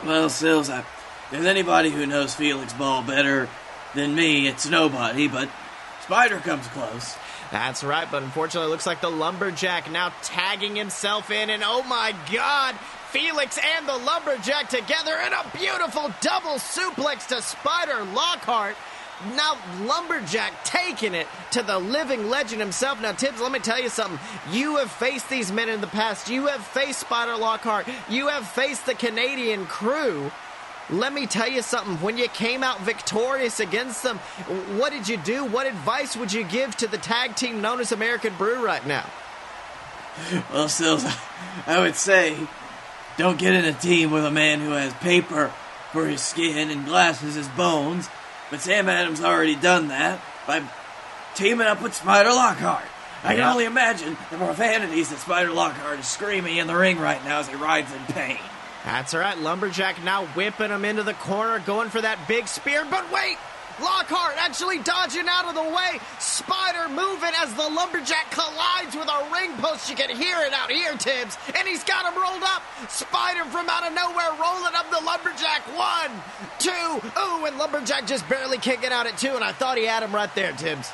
Well, 0.05 0.29
Sills, 0.29 0.71
I, 0.71 0.81
if 0.81 1.29
there's 1.33 1.47
anybody 1.47 1.91
who 1.91 2.07
knows 2.07 2.33
Felix 2.33 2.73
Ball 2.75 3.03
better 3.03 3.49
than 3.97 4.15
me, 4.15 4.47
it's 4.47 4.71
nobody, 4.71 5.27
but 5.27 5.49
Spider 6.03 6.39
comes 6.39 6.69
close. 6.69 7.17
That's 7.51 7.83
right, 7.83 8.09
but 8.09 8.23
unfortunately, 8.23 8.69
it 8.69 8.71
looks 8.71 8.87
like 8.87 9.01
the 9.01 9.11
lumberjack 9.11 9.91
now 9.91 10.13
tagging 10.23 10.77
himself 10.77 11.31
in, 11.33 11.51
and 11.51 11.65
oh 11.65 11.83
my 11.83 12.15
God, 12.33 12.77
Felix 13.11 13.59
and 13.59 13.89
the 13.89 13.97
lumberjack 13.97 14.69
together 14.69 15.17
in 15.27 15.33
a 15.33 15.45
beautiful 15.57 16.13
double 16.21 16.55
suplex 16.55 17.29
to 17.29 17.41
Spider 17.41 18.05
Lockhart. 18.13 18.77
now 19.37 19.57
Lumberjack 19.83 20.53
taking 20.65 21.15
it 21.15 21.27
to 21.53 21.63
the 21.63 21.79
living 21.79 22.29
legend 22.29 22.61
himself. 22.61 23.01
Now, 23.01 23.13
Tibbs, 23.13 23.41
let 23.41 23.53
me 23.53 23.59
tell 23.59 23.81
you 23.81 23.89
something. 23.89 24.19
You 24.53 24.77
have 24.77 24.91
faced 24.91 25.31
these 25.31 25.53
men 25.53 25.69
in 25.69 25.81
the 25.81 25.87
past. 25.87 26.29
You 26.29 26.47
have 26.47 26.65
faced 26.67 27.01
Spider 27.01 27.37
Lockhart. 27.37 27.87
You 28.11 28.29
have 28.29 28.47
faced 28.47 28.87
the 28.87 28.95
Canadian 28.95 29.67
crew. 29.67 30.31
Let 30.91 31.13
me 31.13 31.27
tell 31.27 31.49
you 31.49 31.63
something. 31.63 31.97
When 31.97 32.19
you 32.19 32.29
came 32.29 32.63
out 32.63 32.81
victorious 32.81 33.61
against 33.61 34.03
them, 34.03 34.19
what 34.79 34.93
did 34.93 35.09
you 35.09 35.17
do? 35.17 35.45
What 35.45 35.67
advice 35.67 36.17
would 36.17 36.33
you 36.33 36.45
give 36.45 36.77
to 36.77 36.87
the 36.87 36.99
tag 36.99 37.35
team 37.35 37.61
known 37.61 37.81
as 37.81 37.93
American 37.93 38.35
Brew 38.37 38.65
right 38.65 38.87
now? 38.87 39.09
Well, 40.53 40.69
Sills, 40.69 41.05
I 41.67 41.81
would 41.81 41.97
say 41.97 42.37
don't 43.17 43.39
get 43.39 43.55
in 43.55 43.65
a 43.65 43.73
team 43.73 44.11
with 44.11 44.25
a 44.25 44.31
man 44.31 44.61
who 44.61 44.71
has 44.71 44.93
paper 44.95 45.53
for 45.93 46.07
his 46.07 46.21
skin 46.21 46.71
and 46.71 46.85
glasses 46.85 47.37
as 47.37 47.49
bones. 47.49 48.09
But 48.51 48.61
Sam 48.61 48.89
Adams 48.89 49.21
already 49.21 49.57
done 49.57 49.89
that 49.89 50.21
by 50.47 50.63
teaming 51.35 51.67
up 51.67 51.83
with 51.83 51.95
Spider 51.95 52.31
Lockhart. 52.31 52.85
I 53.25 53.35
can 53.35 53.43
only 53.43 53.65
imagine 53.65 54.17
the 54.31 54.37
profanities 54.37 55.11
that 55.11 55.19
Spider 55.19 55.51
Lockhart 55.51 55.99
is 55.99 56.07
screaming 56.07 56.59
in 56.59 56.67
the 56.67 56.77
ring 56.77 56.99
right 56.99 57.23
now 57.25 57.41
as 57.41 57.49
he 57.49 57.57
rides 57.57 57.93
in 57.93 58.01
pain. 58.15 58.39
That's 58.85 59.15
all 59.15 59.21
right. 59.21 59.37
Lumberjack 59.37 60.05
now 60.05 60.27
whipping 60.27 60.71
him 60.71 60.85
into 60.85 61.03
the 61.03 61.15
corner, 61.15 61.59
going 61.59 61.89
for 61.89 62.01
that 62.01 62.29
big 62.29 62.47
spear. 62.47 62.87
But 62.89 63.11
wait! 63.11 63.37
Lockhart 63.81 64.37
actually 64.39 64.79
dodging 64.79 65.27
out 65.29 65.47
of 65.47 65.55
the 65.55 65.63
way. 65.63 66.01
Spider 66.19 66.89
moving 66.89 67.33
as 67.37 67.53
the 67.55 67.69
lumberjack 67.69 68.31
collides 68.31 68.97
with 68.97 69.09
a 69.09 69.29
ring 69.33 69.53
post. 69.59 69.91
You 69.91 69.97
can 69.97 70.11
hear 70.11 70.39
it 70.41 70.53
out 70.53 70.71
here, 70.71 70.93
Tibbs. 70.97 71.37
And 71.57 71.69
he's 71.69 71.85
got 71.85 72.11
him 72.11 72.21
rolled 72.21 72.43
up. 72.43 72.63
Spider 72.89 73.45
from 73.45 73.69
out 73.69 73.87
of 73.87 73.95
nowhere 73.95 74.31
rolling 74.41 74.75
up 74.75 74.91
the 74.91 75.05
lumberjack. 75.05 75.63
One, 75.77 76.11
two. 76.59 77.21
Ooh, 77.21 77.45
and 77.45 77.59
lumberjack 77.59 78.07
just 78.07 78.29
barely 78.29 78.59
kicking 78.59 78.91
out 78.91 79.07
at 79.07 79.19
two. 79.19 79.35
And 79.35 79.45
I 79.45 79.53
thought 79.53 79.77
he 79.77 79.85
had 79.85 80.03
him 80.03 80.15
right 80.15 80.35
there, 80.35 80.53
Tibbs. 80.53 80.91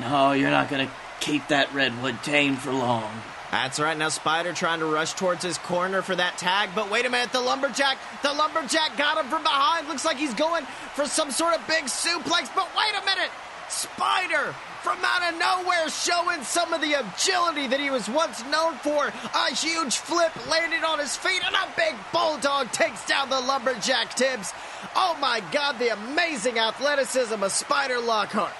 No, 0.00 0.32
you're 0.32 0.50
not 0.50 0.68
gonna 0.68 0.90
keep 1.20 1.48
that 1.48 1.72
redwood 1.74 2.22
tame 2.22 2.56
for 2.56 2.72
long. 2.72 3.10
That's 3.50 3.80
right. 3.80 3.96
Now 3.96 4.10
Spider 4.10 4.52
trying 4.52 4.78
to 4.78 4.86
rush 4.86 5.14
towards 5.14 5.42
his 5.42 5.58
corner 5.58 6.02
for 6.02 6.14
that 6.14 6.38
tag, 6.38 6.70
but 6.74 6.90
wait 6.90 7.04
a 7.04 7.10
minute. 7.10 7.32
The 7.32 7.40
lumberjack, 7.40 7.98
the 8.22 8.32
lumberjack 8.32 8.96
got 8.96 9.18
him 9.18 9.28
from 9.28 9.42
behind. 9.42 9.88
Looks 9.88 10.04
like 10.04 10.18
he's 10.18 10.34
going 10.34 10.64
for 10.94 11.06
some 11.06 11.30
sort 11.30 11.54
of 11.54 11.66
big 11.66 11.84
suplex. 11.84 12.48
But 12.54 12.68
wait 12.76 13.02
a 13.02 13.04
minute, 13.04 13.30
Spider 13.68 14.54
from 14.82 14.98
out 15.04 15.32
of 15.32 15.38
nowhere 15.38 15.88
showing 15.90 16.42
some 16.42 16.72
of 16.72 16.80
the 16.80 16.94
agility 16.94 17.66
that 17.66 17.80
he 17.80 17.90
was 17.90 18.08
once 18.08 18.44
known 18.46 18.74
for. 18.76 19.12
A 19.34 19.54
huge 19.54 19.96
flip 19.96 20.32
landed 20.48 20.84
on 20.84 20.98
his 20.98 21.16
feet, 21.16 21.42
and 21.44 21.54
a 21.54 21.68
big 21.76 21.94
bulldog 22.12 22.70
takes 22.72 23.04
down 23.06 23.28
the 23.30 23.40
lumberjack. 23.40 24.14
Tibbs. 24.14 24.52
Oh 24.94 25.16
my 25.20 25.42
God, 25.52 25.78
the 25.78 25.92
amazing 25.92 26.58
athleticism 26.58 27.42
of 27.42 27.52
Spider 27.52 28.00
Lockhart. 28.00 28.54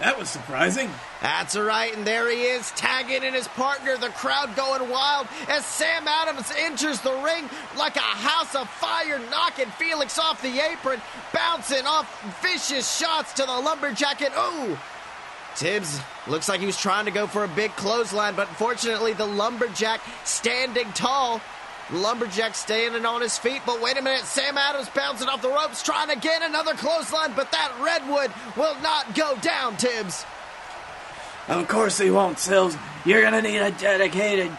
That 0.00 0.18
was 0.18 0.28
surprising. 0.28 0.90
That's 1.24 1.56
right, 1.56 1.96
and 1.96 2.06
there 2.06 2.30
he 2.30 2.42
is, 2.42 2.70
tagging 2.72 3.22
in 3.22 3.32
his 3.32 3.48
partner, 3.48 3.96
the 3.96 4.10
crowd 4.10 4.54
going 4.54 4.90
wild 4.90 5.26
as 5.48 5.64
Sam 5.64 6.06
Adams 6.06 6.52
enters 6.54 7.00
the 7.00 7.14
ring 7.14 7.48
like 7.78 7.96
a 7.96 8.00
house 8.00 8.54
of 8.54 8.68
fire, 8.68 9.18
knocking 9.30 9.70
Felix 9.78 10.18
off 10.18 10.42
the 10.42 10.62
apron, 10.70 11.00
bouncing 11.32 11.86
off 11.86 12.06
vicious 12.42 12.98
shots 12.98 13.32
to 13.32 13.46
the 13.46 13.58
lumberjack, 13.58 14.20
and 14.20 14.34
ooh! 14.34 14.76
Tibbs 15.56 15.98
looks 16.26 16.46
like 16.46 16.60
he 16.60 16.66
was 16.66 16.78
trying 16.78 17.06
to 17.06 17.10
go 17.10 17.26
for 17.26 17.44
a 17.44 17.48
big 17.48 17.74
clothesline, 17.74 18.34
but 18.34 18.48
fortunately, 18.48 19.14
the 19.14 19.24
lumberjack 19.24 20.02
standing 20.24 20.92
tall. 20.92 21.40
Lumberjack 21.90 22.54
standing 22.54 23.06
on 23.06 23.22
his 23.22 23.38
feet, 23.38 23.62
but 23.64 23.80
wait 23.80 23.96
a 23.96 24.02
minute, 24.02 24.24
Sam 24.24 24.58
Adams 24.58 24.90
bouncing 24.90 25.28
off 25.28 25.40
the 25.40 25.48
ropes, 25.48 25.82
trying 25.82 26.18
get 26.20 26.42
another 26.42 26.74
clothesline, 26.74 27.32
but 27.34 27.50
that 27.52 27.72
redwood 27.80 28.30
will 28.58 28.78
not 28.82 29.14
go 29.14 29.36
down, 29.36 29.78
Tibbs. 29.78 30.26
Of 31.48 31.68
course 31.68 31.98
he 31.98 32.10
won't, 32.10 32.38
Sills. 32.38 32.76
You're 33.04 33.22
gonna 33.22 33.42
need 33.42 33.58
a 33.58 33.70
dedicated 33.70 34.50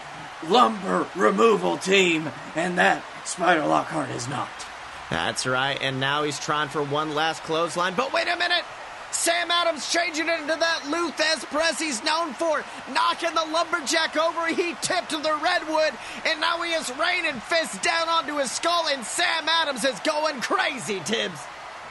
lumber 0.48 1.08
removal 1.16 1.78
team, 1.78 2.30
and 2.56 2.78
that 2.78 3.04
Spider 3.26 3.66
Lockhart 3.66 4.10
is 4.12 4.28
not. 4.28 4.50
That's 5.10 5.46
right, 5.46 5.78
and 5.82 6.00
now 6.00 6.24
he's 6.24 6.40
trying 6.40 6.70
for 6.70 6.84
one 6.84 7.16
last 7.16 7.44
clothesline. 7.44 7.96
But 7.96 8.14
wait 8.14 8.28
a 8.28 8.38
minute! 8.38 8.64
Sam 9.12 9.50
Adams 9.50 9.92
changing 9.92 10.28
it 10.28 10.42
into 10.42 10.56
that 10.56 10.88
Lou 10.90 11.10
Thesz 11.12 11.46
press 11.46 11.80
he's 11.80 12.04
known 12.04 12.34
for, 12.34 12.64
knocking 12.92 13.34
the 13.34 13.46
lumberjack 13.52 14.18
over. 14.18 14.48
He 14.48 14.76
tipped 14.82 15.12
the 15.12 15.40
redwood, 15.42 15.94
and 16.26 16.42
now 16.42 16.62
he 16.62 16.72
is 16.74 16.92
raining 16.98 17.40
fists 17.40 17.78
down 17.80 18.10
onto 18.10 18.38
his 18.38 18.52
skull, 18.52 18.88
and 18.92 19.06
Sam 19.06 19.48
Adams 19.48 19.86
is 19.86 20.00
going 20.02 20.42
crazy, 20.42 21.00
Tibbs. 21.06 21.40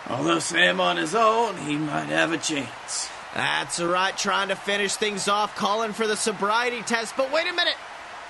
Although 0.09 0.39
Sam 0.39 0.81
on 0.81 0.99
his 0.99 1.15
own, 1.15 1.57
he 1.57 1.77
might 1.77 2.09
have 2.09 2.33
a 2.33 2.39
chance. 2.39 3.09
That's 3.35 3.81
right, 3.81 4.17
trying 4.17 4.49
to 4.49 4.57
finish 4.57 4.95
things 4.95 5.27
off, 5.27 5.57
calling 5.57 5.93
for 5.93 6.07
the 6.07 6.17
sobriety 6.17 6.83
test. 6.83 7.17
But 7.17 7.33
wait 7.33 7.49
a 7.49 7.53
minute, 7.53 7.75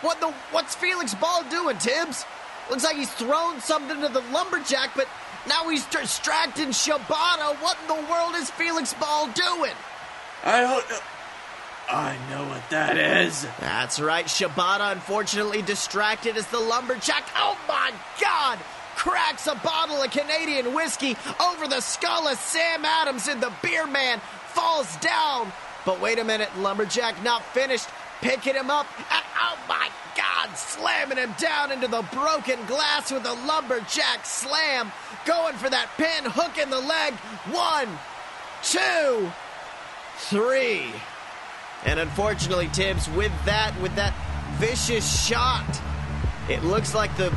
what 0.00 0.18
the 0.20 0.32
what's 0.50 0.74
Felix 0.74 1.14
Ball 1.14 1.44
doing, 1.50 1.76
Tibbs? 1.76 2.24
Looks 2.70 2.84
like 2.84 2.96
he's 2.96 3.12
thrown 3.12 3.60
something 3.60 4.00
to 4.00 4.08
the 4.08 4.22
lumberjack, 4.32 4.92
but 4.96 5.06
now 5.46 5.68
he's 5.68 5.84
distracting 5.86 6.68
Shibata. 6.68 7.54
What 7.60 7.76
in 7.82 7.88
the 7.88 8.10
world 8.10 8.34
is 8.36 8.50
Felix 8.50 8.94
Ball 8.94 9.28
doing? 9.28 9.72
I 10.42 10.60
don't 10.62 10.88
know. 10.88 10.98
I 11.86 12.16
know 12.30 12.48
what 12.48 12.62
that 12.70 12.96
is. 12.96 13.46
That's 13.60 14.00
right, 14.00 14.24
Shibata 14.24 14.92
unfortunately 14.92 15.60
distracted 15.60 16.38
as 16.38 16.46
the 16.46 16.60
lumberjack. 16.60 17.24
Oh 17.36 17.58
my 17.68 17.92
god! 18.22 18.58
Cracks 18.96 19.46
a 19.48 19.54
bottle 19.56 20.02
of 20.02 20.10
Canadian 20.10 20.72
whiskey 20.72 21.14
over 21.40 21.66
the 21.66 21.80
skull 21.80 22.26
of 22.26 22.38
Sam 22.38 22.86
Adams, 22.86 23.28
in 23.28 23.40
the 23.40 23.52
beer 23.60 23.86
man 23.86 24.20
falls 24.54 24.96
down. 24.96 25.52
But 25.84 26.00
wait 26.00 26.18
a 26.18 26.24
minute, 26.24 26.48
lumberjack 26.58 27.22
not 27.22 27.42
finished. 27.52 27.88
Picking 28.20 28.54
him 28.54 28.70
up, 28.70 28.86
and 29.12 29.24
oh 29.42 29.58
my 29.68 29.90
god, 30.16 30.56
slamming 30.56 31.18
him 31.18 31.34
down 31.38 31.72
into 31.72 31.88
the 31.88 32.02
broken 32.12 32.64
glass 32.66 33.12
with 33.12 33.26
a 33.26 33.34
lumberjack 33.46 34.24
slam. 34.24 34.90
Going 35.26 35.54
for 35.56 35.68
that 35.68 35.90
pin, 35.98 36.30
hook 36.30 36.56
in 36.56 36.70
the 36.70 36.80
leg. 36.80 37.12
One, 37.52 37.88
two, 38.62 39.30
three. 40.16 40.92
And 41.84 42.00
unfortunately, 42.00 42.68
Tibbs, 42.72 43.10
with 43.10 43.32
that, 43.44 43.78
with 43.82 43.94
that 43.96 44.14
vicious 44.54 45.26
shot, 45.26 45.66
it 46.48 46.64
looks 46.64 46.94
like 46.94 47.14
the 47.18 47.34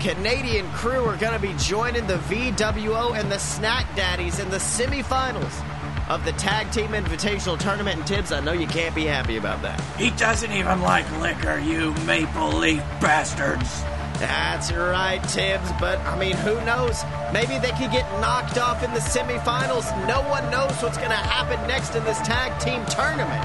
Canadian 0.00 0.68
crew 0.72 1.04
are 1.04 1.16
going 1.16 1.34
to 1.34 1.38
be 1.38 1.54
joining 1.58 2.06
the 2.08 2.16
VWO 2.16 3.16
and 3.16 3.30
the 3.30 3.38
Snack 3.38 3.86
Daddies 3.94 4.40
in 4.40 4.50
the 4.50 4.56
semifinals 4.56 5.62
of 6.08 6.24
the 6.24 6.32
Tag 6.32 6.70
Team 6.70 6.88
Invitational 6.88 7.58
Tournament. 7.58 7.98
And 7.98 8.06
Tibbs, 8.06 8.32
I 8.32 8.40
know 8.40 8.52
you 8.52 8.66
can't 8.66 8.94
be 8.94 9.04
happy 9.04 9.36
about 9.36 9.62
that. 9.62 9.80
He 9.96 10.10
doesn't 10.10 10.52
even 10.52 10.80
like 10.82 11.10
liquor, 11.20 11.58
you 11.58 11.94
maple 12.06 12.48
leaf 12.52 12.82
bastards. 13.00 13.82
That's 14.18 14.72
right, 14.72 15.22
Tibbs. 15.28 15.70
But 15.80 15.98
I 16.00 16.18
mean, 16.18 16.36
who 16.36 16.54
knows? 16.64 17.02
Maybe 17.32 17.58
they 17.58 17.72
could 17.72 17.90
get 17.90 18.08
knocked 18.20 18.58
off 18.58 18.84
in 18.84 18.92
the 18.92 19.00
semifinals. 19.00 19.90
No 20.06 20.22
one 20.30 20.48
knows 20.50 20.70
what's 20.82 20.98
going 20.98 21.10
to 21.10 21.16
happen 21.16 21.58
next 21.66 21.96
in 21.96 22.04
this 22.04 22.18
tag 22.18 22.58
team 22.60 22.84
tournament. 22.86 23.42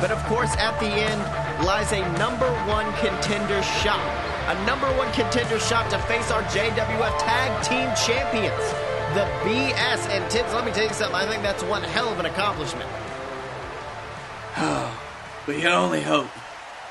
But 0.00 0.10
of 0.10 0.22
course, 0.24 0.54
at 0.56 0.78
the 0.80 0.88
end 0.88 1.20
lies 1.64 1.92
a 1.92 2.00
number 2.18 2.48
one 2.66 2.86
contender 2.96 3.62
shot. 3.62 4.00
A 4.48 4.54
number 4.64 4.86
one 4.96 5.12
contender 5.12 5.58
shot 5.58 5.90
to 5.90 5.98
face 6.06 6.30
our 6.30 6.42
JWF 6.44 7.18
tag 7.18 7.50
team 7.64 7.88
champions, 8.06 8.62
the 9.16 9.22
BS. 9.48 10.10
And 10.10 10.30
Tibbs, 10.30 10.52
let 10.52 10.66
me 10.66 10.72
tell 10.72 10.86
you 10.86 10.92
something. 10.92 11.16
I 11.16 11.26
think 11.26 11.42
that's 11.42 11.62
one 11.64 11.82
hell 11.82 12.12
of 12.12 12.20
an 12.20 12.26
accomplishment. 12.26 12.88
We 15.46 15.60
can 15.60 15.70
only 15.70 16.02
hope. 16.02 16.26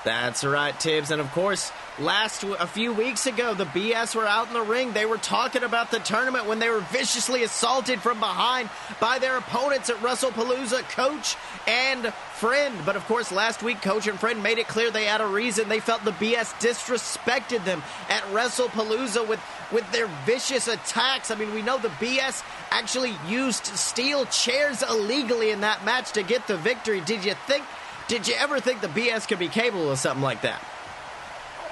That's 0.05 0.45
right, 0.45 0.79
Tibbs. 0.79 1.09
And 1.09 1.19
of 1.19 1.31
course, 1.31 1.71
last 1.97 2.43
a 2.43 2.67
few 2.67 2.93
weeks 2.93 3.25
ago, 3.25 3.55
the 3.55 3.65
BS 3.65 4.13
were 4.13 4.27
out 4.27 4.47
in 4.47 4.53
the 4.53 4.61
ring. 4.61 4.93
They 4.93 5.07
were 5.07 5.17
talking 5.17 5.63
about 5.63 5.89
the 5.89 5.97
tournament 5.97 6.45
when 6.45 6.59
they 6.59 6.69
were 6.69 6.81
viciously 6.91 7.41
assaulted 7.41 7.99
from 8.01 8.19
behind 8.19 8.69
by 9.01 9.17
their 9.17 9.35
opponents 9.35 9.89
at 9.89 9.99
Russell 10.03 10.29
WrestlePalooza, 10.29 10.87
Coach 10.91 11.35
and 11.67 12.13
Friend. 12.35 12.75
But 12.85 12.95
of 12.95 13.05
course, 13.07 13.31
last 13.31 13.63
week, 13.63 13.81
Coach 13.81 14.05
and 14.05 14.19
Friend 14.19 14.43
made 14.43 14.59
it 14.59 14.67
clear 14.67 14.91
they 14.91 15.05
had 15.05 15.21
a 15.21 15.27
reason. 15.27 15.69
They 15.69 15.79
felt 15.79 16.05
the 16.05 16.11
BS 16.11 16.53
disrespected 16.61 17.65
them 17.65 17.81
at 18.07 18.21
WrestlePalooza 18.25 19.27
with 19.27 19.39
with 19.71 19.91
their 19.91 20.07
vicious 20.27 20.67
attacks. 20.67 21.31
I 21.31 21.35
mean, 21.35 21.51
we 21.55 21.63
know 21.63 21.79
the 21.79 21.87
BS 21.89 22.43
actually 22.69 23.15
used 23.27 23.65
steel 23.65 24.25
chairs 24.27 24.83
illegally 24.83 25.49
in 25.49 25.61
that 25.61 25.83
match 25.83 26.11
to 26.11 26.21
get 26.21 26.45
the 26.45 26.57
victory. 26.57 27.01
Did 27.01 27.25
you 27.25 27.33
think? 27.47 27.65
Did 28.07 28.27
you 28.27 28.35
ever 28.37 28.59
think 28.59 28.81
the 28.81 28.87
BS 28.87 29.27
could 29.27 29.39
be 29.39 29.47
capable 29.47 29.91
of 29.91 29.97
something 29.97 30.21
like 30.21 30.41
that? 30.41 30.61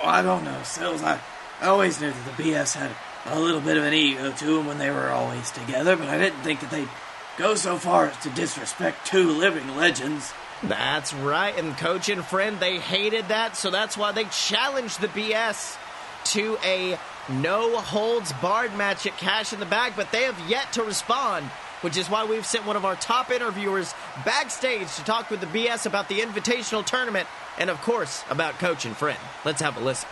Oh, 0.02 0.08
I 0.08 0.22
don't 0.22 0.44
know, 0.44 0.62
Sills. 0.64 1.04
I, 1.04 1.20
I 1.62 1.68
always 1.68 2.02
knew 2.02 2.12
that 2.12 2.38
the 2.38 2.44
BS 2.44 2.76
had 2.76 2.92
a 3.26 3.40
little 3.40 3.62
bit 3.62 3.78
of 3.78 3.84
an 3.84 3.94
ego 3.94 4.32
to 4.32 4.46
them 4.46 4.66
when 4.66 4.80
they 4.80 4.90
were 4.90 5.10
always 5.10 5.52
together, 5.52 5.96
but 5.96 6.10
I 6.10 6.18
didn't 6.18 6.40
think 6.40 6.60
that 6.62 6.72
they'd 6.72 6.90
go 7.38 7.56
so 7.56 7.78
far 7.78 8.08
as 8.08 8.18
to 8.24 8.30
disrespect 8.32 9.06
two 9.06 9.30
living 9.30 9.76
legends. 9.76 10.34
That's 10.64 11.14
right. 11.14 11.58
And 11.58 11.78
coach 11.78 12.10
and 12.10 12.24
friend, 12.24 12.60
they 12.60 12.80
hated 12.80 13.28
that, 13.28 13.56
so 13.56 13.70
that's 13.70 13.98
why 13.98 14.12
they 14.12 14.26
challenged 14.26 15.02
the 15.02 15.08
BS 15.10 15.78
to 16.26 16.58
a 16.64 16.98
no 17.30 17.78
holds 17.78 18.34
barred 18.34 18.76
match 18.76 19.06
at 19.06 19.18
Cash 19.18 19.54
in 19.54 19.60
the 19.60 19.66
Bag, 19.66 19.94
but 19.96 20.12
they 20.12 20.24
have 20.24 20.40
yet 20.50 20.74
to 20.74 20.84
respond, 20.84 21.50
which 21.84 21.98
is 21.98 22.10
why 22.10 22.24
we've 22.24 22.46
sent 22.46 22.66
one 22.66 22.78
of 22.78 22.86
our 22.86 22.96
top 22.96 23.30
interviewers 23.30 23.94
backstage 24.24 24.88
to 24.96 25.04
talk 25.04 25.30
with 25.30 25.42
the 25.42 25.48
BS 25.48 25.86
about 25.86 26.08
the 26.08 26.22
Invitational 26.22 26.86
Tournament 26.86 27.28
and, 27.58 27.70
of 27.70 27.82
course, 27.82 28.24
about 28.30 28.58
Coach 28.58 28.86
and 28.86 28.96
Friend. 28.96 29.20
Let's 29.44 29.62
have 29.62 29.76
a 29.76 29.82
listen. 29.82 30.08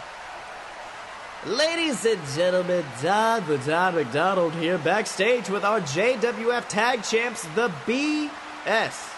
Ladies 1.45 2.05
and 2.05 2.22
gentlemen, 2.36 2.86
Don 3.01 3.47
the 3.47 3.57
Don 3.59 3.95
McDonald 3.95 4.53
here 4.53 4.78
backstage 4.78 5.49
with 5.49 5.63
our 5.63 5.80
JWF 5.80 6.67
Tag 6.67 7.03
Champs, 7.03 7.43
the 7.55 7.69
BS. 7.88 9.09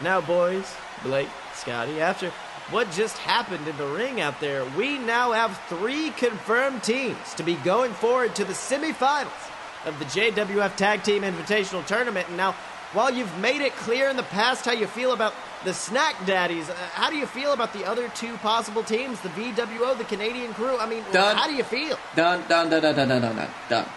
Now, 0.00 0.20
boys, 0.20 0.74
Blake, 1.02 1.28
Scotty, 1.54 2.00
after 2.00 2.30
what 2.70 2.90
just 2.92 3.18
happened 3.18 3.66
in 3.68 3.76
the 3.76 3.86
ring 3.86 4.20
out 4.20 4.40
there, 4.40 4.64
we 4.76 4.96
now 4.98 5.32
have 5.32 5.60
three 5.68 6.10
confirmed 6.10 6.82
teams 6.82 7.34
to 7.34 7.42
be 7.42 7.56
going 7.56 7.92
forward 7.92 8.34
to 8.36 8.44
the 8.44 8.52
semifinals 8.52 9.50
of 9.86 9.98
the 10.00 10.04
JWF 10.04 10.76
Tag 10.76 11.02
Team 11.04 11.22
Invitational 11.22 11.86
Tournament. 11.86 12.28
And 12.28 12.36
now, 12.36 12.52
while 12.92 13.12
you've 13.12 13.38
made 13.38 13.60
it 13.60 13.74
clear 13.76 14.08
in 14.08 14.16
the 14.16 14.24
past 14.24 14.64
how 14.64 14.72
you 14.72 14.86
feel 14.86 15.12
about 15.12 15.32
the 15.64 15.72
Snack 15.72 16.26
Daddies, 16.26 16.68
uh, 16.68 16.74
how 16.92 17.08
do 17.08 17.16
you 17.16 17.26
feel 17.26 17.52
about 17.52 17.72
the 17.72 17.84
other 17.84 18.08
two 18.08 18.36
possible 18.38 18.82
teams, 18.82 19.20
the 19.20 19.28
VWO, 19.30 19.96
the 19.96 20.04
Canadian 20.04 20.52
Crew? 20.54 20.76
I 20.76 20.86
mean, 20.86 21.04
done. 21.12 21.36
how 21.36 21.46
do 21.46 21.54
you 21.54 21.64
feel? 21.64 21.98
Done, 22.14 22.44
done, 22.48 22.68
done, 22.68 22.82
done, 22.82 22.94
done, 22.96 23.08
done, 23.08 23.36
done, 23.36 23.50
done. 23.68 23.88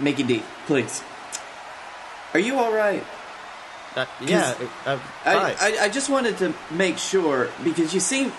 Mickey 0.00 0.24
D, 0.24 0.42
please. 0.66 1.02
Are 2.34 2.40
you 2.40 2.58
all 2.58 2.72
right? 2.72 3.04
Uh, 3.94 4.06
yeah, 4.22 4.54
uh, 4.86 4.98
I, 5.26 5.54
I, 5.60 5.76
I 5.82 5.88
just 5.90 6.08
wanted 6.08 6.38
to 6.38 6.54
make 6.70 6.96
sure 6.96 7.50
because 7.62 7.92
you 7.92 8.00
seem 8.00 8.32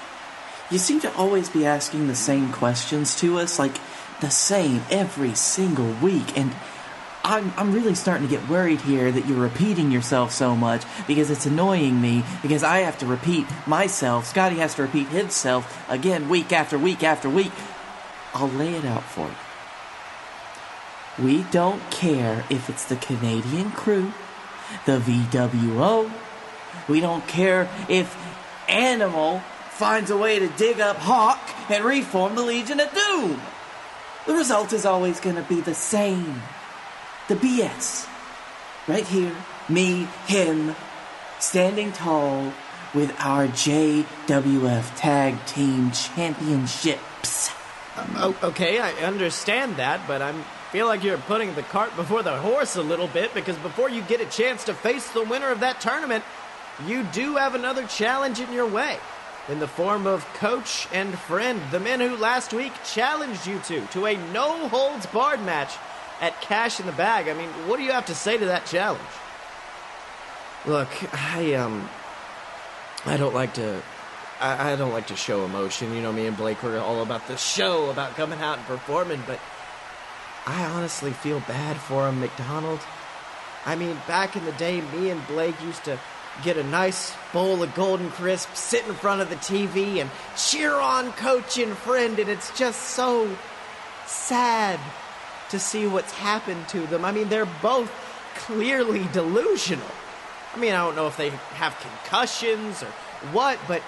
you 0.71 0.79
seem 0.79 0.99
to 1.01 1.15
always 1.15 1.47
be 1.47 1.63
asking 1.63 2.07
the 2.07 2.15
same 2.15 2.51
questions 2.51 3.15
to 3.17 3.37
us, 3.37 3.59
like 3.59 3.75
the 4.21 4.31
same 4.31 4.81
every 4.89 5.35
single 5.35 5.91
week, 6.01 6.35
and 6.35 6.55
I'm 7.25 7.53
I'm 7.55 7.71
really 7.71 7.95
starting 7.95 8.27
to 8.27 8.35
get 8.35 8.49
worried 8.49 8.81
here 8.81 9.09
that 9.11 9.25
you're 9.27 9.39
repeating 9.39 9.91
yourself 9.91 10.31
so 10.33 10.55
much 10.55 10.83
because 11.07 11.29
it's 11.29 11.45
annoying 11.45 12.01
me 12.01 12.23
because 12.41 12.63
I 12.63 12.79
have 12.79 12.97
to 12.99 13.05
repeat 13.05 13.45
myself. 13.65 14.27
Scotty 14.27 14.57
has 14.57 14.75
to 14.75 14.81
repeat 14.81 15.07
himself 15.07 15.89
again 15.89 16.27
week 16.27 16.51
after 16.51 16.77
week 16.77 17.01
after 17.01 17.29
week. 17.29 17.53
I'll 18.33 18.49
lay 18.49 18.75
it 18.75 18.83
out 18.83 19.03
for 19.03 19.27
you. 19.27 19.35
We 21.25 21.43
don't 21.43 21.91
care 21.91 22.43
if 22.49 22.69
it's 22.69 22.85
the 22.85 22.95
Canadian 22.95 23.71
crew, 23.71 24.11
the 24.85 24.99
VWO. 24.99 26.11
We 26.89 26.99
don't 26.99 27.25
care 27.27 27.69
if 27.87 28.17
Animal 28.67 29.39
finds 29.69 30.09
a 30.09 30.17
way 30.17 30.39
to 30.39 30.47
dig 30.49 30.79
up 30.79 30.97
Hawk 30.97 31.39
and 31.69 31.85
reform 31.85 32.35
the 32.35 32.41
Legion 32.41 32.79
of 32.79 32.91
Doom. 32.93 33.41
The 34.25 34.33
result 34.33 34.73
is 34.73 34.85
always 34.85 35.19
going 35.19 35.35
to 35.35 35.43
be 35.43 35.61
the 35.61 35.75
same. 35.75 36.41
The 37.27 37.35
BS. 37.35 38.07
Right 38.87 39.07
here, 39.07 39.31
me, 39.69 40.07
him, 40.27 40.75
standing 41.39 41.93
tall 41.93 42.51
with 42.93 43.15
our 43.19 43.47
JWF 43.47 44.95
Tag 44.97 45.45
Team 45.45 45.91
Championships. 45.91 47.51
Um, 47.95 48.15
o- 48.17 48.35
okay, 48.49 48.79
I 48.79 48.91
understand 49.05 49.77
that, 49.77 50.05
but 50.07 50.21
I 50.21 50.33
feel 50.71 50.85
like 50.87 51.03
you're 51.03 51.17
putting 51.17 51.55
the 51.55 51.63
cart 51.63 51.95
before 51.95 52.23
the 52.23 52.37
horse 52.37 52.75
a 52.75 52.81
little 52.81 53.07
bit 53.07 53.33
because 53.33 53.55
before 53.57 53.89
you 53.89 54.01
get 54.01 54.19
a 54.19 54.25
chance 54.25 54.65
to 54.65 54.73
face 54.73 55.09
the 55.11 55.23
winner 55.23 55.49
of 55.49 55.61
that 55.61 55.79
tournament, 55.79 56.23
you 56.85 57.03
do 57.03 57.37
have 57.37 57.55
another 57.55 57.85
challenge 57.87 58.39
in 58.41 58.51
your 58.51 58.67
way. 58.67 58.97
In 59.47 59.59
the 59.59 59.67
form 59.67 60.07
of 60.07 60.25
coach 60.35 60.87
and 60.91 61.17
friend, 61.19 61.61
the 61.71 61.79
men 61.79 61.99
who 61.99 62.15
last 62.17 62.53
week 62.53 62.73
challenged 62.83 63.45
you 63.47 63.59
two 63.59 63.85
to 63.91 64.07
a 64.07 64.17
no 64.31 64.67
holds 64.67 65.05
barred 65.05 65.41
match 65.43 65.73
at 66.23 66.39
Cash 66.39 66.79
in 66.79 66.85
the 66.85 66.93
Bag. 66.93 67.27
I 67.27 67.33
mean, 67.33 67.49
what 67.67 67.75
do 67.75 67.83
you 67.83 67.91
have 67.91 68.05
to 68.05 68.15
say 68.15 68.37
to 68.37 68.45
that 68.45 68.65
challenge? 68.65 69.03
Look, 70.65 70.87
I 71.13 71.55
um 71.55 71.89
I 73.05 73.17
don't 73.17 73.33
like 73.33 73.55
to 73.55 73.81
I, 74.39 74.71
I 74.71 74.75
don't 74.77 74.93
like 74.93 75.07
to 75.07 75.17
show 75.17 75.43
emotion. 75.43 75.93
You 75.93 76.01
know, 76.01 76.13
me 76.13 76.25
and 76.25 76.37
Blake 76.37 76.63
were 76.63 76.79
all 76.79 77.01
about 77.01 77.27
the 77.27 77.35
show, 77.35 77.89
about 77.89 78.15
coming 78.15 78.39
out 78.39 78.57
and 78.57 78.65
performing, 78.67 79.21
but 79.27 79.37
I 80.45 80.63
honestly 80.63 81.11
feel 81.11 81.41
bad 81.41 81.75
for 81.75 82.07
him, 82.07 82.21
McDonald. 82.21 82.79
I 83.65 83.75
mean, 83.75 83.97
back 84.07 84.37
in 84.37 84.45
the 84.45 84.51
day, 84.53 84.79
me 84.79 85.09
and 85.09 85.25
Blake 85.27 85.61
used 85.61 85.83
to 85.85 85.99
get 86.41 86.55
a 86.55 86.63
nice 86.63 87.13
bowl 87.33 87.61
of 87.61 87.75
Golden 87.75 88.09
Crisp, 88.11 88.55
sit 88.55 88.87
in 88.87 88.93
front 88.93 89.21
of 89.21 89.29
the 89.29 89.35
TV, 89.35 89.99
and 89.99 90.09
cheer 90.37 90.73
on 90.73 91.11
coach 91.13 91.57
and 91.57 91.75
friend, 91.77 92.17
and 92.17 92.29
it's 92.29 92.57
just 92.57 92.81
so 92.81 93.29
sad 94.05 94.79
to 95.53 95.59
see 95.59 95.85
what's 95.85 96.11
happened 96.13 96.67
to 96.67 96.79
them. 96.87 97.05
I 97.05 97.11
mean, 97.11 97.29
they're 97.29 97.45
both 97.61 97.91
clearly 98.35 99.07
delusional. 99.13 99.85
I 100.51 100.57
mean, 100.57 100.73
I 100.73 100.83
don't 100.83 100.95
know 100.95 101.05
if 101.05 101.15
they 101.15 101.29
have 101.29 101.77
concussions 101.79 102.81
or 102.81 102.87
what, 103.31 103.59
but 103.67 103.83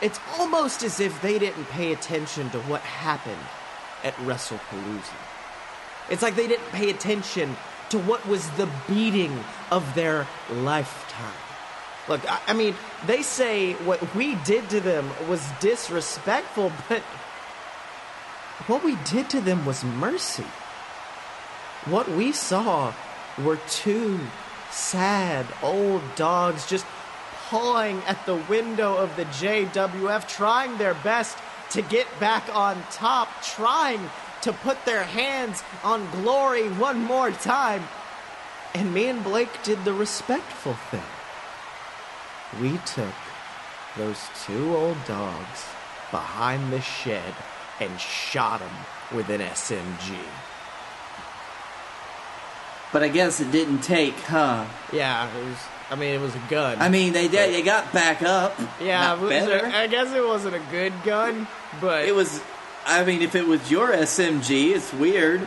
it's 0.00 0.18
almost 0.38 0.82
as 0.82 1.00
if 1.00 1.20
they 1.20 1.38
didn't 1.38 1.66
pay 1.66 1.92
attention 1.92 2.48
to 2.50 2.58
what 2.60 2.80
happened 2.80 3.40
at 4.02 4.14
WrestlePalooza. 4.16 5.12
It's 6.08 6.22
like 6.22 6.36
they 6.36 6.48
didn't 6.48 6.70
pay 6.70 6.88
attention 6.88 7.54
to 7.90 7.98
what 7.98 8.26
was 8.26 8.48
the 8.52 8.68
beating 8.88 9.38
of 9.70 9.94
their 9.94 10.26
lifetime. 10.50 11.40
Look, 12.08 12.30
I, 12.30 12.40
I 12.48 12.52
mean, 12.54 12.74
they 13.06 13.20
say 13.20 13.74
what 13.74 14.14
we 14.14 14.36
did 14.36 14.70
to 14.70 14.80
them 14.80 15.10
was 15.28 15.46
disrespectful, 15.60 16.72
but 16.88 17.02
what 18.68 18.82
we 18.82 18.96
did 19.04 19.28
to 19.30 19.42
them 19.42 19.66
was 19.66 19.84
mercy. 19.84 20.46
What 21.86 22.10
we 22.10 22.32
saw 22.32 22.94
were 23.42 23.58
two 23.68 24.18
sad 24.70 25.46
old 25.62 26.02
dogs 26.16 26.66
just 26.66 26.86
pawing 27.48 28.00
at 28.06 28.24
the 28.24 28.36
window 28.36 28.96
of 28.96 29.14
the 29.16 29.26
JWF, 29.26 30.26
trying 30.26 30.78
their 30.78 30.94
best 30.94 31.36
to 31.70 31.82
get 31.82 32.06
back 32.18 32.48
on 32.54 32.82
top, 32.90 33.28
trying 33.42 34.00
to 34.42 34.52
put 34.52 34.82
their 34.86 35.04
hands 35.04 35.62
on 35.82 36.10
glory 36.10 36.70
one 36.70 37.04
more 37.04 37.30
time. 37.30 37.82
And 38.74 38.94
me 38.94 39.08
and 39.08 39.22
Blake 39.22 39.62
did 39.62 39.84
the 39.84 39.92
respectful 39.92 40.74
thing. 40.90 41.02
We 42.62 42.78
took 42.86 43.14
those 43.98 44.20
two 44.46 44.74
old 44.74 45.04
dogs 45.04 45.66
behind 46.10 46.72
the 46.72 46.80
shed 46.80 47.34
and 47.78 48.00
shot 48.00 48.60
them 48.60 48.74
with 49.12 49.28
an 49.28 49.42
SMG. 49.42 50.16
But 52.94 53.02
I 53.02 53.08
guess 53.08 53.40
it 53.40 53.50
didn't 53.50 53.80
take, 53.80 54.14
huh? 54.20 54.64
Yeah, 54.92 55.28
it 55.36 55.44
was. 55.44 55.56
I 55.90 55.96
mean, 55.96 56.14
it 56.14 56.20
was 56.20 56.34
a 56.34 56.42
gun. 56.48 56.78
I 56.80 56.88
mean, 56.88 57.12
they 57.12 57.26
did. 57.28 57.52
They 57.52 57.60
got 57.62 57.92
back 57.92 58.22
up. 58.22 58.54
yeah, 58.80 59.08
Not 59.08 59.20
was 59.20 59.30
better. 59.30 59.66
a- 59.66 59.70
I 59.76 59.86
guess 59.88 60.12
it 60.14 60.24
wasn't 60.24 60.54
a 60.54 60.62
good 60.70 60.92
gun, 61.04 61.46
but 61.80 62.04
It 62.06 62.14
was. 62.14 62.40
I 62.86 63.04
mean, 63.04 63.20
if 63.22 63.34
it 63.34 63.46
was 63.48 63.68
your 63.70 63.88
SMG, 63.92 64.70
it's 64.76 64.92
weird. 64.94 65.46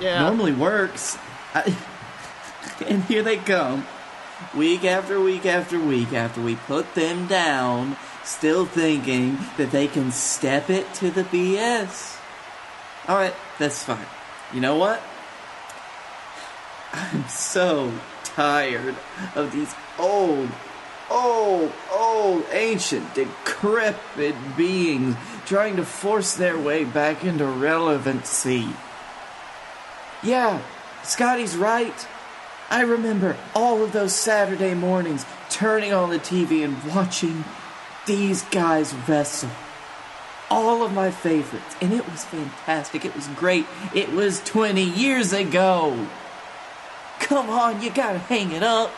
yeah. 0.00 0.20
Normally 0.20 0.52
works. 0.52 1.16
I, 1.54 1.74
and 2.88 3.04
here 3.04 3.22
they 3.22 3.36
come, 3.36 3.86
week 4.54 4.84
after 4.84 5.20
week 5.20 5.46
after 5.46 5.78
week 5.78 6.12
after 6.12 6.40
we 6.42 6.56
put 6.56 6.94
them 6.94 7.26
down, 7.28 7.96
still 8.24 8.66
thinking 8.66 9.38
that 9.58 9.70
they 9.70 9.86
can 9.86 10.10
step 10.10 10.70
it 10.70 10.92
to 10.94 11.10
the 11.12 11.22
BS. 11.22 12.18
All 13.06 13.16
right, 13.16 13.34
that's 13.60 13.84
fine. 13.84 14.06
You 14.52 14.60
know 14.60 14.76
what? 14.76 15.00
I'm 16.94 17.26
so 17.28 17.92
tired 18.22 18.94
of 19.34 19.50
these 19.52 19.74
old, 19.98 20.48
old, 21.10 21.72
old, 21.92 22.44
ancient, 22.52 23.14
decrepit 23.14 24.36
beings 24.56 25.16
trying 25.44 25.76
to 25.76 25.84
force 25.84 26.34
their 26.36 26.56
way 26.56 26.84
back 26.84 27.24
into 27.24 27.46
relevancy. 27.46 28.68
Yeah, 30.22 30.62
Scotty's 31.02 31.56
right. 31.56 32.06
I 32.70 32.82
remember 32.82 33.36
all 33.54 33.82
of 33.82 33.92
those 33.92 34.14
Saturday 34.14 34.74
mornings 34.74 35.26
turning 35.50 35.92
on 35.92 36.10
the 36.10 36.18
TV 36.18 36.64
and 36.64 36.82
watching 36.94 37.44
these 38.06 38.42
guys 38.44 38.94
wrestle. 39.08 39.50
All 40.48 40.84
of 40.84 40.92
my 40.92 41.10
favorites, 41.10 41.74
and 41.80 41.92
it 41.92 42.08
was 42.08 42.24
fantastic. 42.24 43.04
It 43.04 43.16
was 43.16 43.26
great. 43.28 43.66
It 43.94 44.12
was 44.12 44.42
20 44.44 44.82
years 44.82 45.32
ago. 45.32 46.06
Come 47.20 47.50
on, 47.50 47.82
you 47.82 47.90
gotta 47.90 48.18
hang 48.18 48.52
it 48.52 48.62
up. 48.62 48.90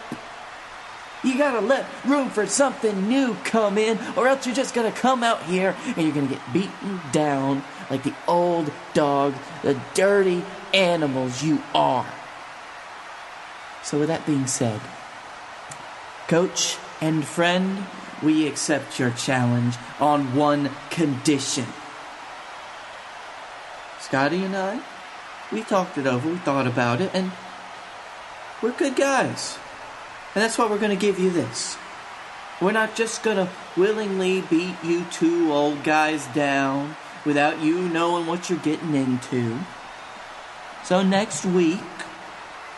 You 1.24 1.38
gotta 1.38 1.60
let 1.60 1.86
room 2.04 2.30
for 2.30 2.46
something 2.46 3.08
new 3.08 3.34
come 3.44 3.78
in, 3.78 3.98
or 4.16 4.28
else 4.28 4.46
you're 4.46 4.54
just 4.54 4.74
gonna 4.74 4.92
come 4.92 5.22
out 5.22 5.42
here 5.44 5.74
and 5.96 5.98
you're 5.98 6.14
gonna 6.14 6.28
get 6.28 6.52
beaten 6.52 7.00
down 7.12 7.64
like 7.90 8.02
the 8.02 8.14
old 8.28 8.70
dog, 8.94 9.34
the 9.62 9.80
dirty 9.94 10.44
animals 10.74 11.42
you 11.42 11.62
are. 11.74 12.06
So, 13.82 13.98
with 13.98 14.08
that 14.08 14.26
being 14.26 14.46
said, 14.46 14.80
coach 16.28 16.76
and 17.00 17.24
friend, 17.24 17.86
we 18.22 18.46
accept 18.46 18.98
your 18.98 19.10
challenge 19.10 19.76
on 20.00 20.34
one 20.34 20.70
condition. 20.90 21.66
Scotty 24.00 24.44
and 24.44 24.56
I, 24.56 24.80
we 25.52 25.62
talked 25.62 25.98
it 25.98 26.06
over, 26.06 26.28
we 26.28 26.36
thought 26.38 26.66
about 26.66 27.00
it, 27.00 27.10
and 27.14 27.30
we're 28.62 28.72
good 28.72 28.96
guys. 28.96 29.59
And 30.34 30.42
that's 30.42 30.59
why 30.59 30.68
we're 30.68 30.78
going 30.78 30.96
to 30.96 31.00
give 31.00 31.18
you 31.18 31.30
this. 31.30 31.76
We're 32.61 32.72
not 32.72 32.94
just 32.94 33.22
going 33.22 33.36
to 33.36 33.48
willingly 33.76 34.40
beat 34.42 34.76
you 34.82 35.04
two 35.11 35.52
old 35.52 35.82
guys 35.84 36.26
down 36.28 36.96
without 37.24 37.61
you 37.61 37.88
knowing 37.88 38.26
what 38.26 38.48
you're 38.48 38.59
getting 38.59 38.94
into. 38.94 39.59
So 40.84 41.02
next 41.02 41.44
week, 41.44 41.80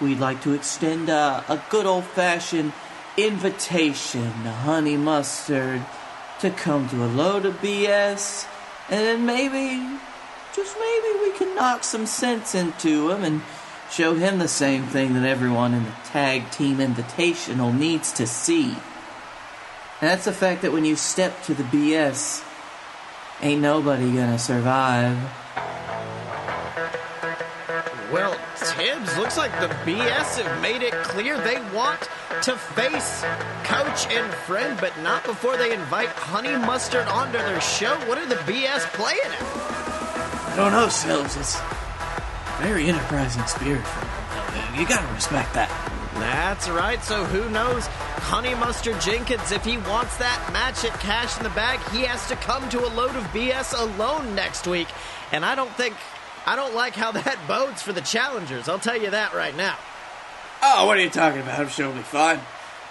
we'd 0.01 0.19
like 0.19 0.43
to 0.43 0.53
extend 0.53 1.09
a, 1.09 1.45
a 1.49 1.63
good 1.69 1.87
old 1.87 2.05
fashioned 2.05 2.73
invitation 3.17 4.23
to 4.45 4.51
Honey 4.51 4.97
Mustard 4.97 5.85
to 6.41 6.51
come 6.51 6.89
to 6.89 7.05
a 7.05 7.07
load 7.07 7.45
of 7.45 7.61
BS, 7.61 8.47
and 8.89 9.01
then 9.01 9.27
maybe, 9.27 9.99
just 10.55 10.77
maybe, 10.79 11.19
we 11.21 11.37
can 11.37 11.55
knock 11.55 11.83
some 11.83 12.07
sense 12.07 12.55
into 12.55 13.11
him 13.11 13.25
and 13.25 13.43
show 13.91 14.15
him 14.15 14.39
the 14.39 14.49
same 14.49 14.85
thing 14.85 15.15
that 15.15 15.25
everyone 15.25 15.75
in 15.75 15.85
the 15.85 15.95
Tag 16.05 16.51
Team 16.51 16.79
Invitational 16.79 17.77
needs 17.77 18.13
to 18.13 18.27
see. 18.27 18.71
And 20.01 20.09
that's 20.09 20.25
the 20.25 20.33
fact 20.33 20.63
that 20.63 20.73
when 20.73 20.85
you 20.85 20.97
step 20.97 21.43
to 21.45 21.55
the 21.55 21.65
BS, 21.65 22.45
ain't 23.43 23.61
nobody 23.61 24.13
gonna 24.13 24.39
survive. 24.39 25.17
Well, 28.13 28.39
Tibbs, 28.57 29.19
looks 29.19 29.37
like 29.37 29.53
the 29.61 29.69
BS 29.85 30.41
have 30.41 30.63
made 30.63 30.83
it 30.83 30.93
clear 30.93 31.39
they 31.41 31.61
want 31.75 32.09
to 32.43 32.57
face 32.57 33.23
coach 33.65 34.07
and 34.11 34.33
friend, 34.33 34.79
but 34.81 34.97
not 35.03 35.25
before 35.25 35.57
they 35.57 35.75
invite 35.75 36.09
Honey 36.09 36.57
Mustard 36.57 37.07
onto 37.09 37.39
their 37.39 37.61
show. 37.61 37.95
What 38.07 38.19
are 38.19 38.27
the 38.27 38.37
BS 38.37 38.85
playing 38.95 39.21
at? 39.25 39.43
I 39.43 40.55
don't 40.57 40.73
know, 40.73 40.89
Sills. 40.89 41.37
It's 41.37 41.59
very 42.61 42.89
enterprising 42.89 43.45
spirit. 43.47 43.85
You 44.77 44.87
gotta 44.87 45.13
respect 45.15 45.55
that. 45.55 45.71
That's 46.15 46.69
right. 46.69 47.03
So 47.03 47.25
who 47.25 47.49
knows? 47.51 47.87
Honey 47.87 48.55
Mustard 48.55 49.01
Jenkins, 49.01 49.53
if 49.53 49.65
he 49.65 49.79
wants 49.79 50.17
that 50.19 50.51
match 50.53 50.85
at 50.85 50.99
Cash 51.01 51.37
in 51.37 51.45
the 51.45 51.51
Bag, 51.51 51.79
he 51.91 52.03
has 52.03 52.27
to 52.29 52.37
come 52.37 52.69
to 52.71 52.85
a 52.85 52.91
load 52.91 53.15
of 53.15 53.23
BS 53.25 53.79
alone 53.79 54.35
next 54.35 54.67
week. 54.67 54.89
And 55.33 55.45
I 55.45 55.55
don't 55.55 55.71
think, 55.73 55.95
I 56.45 56.57
don't 56.57 56.75
like 56.75 56.95
how 56.95 57.13
that 57.23 57.39
bodes 57.47 57.83
for 57.83 57.93
the 57.93 58.01
challengers. 58.01 58.69
I'll 58.69 58.79
tell 58.79 59.01
you 59.01 59.11
that 59.11 59.35
right 59.35 59.57
now. 59.57 59.77
Oh, 60.63 60.87
what 60.87 60.99
are 60.99 61.03
you 61.03 61.11
talking 61.11 61.41
about? 61.41 61.61
I'm 61.61 61.69
sure 61.69 61.87
it'll 61.87 61.97
be 61.97 62.03
fine. 62.03 62.41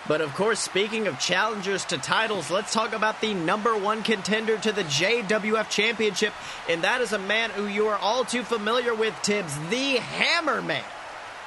But 0.08 0.22
of 0.22 0.34
course, 0.36 0.60
speaking 0.60 1.08
of 1.08 1.20
challengers 1.20 1.84
to 1.86 1.98
titles, 1.98 2.50
let's 2.50 2.74
talk 2.74 2.94
about 2.94 3.20
the 3.20 3.34
number 3.34 3.78
one 3.78 4.04
contender 4.04 4.58
to 4.58 4.72
the 4.72 4.84
JWF 4.84 5.70
Championship, 5.70 6.34
and 6.70 6.84
that 6.84 7.02
is 7.02 7.12
a 7.12 7.20
man 7.20 7.50
who 7.50 7.68
you 7.68 7.88
are 7.88 7.98
all 7.98 8.24
too 8.24 8.44
familiar 8.44 8.96
with, 8.96 9.14
Tibbs, 9.22 9.54
the 9.70 9.98
Hammer 9.98 10.62
Hammerman. 10.62 10.84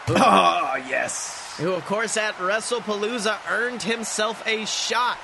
Oh, 0.09 0.75
yes. 0.89 1.57
who, 1.59 1.73
of 1.73 1.85
course, 1.87 2.17
at 2.17 2.35
WrestlePalooza 2.35 3.39
earned 3.49 3.83
himself 3.83 4.45
a 4.47 4.65
shot 4.67 5.19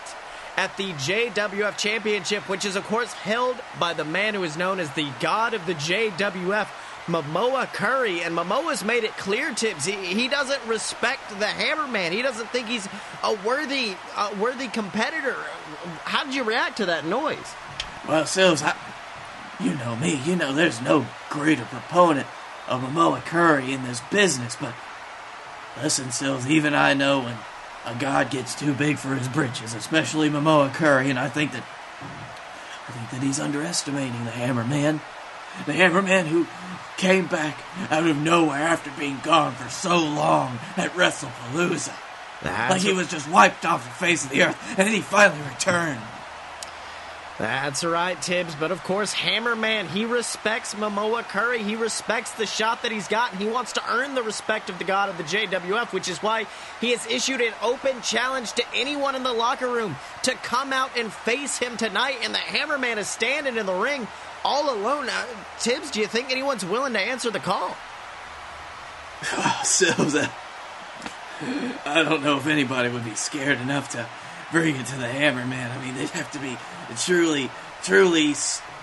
at 0.57 0.77
the 0.77 0.93
JWF 0.93 1.77
Championship, 1.77 2.49
which 2.49 2.65
is, 2.65 2.77
of 2.77 2.85
course, 2.85 3.13
held 3.13 3.57
by 3.79 3.93
the 3.93 4.05
man 4.05 4.35
who 4.35 4.45
is 4.45 4.57
known 4.57 4.81
as 4.81 4.91
the 4.93 5.11
God 5.21 5.55
of 5.55 5.67
the 5.67 5.75
JWF, 5.75 6.69
Momoa 7.07 7.73
Curry. 7.73 8.23
And 8.23 8.37
Momoa's 8.37 8.85
made 8.85 9.05
it 9.05 9.17
clear, 9.17 9.53
Tibbs, 9.53 9.85
he, 9.85 9.95
he 9.95 10.29
doesn't 10.29 10.65
respect 10.67 11.29
the 11.31 11.47
Hammerman. 11.47 12.13
He 12.13 12.23
doesn't 12.23 12.49
think 12.51 12.67
he's 12.67 12.89
a 13.23 13.35
worthy, 13.47 13.95
a 14.17 14.35
worthy 14.37 14.69
competitor. 14.69 15.37
How 16.05 16.25
did 16.25 16.35
you 16.35 16.45
react 16.45 16.79
to 16.79 16.87
that 16.87 17.05
noise? 17.05 17.55
Well, 18.09 18.27
Sills, 18.27 18.63
I, 18.63 18.77
you 19.59 19.75
know 19.75 19.97
me. 19.97 20.21
You 20.25 20.37
know 20.37 20.53
there's 20.53 20.81
no 20.81 21.07
greater 21.31 21.65
proponent 21.65 22.27
of 22.69 22.83
Momoa 22.83 23.25
Curry 23.25 23.73
in 23.73 23.85
this 23.85 24.01
business, 24.11 24.57
but 24.57 24.75
listen, 25.83 26.11
Sills, 26.11 26.47
even 26.47 26.75
I 26.75 26.95
know 26.95 27.21
when 27.21 27.37
a 27.85 27.95
god 27.99 28.31
gets 28.31 28.55
too 28.55 28.75
big 28.75 28.99
for 28.99 29.15
his 29.15 29.29
britches, 29.29 29.73
especially 29.75 30.29
Momoa 30.29 30.73
Curry, 30.75 31.09
and 31.11 31.19
I 31.19 31.29
think 31.29 31.53
that 31.53 31.65
I 32.89 32.93
think 32.93 33.11
that 33.11 33.23
he's 33.23 33.41
underestimating 33.41 34.25
the 34.25 34.31
Hammerman. 34.31 35.01
The 35.65 35.73
Hammerman 35.73 36.27
who 36.27 36.47
came 36.97 37.27
back 37.27 37.59
out 37.91 38.07
of 38.07 38.17
nowhere 38.17 38.63
after 38.63 38.91
being 38.99 39.19
gone 39.23 39.55
for 39.55 39.69
so 39.69 39.99
long 39.99 40.59
at 40.77 40.93
WrestlePalooza. 40.93 41.95
That's 42.43 42.71
like 42.73 42.83
he 42.83 42.93
was 42.93 43.09
just 43.09 43.29
wiped 43.31 43.65
off 43.65 43.85
the 43.85 43.91
face 43.91 44.25
of 44.25 44.31
the 44.31 44.43
earth, 44.43 44.59
and 44.71 44.87
then 44.87 44.95
he 44.95 45.01
finally 45.01 45.41
returned. 45.49 46.01
That's 47.39 47.85
right, 47.85 48.21
Tibbs. 48.21 48.55
But 48.55 48.71
of 48.71 48.83
course, 48.83 49.13
Hammerman, 49.13 49.89
he 49.89 50.07
respects 50.07 50.75
Momoa 50.75 51.23
Curry. 51.23 51.63
He 51.63 51.77
respects 51.77 52.33
the 52.33 52.47
shot 52.47 52.83
that 52.83 52.93
he's 52.93 53.09
got, 53.09 53.33
and 53.33 53.41
he 53.41 53.47
wants 53.49 53.73
to 53.73 53.83
earn 53.91 54.15
the 54.15 54.23
respect 54.23 54.71
of 54.71 54.79
the 54.79 54.85
god 54.85 55.11
of 55.11 55.19
the 55.19 55.25
JWF, 55.25 55.93
which 55.93 56.09
is 56.09 56.23
why 56.23 56.47
he 56.81 56.93
has 56.93 57.07
issued 57.07 57.43
an 57.43 57.53
open 57.63 58.01
challenge 58.01 58.53
to 58.55 58.65
anyone 58.75 59.15
in 59.15 59.23
the 59.23 59.35
locker 59.35 59.69
room 59.69 59.97
to 60.23 60.33
come 60.33 60.73
out 60.73 60.97
and 60.97 61.13
face 61.13 61.59
him 61.59 61.77
tonight. 61.77 62.17
And 62.23 62.35
the 62.35 62.39
Hammerman 62.39 62.97
is 62.97 63.09
standing 63.09 63.59
in 63.59 63.67
the 63.67 63.75
ring 63.75 64.09
all 64.45 64.75
alone. 64.75 65.09
Uh, 65.09 65.25
Tibbs, 65.59 65.91
do 65.91 66.01
you 66.01 66.07
think 66.07 66.31
anyone's 66.31 66.65
willing 66.65 66.93
to 66.95 67.01
answer 67.01 67.31
the 67.31 67.41
call? 67.41 67.77
So 69.65 69.87
that 69.87 70.31
I 71.85 72.03
don't 72.03 72.23
know 72.23 72.37
if 72.37 72.47
anybody 72.47 72.89
would 72.89 73.05
be 73.05 73.15
scared 73.15 73.61
enough 73.61 73.91
to 73.91 74.07
bring 74.53 74.77
it 74.77 74.87
to 74.87 74.97
the 74.97 75.09
hammer, 75.09 75.45
man. 75.45 75.71
I 75.71 75.85
mean, 75.85 75.95
they'd 75.95 76.09
have 76.11 76.31
to 76.33 76.39
be 76.39 76.57
truly, 76.97 77.51
truly 77.83 78.35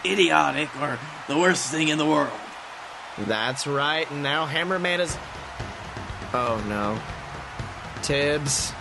idiotic 0.06 0.70
or 0.82 1.00
the 1.28 1.38
worst 1.38 1.72
thing 1.72 1.88
in 1.88 1.98
the 1.98 2.06
world. 2.06 2.38
That's 3.18 3.68
right. 3.68 4.10
And 4.12 4.24
now 4.24 4.46
Hammerman 4.46 5.00
is. 5.00 5.18
Oh 6.34 6.64
no. 6.68 7.00
Tibbs. 8.02 8.74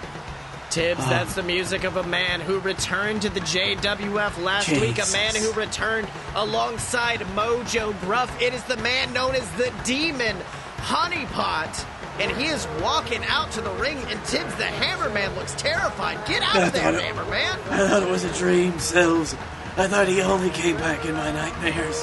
Tibbs, 0.73 1.07
that's 1.07 1.35
the 1.35 1.43
music 1.43 1.85
of 1.85 1.99
a 1.99 2.03
man 2.03 2.41
who 2.41 2.59
returned 2.61 3.21
to 3.23 3.29
the 3.29 3.41
JWF 3.41 4.43
last 4.43 4.71
week. 4.71 4.97
A 4.99 5.13
man 5.13 5.35
who 5.35 5.53
returned 5.53 6.09
alongside 6.35 7.21
Mojo 7.37 7.99
Gruff. 8.01 8.41
It 8.41 8.55
is 8.55 8.65
the 8.65 8.79
man 8.79 9.13
known 9.13 9.35
as 9.35 9.47
the 9.53 9.71
Demon 9.85 10.35
Honeypot. 10.79 11.85
And 12.21 12.31
he 12.37 12.47
is 12.47 12.67
walking 12.83 13.23
out 13.25 13.51
to 13.53 13.61
the 13.61 13.71
ring, 13.73 13.99
and 14.09 14.23
Tibbs 14.25 14.55
the 14.57 14.65
Hammerman 14.65 15.35
looks 15.37 15.55
terrified. 15.55 16.25
Get 16.27 16.43
out 16.43 16.57
I 16.57 16.67
of 16.67 16.73
there, 16.73 16.95
it- 16.95 17.03
Hammerman! 17.03 17.71
I 17.71 17.89
thought 17.89 18.03
it 18.03 18.09
was 18.09 18.25
a 18.25 18.33
dream, 18.35 18.79
Sills. 18.79 19.35
I 19.77 19.89
thought 19.89 20.09
he 20.09 20.21
only 20.23 20.51
came 20.51 20.77
back 20.77 21.05
in 21.05 21.15
my 21.15 21.33
nightmares. 21.33 22.03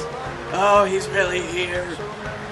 Oh, 0.51 0.85
he's 0.89 1.07
really 1.09 1.41
here. 1.41 1.85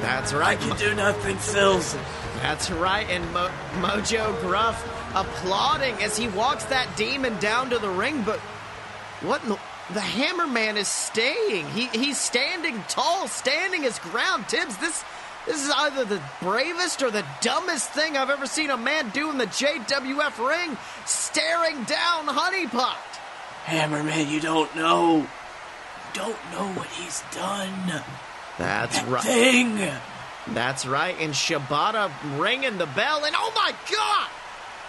That's 0.02 0.34
right. 0.34 0.58
I 0.60 0.68
can 0.68 0.78
do 0.78 0.94
nothing, 0.96 1.38
Sills. 1.40 1.96
That's 2.42 2.70
right, 2.70 3.10
and 3.10 3.24
Mo- 3.34 3.50
Mojo 3.82 4.40
Gruff 4.42 4.84
applauding 5.16 5.96
as 6.04 6.18
he 6.18 6.28
walks 6.30 6.66
that 6.66 6.88
demon 6.96 7.38
down 7.40 7.70
to 7.70 7.80
the 7.80 7.90
ring. 7.90 8.24
But 8.24 8.40
what 9.22 9.44
in 9.44 9.50
the, 9.50 9.60
the 9.94 10.00
Hammerman 10.00 10.76
is 10.78 10.88
staying? 10.88 11.68
He 11.70 11.88
he's 11.88 12.18
standing 12.18 12.84
tall, 12.88 13.28
standing 13.28 13.84
his 13.84 14.00
ground. 14.00 14.48
Tibbs, 14.48 14.78
this 14.78 15.04
this 15.46 15.64
is 15.64 15.72
either 15.74 16.04
the 16.04 16.22
bravest 16.42 17.02
or 17.02 17.10
the 17.10 17.26
dumbest 17.42 17.90
thing 17.92 18.18
I've 18.18 18.30
ever 18.30 18.46
seen 18.46 18.70
a 18.70 18.76
man 18.78 19.10
do 19.12 19.30
in 19.30 19.38
the 19.38 19.48
JWF 19.48 20.46
ring, 20.46 20.78
staring 21.06 21.84
down 21.84 22.28
Honeypot. 22.28 22.96
Hammerman, 23.64 24.30
you 24.30 24.42
don't 24.42 24.74
know. 24.76 25.20
You 25.20 25.28
don't 26.14 26.52
know 26.52 26.68
what 26.74 26.88
he's 26.88 27.24
done. 27.34 28.04
That's 28.58 29.00
That 29.00 29.24
thing. 29.24 29.80
That's 30.54 30.86
right, 30.86 31.16
and 31.20 31.34
Shibata 31.34 32.12
ringing 32.38 32.78
the 32.78 32.86
bell, 32.86 33.26
and 33.26 33.36
oh 33.38 33.52
my 33.56 33.74
god! 33.92 34.30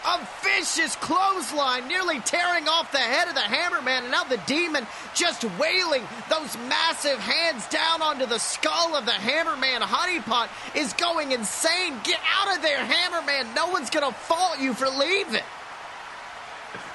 A 0.06 0.28
vicious 0.42 0.96
clothesline 0.96 1.88
nearly 1.88 2.20
tearing 2.20 2.68
off 2.68 2.92
the 2.92 2.98
head 2.98 3.28
of 3.28 3.34
the 3.34 3.40
Hammerman, 3.40 4.02
and 4.02 4.10
now 4.10 4.24
the 4.24 4.40
demon 4.46 4.86
just 5.14 5.44
wailing 5.58 6.02
those 6.30 6.56
massive 6.68 7.18
hands 7.18 7.66
down 7.68 8.00
onto 8.00 8.26
the 8.26 8.38
skull 8.38 8.96
of 8.96 9.04
the 9.04 9.12
Hammerman. 9.12 9.80
Honeypot 9.80 10.48
is 10.74 10.92
going 10.94 11.32
insane. 11.32 11.94
Get 12.04 12.20
out 12.38 12.56
of 12.56 12.62
there, 12.62 12.78
Hammerman. 12.78 13.54
No 13.54 13.68
one's 13.68 13.90
gonna 13.90 14.12
fault 14.12 14.58
you 14.60 14.72
for 14.72 14.88
leaving. 14.88 15.42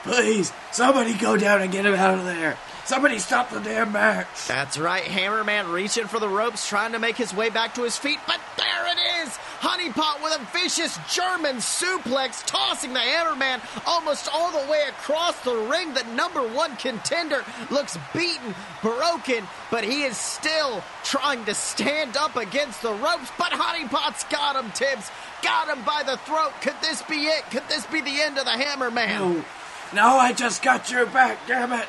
Please, 0.03 0.51
somebody 0.71 1.13
go 1.13 1.37
down 1.37 1.61
and 1.61 1.71
get 1.71 1.85
him 1.85 1.93
out 1.93 2.19
of 2.19 2.25
there. 2.25 2.57
Somebody 2.85 3.19
stop 3.19 3.49
the 3.49 3.61
damn 3.61 3.93
match. 3.93 4.27
That's 4.47 4.77
right, 4.77 5.03
Hammerman 5.03 5.71
reaching 5.71 6.07
for 6.07 6.19
the 6.19 6.27
ropes, 6.27 6.67
trying 6.67 6.91
to 6.91 6.99
make 6.99 7.15
his 7.15 7.33
way 7.33 7.49
back 7.49 7.75
to 7.75 7.83
his 7.83 7.97
feet, 7.97 8.19
but 8.27 8.41
there 8.57 8.85
it 8.87 9.25
is! 9.25 9.37
Honeypot 9.63 10.21
with 10.21 10.41
a 10.41 10.45
vicious 10.51 10.99
German 11.09 11.55
suplex, 11.55 12.45
tossing 12.45 12.91
the 12.91 12.99
Hammerman 12.99 13.61
almost 13.87 14.27
all 14.33 14.51
the 14.51 14.69
way 14.69 14.81
across 14.89 15.39
the 15.45 15.55
ring. 15.55 15.93
The 15.93 16.03
number 16.15 16.41
one 16.41 16.75
contender 16.75 17.45
looks 17.71 17.97
beaten, 18.13 18.53
broken, 18.81 19.47
but 19.71 19.85
he 19.85 20.03
is 20.03 20.17
still 20.17 20.83
trying 21.05 21.45
to 21.45 21.55
stand 21.55 22.17
up 22.17 22.35
against 22.35 22.81
the 22.81 22.91
ropes. 22.91 23.31
But 23.37 23.53
Honeypot's 23.53 24.25
got 24.25 24.61
him, 24.61 24.69
Tibbs. 24.71 25.09
Got 25.41 25.69
him 25.69 25.81
by 25.85 26.03
the 26.05 26.17
throat. 26.17 26.51
Could 26.59 26.75
this 26.81 27.01
be 27.03 27.27
it? 27.27 27.49
Could 27.49 27.63
this 27.69 27.85
be 27.85 28.01
the 28.01 28.21
end 28.21 28.37
of 28.37 28.43
the 28.43 28.51
Hammerman? 28.51 29.17
No, 29.17 29.45
no, 29.93 30.17
I 30.17 30.33
just 30.33 30.61
got 30.61 30.91
your 30.91 31.05
back, 31.05 31.37
damn 31.47 31.71
it. 31.71 31.87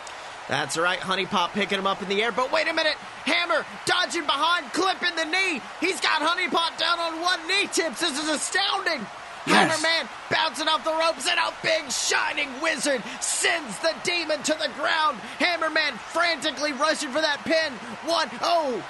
That's 0.48 0.76
right, 0.76 0.98
Honey 0.98 1.24
Pot 1.24 1.52
picking 1.54 1.78
him 1.78 1.86
up 1.86 2.02
in 2.02 2.08
the 2.08 2.22
air. 2.22 2.30
But 2.30 2.52
wait 2.52 2.68
a 2.68 2.74
minute, 2.74 2.96
Hammer 3.24 3.64
dodging 3.86 4.26
behind, 4.26 4.72
clipping 4.72 5.16
the 5.16 5.24
knee. 5.24 5.60
He's 5.80 6.00
got 6.00 6.20
Honey 6.20 6.48
Pot 6.48 6.76
down 6.78 6.98
on 7.00 7.20
one 7.20 7.40
knee. 7.48 7.66
Tibbs, 7.72 8.00
this 8.00 8.22
is 8.22 8.28
astounding. 8.28 9.06
Yes. 9.46 9.80
Hammerman 9.80 10.08
bouncing 10.30 10.68
off 10.68 10.84
the 10.84 10.92
ropes, 10.92 11.28
and 11.28 11.38
a 11.38 11.52
big 11.62 11.90
shining 11.90 12.48
wizard 12.62 13.02
sends 13.20 13.78
the 13.80 13.94
demon 14.02 14.42
to 14.42 14.52
the 14.54 14.70
ground. 14.76 15.18
Hammerman 15.38 15.92
frantically 16.12 16.72
rushing 16.72 17.10
for 17.10 17.20
that 17.20 17.40
pin. 17.44 17.72
One, 18.08 18.28
oh, 18.40 18.82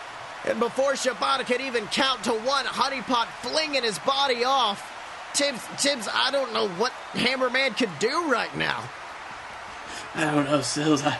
and 0.45 0.59
before 0.61 0.93
Shibata 0.93 1.47
could 1.47 1.61
even 1.61 1.87
count 1.87 2.25
to 2.25 2.33
one, 2.33 2.67
Honey 2.67 3.01
Honeypot 3.01 3.27
flinging 3.43 3.83
his 3.83 3.99
body 4.01 4.45
off. 4.45 4.91
Tibbs, 5.35 5.65
Tibbs, 5.79 6.09
I 6.13 6.31
don't 6.31 6.53
know 6.53 6.69
what 6.69 6.93
Hammerman 7.13 7.77
could 7.77 7.91
do 7.99 8.31
right 8.31 8.55
now. 8.57 8.85
I 10.15 10.33
don't 10.33 10.45
know, 10.45 10.61
Sills. 10.61 11.03
I... 11.03 11.19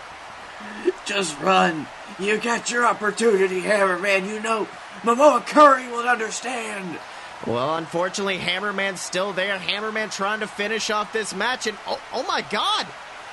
Just 1.05 1.39
run. 1.41 1.87
You 2.19 2.39
got 2.39 2.71
your 2.71 2.87
opportunity, 2.87 3.61
Hammerman. 3.61 4.29
You 4.29 4.41
know 4.41 4.69
Momoa 5.03 5.45
Curry 5.47 5.89
will 5.89 6.09
understand. 6.09 6.99
Well, 7.47 7.77
unfortunately, 7.77 8.39
Hammerman's 8.39 9.01
still 9.01 9.33
there. 9.33 9.59
Hammerman 9.59 10.11
trying 10.11 10.41
to 10.41 10.47
finish 10.47 10.89
off 10.91 11.13
this 11.13 11.35
match, 11.35 11.67
and 11.67 11.77
oh, 11.87 12.01
oh 12.13 12.23
my 12.23 12.43
God! 12.43 12.87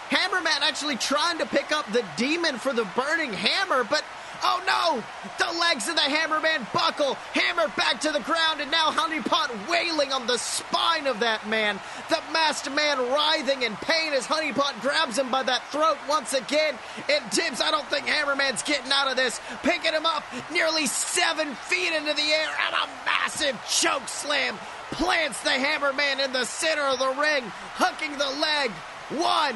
Hammerman 0.09 0.61
actually 0.61 0.97
trying 0.97 1.37
to 1.37 1.45
pick 1.45 1.71
up 1.71 1.89
the 1.93 2.03
demon 2.17 2.57
for 2.57 2.73
the 2.73 2.83
burning 2.95 3.31
hammer, 3.31 3.85
but 3.85 4.03
oh 4.43 4.61
no! 4.65 5.03
The 5.37 5.59
legs 5.59 5.87
of 5.87 5.95
the 5.95 6.01
Hammerman 6.01 6.71
buckle, 6.73 7.15
hammer 7.33 7.67
back 7.75 8.01
to 8.01 8.11
the 8.11 8.19
ground, 8.21 8.61
and 8.61 8.71
now 8.71 8.91
Honeypot 8.91 9.69
wailing 9.69 10.11
on 10.11 10.27
the 10.27 10.37
spine 10.37 11.07
of 11.07 11.19
that 11.19 11.47
man. 11.47 11.79
The 12.09 12.19
masked 12.31 12.71
man 12.71 12.97
writhing 12.97 13.63
in 13.63 13.75
pain 13.77 14.13
as 14.13 14.27
Honeypot 14.27 14.81
grabs 14.81 15.17
him 15.17 15.31
by 15.31 15.43
that 15.43 15.65
throat 15.71 15.97
once 16.09 16.33
again. 16.33 16.75
And 17.09 17.31
Tibbs, 17.31 17.61
I 17.61 17.71
don't 17.71 17.87
think 17.87 18.05
Hammerman's 18.05 18.63
getting 18.63 18.91
out 18.91 19.09
of 19.09 19.17
this. 19.17 19.39
Picking 19.63 19.93
him 19.93 20.05
up 20.05 20.23
nearly 20.51 20.87
seven 20.87 21.53
feet 21.55 21.93
into 21.93 22.13
the 22.13 22.21
air, 22.21 22.49
and 22.67 22.75
a 22.75 22.89
massive 23.05 23.59
choke 23.69 24.07
slam 24.07 24.57
plants 24.91 25.41
the 25.43 25.49
Hammerman 25.51 26.23
in 26.23 26.33
the 26.33 26.45
center 26.45 26.81
of 26.81 26.99
the 26.99 27.21
ring, 27.21 27.43
hooking 27.75 28.17
the 28.17 28.29
leg. 28.39 28.71
One, 29.11 29.55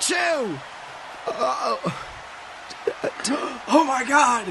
two. 0.00 0.58
Oh 3.68 3.84
my 3.84 4.04
god! 4.04 4.46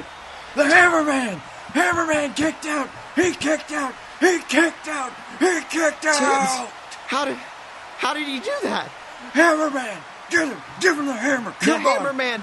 The 0.56 0.64
Hammerman! 0.64 1.40
Hammerman 1.74 2.36
kicked 2.36 2.66
out! 2.66 2.90
He 3.16 3.34
kicked 3.34 3.72
out! 3.72 3.94
He 4.20 4.40
kicked 4.40 4.88
out! 4.88 5.12
He 5.40 5.62
kicked 5.70 6.06
out! 6.06 6.70
How 7.08 7.26
did 7.26 7.36
how 7.36 8.14
did 8.14 8.28
he 8.28 8.40
do 8.40 8.54
that? 8.64 8.90
Hammerman! 9.34 9.98
Get 10.30 10.48
him! 10.48 10.58
Give 10.80 10.98
him 10.98 11.06
the 11.06 11.14
hammer! 11.14 11.52
Come 11.60 11.84
the 11.84 11.90
on! 11.90 12.06
Hammerman 12.06 12.42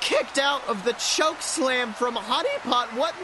kicked 0.00 0.38
out 0.38 0.66
of 0.68 0.84
the 0.84 0.92
choke 0.94 1.42
slam 1.42 1.92
from 1.92 2.14
Honeypot. 2.16 2.96
What 2.96 3.14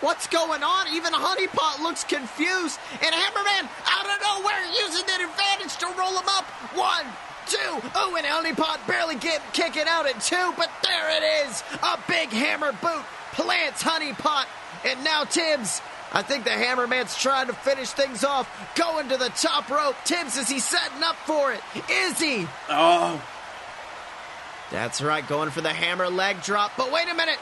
what's 0.00 0.26
going 0.26 0.62
on? 0.62 0.88
Even 0.94 1.12
Honeypot 1.12 1.82
looks 1.82 2.04
confused. 2.04 2.78
And 3.02 3.14
Hammerman 3.14 3.68
out 3.86 4.06
of 4.06 4.18
nowhere 4.22 4.64
using 4.84 5.06
that 5.06 5.20
advantage 5.20 5.76
to 5.78 5.86
roll 5.98 6.18
him 6.18 6.28
up. 6.28 6.44
One, 6.74 7.06
two. 7.50 7.90
Oh, 7.94 8.16
and 8.16 8.26
Honeypot 8.26 8.86
barely 8.86 9.16
get 9.16 9.42
kicking 9.52 9.84
out 9.86 10.06
at 10.06 10.20
two, 10.20 10.52
but 10.56 10.70
there 10.84 11.10
it 11.16 11.46
is. 11.46 11.62
A 11.82 11.98
big 12.08 12.28
hammer 12.30 12.72
boot 12.72 13.04
plants 13.32 13.82
Honeypot. 13.82 14.46
And 14.84 15.02
now 15.04 15.24
Tibbs. 15.24 15.82
I 16.12 16.22
think 16.22 16.42
the 16.42 16.50
Hammerman's 16.50 17.16
trying 17.16 17.46
to 17.46 17.52
finish 17.52 17.90
things 17.90 18.24
off, 18.24 18.48
going 18.74 19.08
to 19.10 19.16
the 19.16 19.28
top 19.28 19.70
rope. 19.70 19.94
Tibbs, 20.04 20.36
is 20.36 20.48
he 20.48 20.58
setting 20.58 21.02
up 21.04 21.14
for 21.24 21.52
it? 21.52 21.60
Is 21.88 22.18
he? 22.18 22.48
Oh, 22.68 23.22
That's 24.72 25.00
right, 25.00 25.26
going 25.28 25.50
for 25.50 25.60
the 25.60 25.72
hammer 25.72 26.08
leg 26.08 26.42
drop. 26.42 26.72
But 26.76 26.90
wait 26.90 27.08
a 27.08 27.14
minute! 27.14 27.38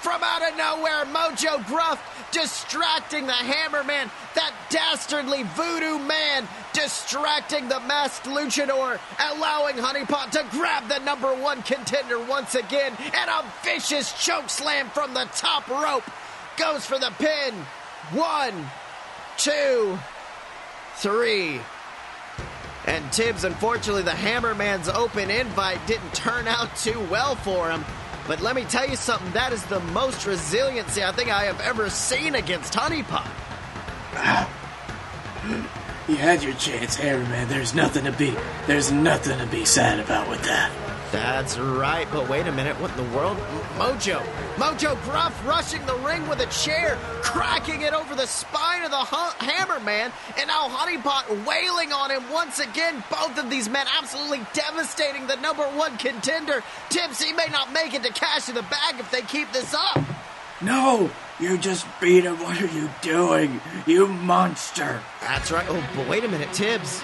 From 0.00 0.22
out 0.22 0.48
of 0.48 0.56
nowhere, 0.56 1.04
Mojo 1.06 1.66
Gruff 1.66 2.00
distracting 2.30 3.26
the 3.26 3.32
Hammerman, 3.32 4.10
that 4.34 4.52
dastardly 4.70 5.42
voodoo 5.54 5.98
man, 5.98 6.46
distracting 6.72 7.68
the 7.68 7.80
masked 7.80 8.26
luchador, 8.26 9.00
allowing 9.32 9.76
Honeypot 9.76 10.30
to 10.32 10.46
grab 10.50 10.88
the 10.88 10.98
number 11.00 11.34
one 11.34 11.62
contender 11.62 12.18
once 12.18 12.54
again, 12.54 12.92
and 12.98 13.30
a 13.30 13.44
vicious 13.64 14.12
choke 14.24 14.48
slam 14.48 14.88
from 14.90 15.14
the 15.14 15.28
top 15.34 15.68
rope. 15.68 16.04
Goes 16.56 16.86
for 16.86 16.98
the 16.98 17.12
pin. 17.18 17.54
One, 18.12 18.54
two, 19.36 19.98
three. 20.96 21.60
And 22.86 23.12
Tibbs, 23.12 23.44
unfortunately, 23.44 24.02
the 24.02 24.12
Hammerman's 24.12 24.88
open 24.88 25.30
invite 25.30 25.84
didn't 25.86 26.14
turn 26.14 26.48
out 26.48 26.74
too 26.76 26.98
well 27.10 27.34
for 27.34 27.70
him. 27.70 27.84
But 28.28 28.42
let 28.42 28.54
me 28.54 28.64
tell 28.64 28.86
you 28.86 28.94
something, 28.94 29.32
that 29.32 29.54
is 29.54 29.64
the 29.64 29.80
most 29.80 30.26
resiliency 30.26 31.02
I 31.02 31.12
think 31.12 31.30
I 31.30 31.44
have 31.44 31.60
ever 31.62 31.88
seen 31.88 32.34
against 32.34 32.74
Honeypot. 32.74 33.26
you 36.08 36.16
had 36.16 36.42
your 36.42 36.52
chance, 36.54 36.94
Harry, 36.96 37.22
man. 37.24 37.48
There's 37.48 37.74
nothing 37.74 38.04
to 38.04 38.12
be. 38.12 38.34
There's 38.66 38.92
nothing 38.92 39.38
to 39.38 39.46
be 39.46 39.64
sad 39.64 39.98
about 39.98 40.28
with 40.28 40.42
that. 40.42 40.87
That's 41.10 41.58
right, 41.58 42.06
but 42.12 42.28
wait 42.28 42.46
a 42.46 42.52
minute, 42.52 42.78
what 42.80 42.90
in 42.90 42.96
the 42.98 43.16
world? 43.16 43.38
Mojo! 43.78 44.20
Mojo 44.56 45.02
Gruff 45.04 45.46
rushing 45.46 45.84
the 45.86 45.94
ring 45.96 46.28
with 46.28 46.40
a 46.40 46.46
chair, 46.46 46.98
cracking 47.22 47.80
it 47.80 47.94
over 47.94 48.14
the 48.14 48.26
spine 48.26 48.82
of 48.82 48.90
the 48.90 48.98
hu- 48.98 49.46
Hammerman, 49.46 50.12
and 50.38 50.46
now 50.48 50.68
Honeypot 50.68 51.46
wailing 51.46 51.92
on 51.92 52.10
him 52.10 52.30
once 52.30 52.58
again. 52.58 53.02
Both 53.10 53.38
of 53.38 53.48
these 53.48 53.70
men 53.70 53.86
absolutely 53.98 54.44
devastating 54.52 55.26
the 55.26 55.36
number 55.36 55.62
one 55.62 55.96
contender. 55.96 56.62
Tibbs, 56.90 57.22
he 57.22 57.32
may 57.32 57.46
not 57.50 57.72
make 57.72 57.94
it 57.94 58.02
to 58.02 58.12
cash 58.12 58.50
in 58.50 58.54
the 58.54 58.62
bag 58.62 58.96
if 58.98 59.10
they 59.10 59.22
keep 59.22 59.50
this 59.52 59.72
up. 59.74 60.00
No, 60.60 61.08
you 61.40 61.56
just 61.56 61.86
beat 62.00 62.24
him. 62.24 62.36
What 62.42 62.60
are 62.60 62.66
you 62.66 62.90
doing, 63.00 63.60
you 63.86 64.08
monster? 64.08 65.00
That's 65.22 65.50
right. 65.50 65.64
Oh, 65.70 65.88
but 65.96 66.06
wait 66.08 66.24
a 66.24 66.28
minute, 66.28 66.52
Tibbs. 66.52 67.02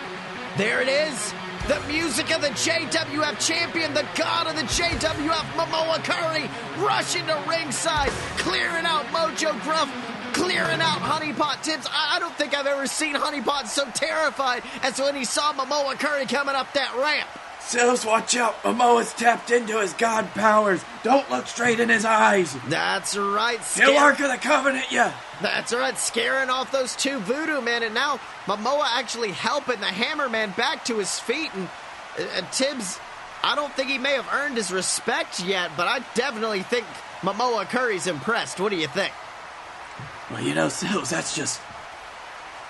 There 0.59 0.83
it 0.83 0.89
is. 0.89 1.33
The 1.69 1.81
music 1.89 2.31
of 2.35 2.43
the 2.43 2.49
JWF 2.49 3.47
champion, 3.47 3.95
the 3.95 4.07
god 4.17 4.47
of 4.49 4.57
the 4.57 4.63
JWF, 4.65 5.47
Momoa 5.57 6.05
Curry, 6.05 6.49
rushing 6.85 7.27
to 7.27 7.43
ringside, 7.49 8.11
clearing 8.37 8.85
out 8.85 9.07
Mojo 9.07 9.59
Gruff, 9.63 9.91
clearing 10.35 10.83
out 10.83 10.99
Honeypot 10.99 11.63
Tibbs. 11.63 11.87
I, 11.91 12.17
I 12.17 12.19
don't 12.19 12.35
think 12.37 12.55
I've 12.55 12.67
ever 12.67 12.87
seen 12.87 13.15
Honeypot 13.15 13.67
so 13.67 13.87
terrified 13.95 14.63
as 14.83 14.99
when 14.99 15.15
he 15.15 15.25
saw 15.25 15.55
Momoa 15.55 15.99
Curry 15.99 16.27
coming 16.27 16.55
up 16.55 16.71
that 16.75 16.95
ramp. 16.97 17.29
Sills, 17.61 18.05
watch 18.05 18.37
out. 18.37 18.63
Momoa's 18.63 19.15
tapped 19.15 19.51
into 19.51 19.81
his 19.81 19.95
god 19.95 20.27
powers. 20.35 20.85
Don't 21.03 21.29
look 21.31 21.47
straight 21.47 21.81
in 21.81 21.89
his 21.89 22.05
eyes. 22.05 22.55
That's 22.69 23.17
right. 23.17 23.57
New 23.59 23.65
scare- 23.65 23.99
Ark 24.01 24.21
of 24.21 24.31
the 24.31 24.37
Covenant, 24.37 24.93
yeah. 24.93 25.15
That's 25.43 25.73
right, 25.73 25.99
scaring 25.99 26.49
off 26.49 26.71
those 26.71 26.95
two 26.95 27.19
voodoo 27.19 27.61
men, 27.61 27.83
and 27.83 27.95
now 27.95 28.21
Momoa 28.47 28.87
actually 28.93 29.33
helping 29.33 29.81
the 29.81 29.87
Hammerman 29.87 30.57
back 30.57 30.85
to 30.87 30.99
his 30.99 31.19
feet. 31.19 31.51
And 31.55 31.69
uh, 32.19 32.43
Tibbs, 32.53 32.99
I 33.43 33.55
don't 33.55 33.73
think 33.75 33.91
he 33.91 33.99
may 33.99 34.15
have 34.15 34.29
earned 34.33 34.57
his 34.57 34.73
respect 34.73 35.45
yet, 35.45 35.73
but 35.77 35.89
I 35.89 36.01
definitely 36.15 36.63
think 36.63 36.87
Momoa 37.21 37.69
Curry's 37.69 38.07
impressed. 38.07 38.61
What 38.61 38.71
do 38.71 38.77
you 38.77 38.87
think? 38.87 39.13
Well, 40.31 40.41
you 40.41 40.55
know, 40.55 40.69
Sills, 40.69 41.11
that's 41.11 41.35
just. 41.35 41.61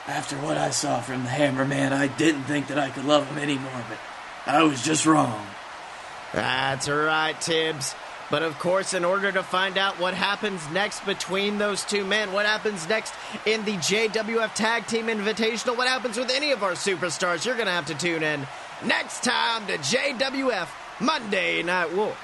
After 0.06 0.36
what 0.36 0.58
I 0.58 0.68
saw 0.68 1.00
from 1.00 1.22
the 1.22 1.30
Hammerman, 1.30 1.92
I 1.92 2.08
didn't 2.08 2.44
think 2.44 2.66
that 2.66 2.78
I 2.78 2.90
could 2.90 3.06
love 3.06 3.26
him 3.26 3.38
anymore, 3.38 3.84
but 3.88 3.98
I 4.46 4.62
was 4.62 4.82
just 4.82 5.06
wrong. 5.06 5.46
That's 6.32 6.88
right, 6.88 7.40
Tibbs. 7.40 7.94
But 8.35 8.43
of 8.43 8.59
course, 8.59 8.95
in 8.95 9.05
order 9.05 9.30
to 9.30 9.45
find 9.45 9.78
out 9.78 10.01
what 10.01 10.12
happens 10.12 10.61
next 10.72 11.07
between 11.07 11.57
those 11.59 11.85
two 11.85 12.05
men, 12.05 12.32
what 12.32 12.47
happens 12.47 12.89
next 12.89 13.14
in 13.47 13.64
the 13.64 13.76
JWF 13.76 14.53
Tag 14.55 14.89
Team 14.89 15.07
Invitational, 15.07 15.76
what 15.76 15.87
happens 15.87 16.18
with 16.18 16.30
any 16.30 16.51
of 16.51 16.64
our 16.64 16.72
superstars, 16.72 17.47
you're 17.47 17.55
going 17.55 17.68
to 17.68 17.72
have 17.72 17.87
to 17.87 17.95
tune 17.95 18.24
in 18.24 18.45
next 18.85 19.22
time 19.22 19.64
to 19.68 19.78
JWF 19.78 20.66
Monday 20.99 21.62
Night 21.62 21.95
War. 21.95 22.16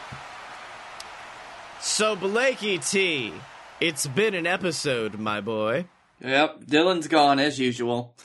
So, 1.81 2.17
Blakey 2.17 2.79
T, 2.79 3.33
it's 3.79 4.09
been 4.09 4.35
an 4.35 4.49
episode, 4.49 5.17
my 5.17 5.41
boy. 5.41 5.85
Yep, 6.21 6.65
Dylan's 6.65 7.07
gone 7.07 7.39
as 7.39 7.61
usual. 7.61 8.17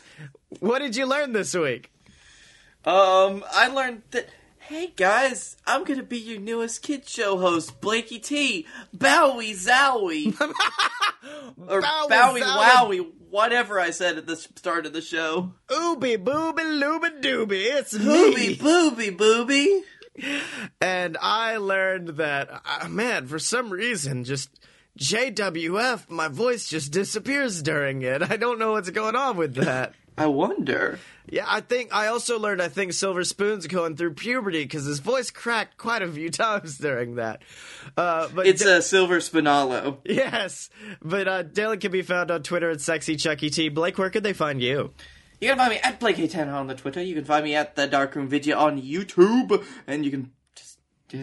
What 0.60 0.80
did 0.80 0.96
you 0.96 1.06
learn 1.06 1.34
this 1.34 1.54
week? 1.54 1.92
Um, 2.84 3.44
I 3.54 3.68
learned 3.68 4.02
that. 4.10 4.28
Hey 4.68 4.94
guys, 4.96 5.58
I'm 5.68 5.84
gonna 5.84 6.02
be 6.02 6.18
your 6.18 6.40
newest 6.40 6.82
kid 6.82 7.08
show 7.08 7.38
host, 7.38 7.80
Blakey 7.82 8.18
T. 8.18 8.66
Bowie 8.92 9.54
Zowie. 9.54 10.34
or 11.68 11.82
Bowie 11.82 12.10
Bowie, 12.10 12.42
Zowie. 12.42 13.00
Wowie, 13.00 13.12
whatever 13.30 13.80
I 13.80 13.92
said 13.92 14.18
at 14.18 14.26
the 14.26 14.36
start 14.36 14.88
of 14.88 14.94
the 14.94 15.02
show. 15.02 15.54
Ooby 15.68 16.18
booby 16.24 16.64
looby 16.64 17.10
dooby, 17.22 17.66
it's 17.78 17.96
Booby, 17.96 18.48
me. 18.50 18.56
booby, 18.56 19.10
booby. 19.12 19.84
And 20.82 21.16
I 21.22 21.58
learned 21.58 22.18
that, 22.18 22.50
uh, 22.66 22.88
man, 22.88 23.28
for 23.28 23.38
some 23.38 23.70
reason, 23.70 24.24
just 24.24 24.50
JWF, 24.98 26.10
my 26.10 26.28
voice 26.28 26.68
just 26.68 26.92
disappears 26.92 27.62
during 27.62 28.02
it. 28.02 28.24
I 28.32 28.38
don't 28.38 28.58
know 28.58 28.72
what's 28.72 28.90
going 28.90 29.16
on 29.16 29.38
with 29.38 29.56
that. 29.56 29.94
I 30.18 30.28
wonder. 30.28 31.00
Yeah, 31.30 31.46
I 31.48 31.62
think 31.62 31.94
I 31.94 32.08
also 32.08 32.40
learned. 32.40 32.62
I 32.62 32.68
think 32.70 32.94
Silver 32.94 33.24
Spoon's 33.24 33.68
going 33.68 33.96
through 33.96 34.14
puberty 34.14 34.64
because 34.64 34.86
his 34.86 35.00
voice 35.00 35.32
cracked 35.32 35.78
quite 35.78 36.02
a 36.02 36.08
few 36.08 36.30
times 36.32 36.78
during 36.78 37.16
that. 37.16 37.42
Uh, 37.98 38.30
but 38.34 38.48
It's 38.48 38.64
a 38.64 38.82
silver 38.82 39.18
spinalo. 39.18 39.98
yes, 40.06 40.70
but 41.02 41.28
uh, 41.28 41.44
Dylan 41.44 41.82
can 41.82 41.92
be 41.92 42.02
found 42.02 42.32
on 42.32 42.44
Twitter 42.44 42.70
at 42.70 42.82
sexy 42.82 43.16
Chucky 43.16 43.50
T. 43.50 43.70
Blake, 43.70 43.98
where 43.98 44.10
could 44.10 44.24
they 44.24 44.34
find 44.34 44.62
you? 44.62 44.94
You 45.42 45.50
can 45.50 45.58
find 45.58 45.72
me 45.72 45.80
at 45.80 46.00
Blake 46.00 46.16
A10 46.18 46.52
on 46.54 46.68
the 46.68 46.76
Twitter. 46.76 47.02
You 47.04 47.16
can 47.16 47.26
find 47.26 47.44
me 47.44 47.56
at 47.56 47.76
the 47.76 47.88
Darkroom 47.88 48.30
Video 48.30 48.58
on 48.58 48.82
YouTube, 48.82 49.66
and 49.86 50.06
you 50.06 50.12
can 50.12 50.32
just 50.56 50.80
uh, 51.14 51.18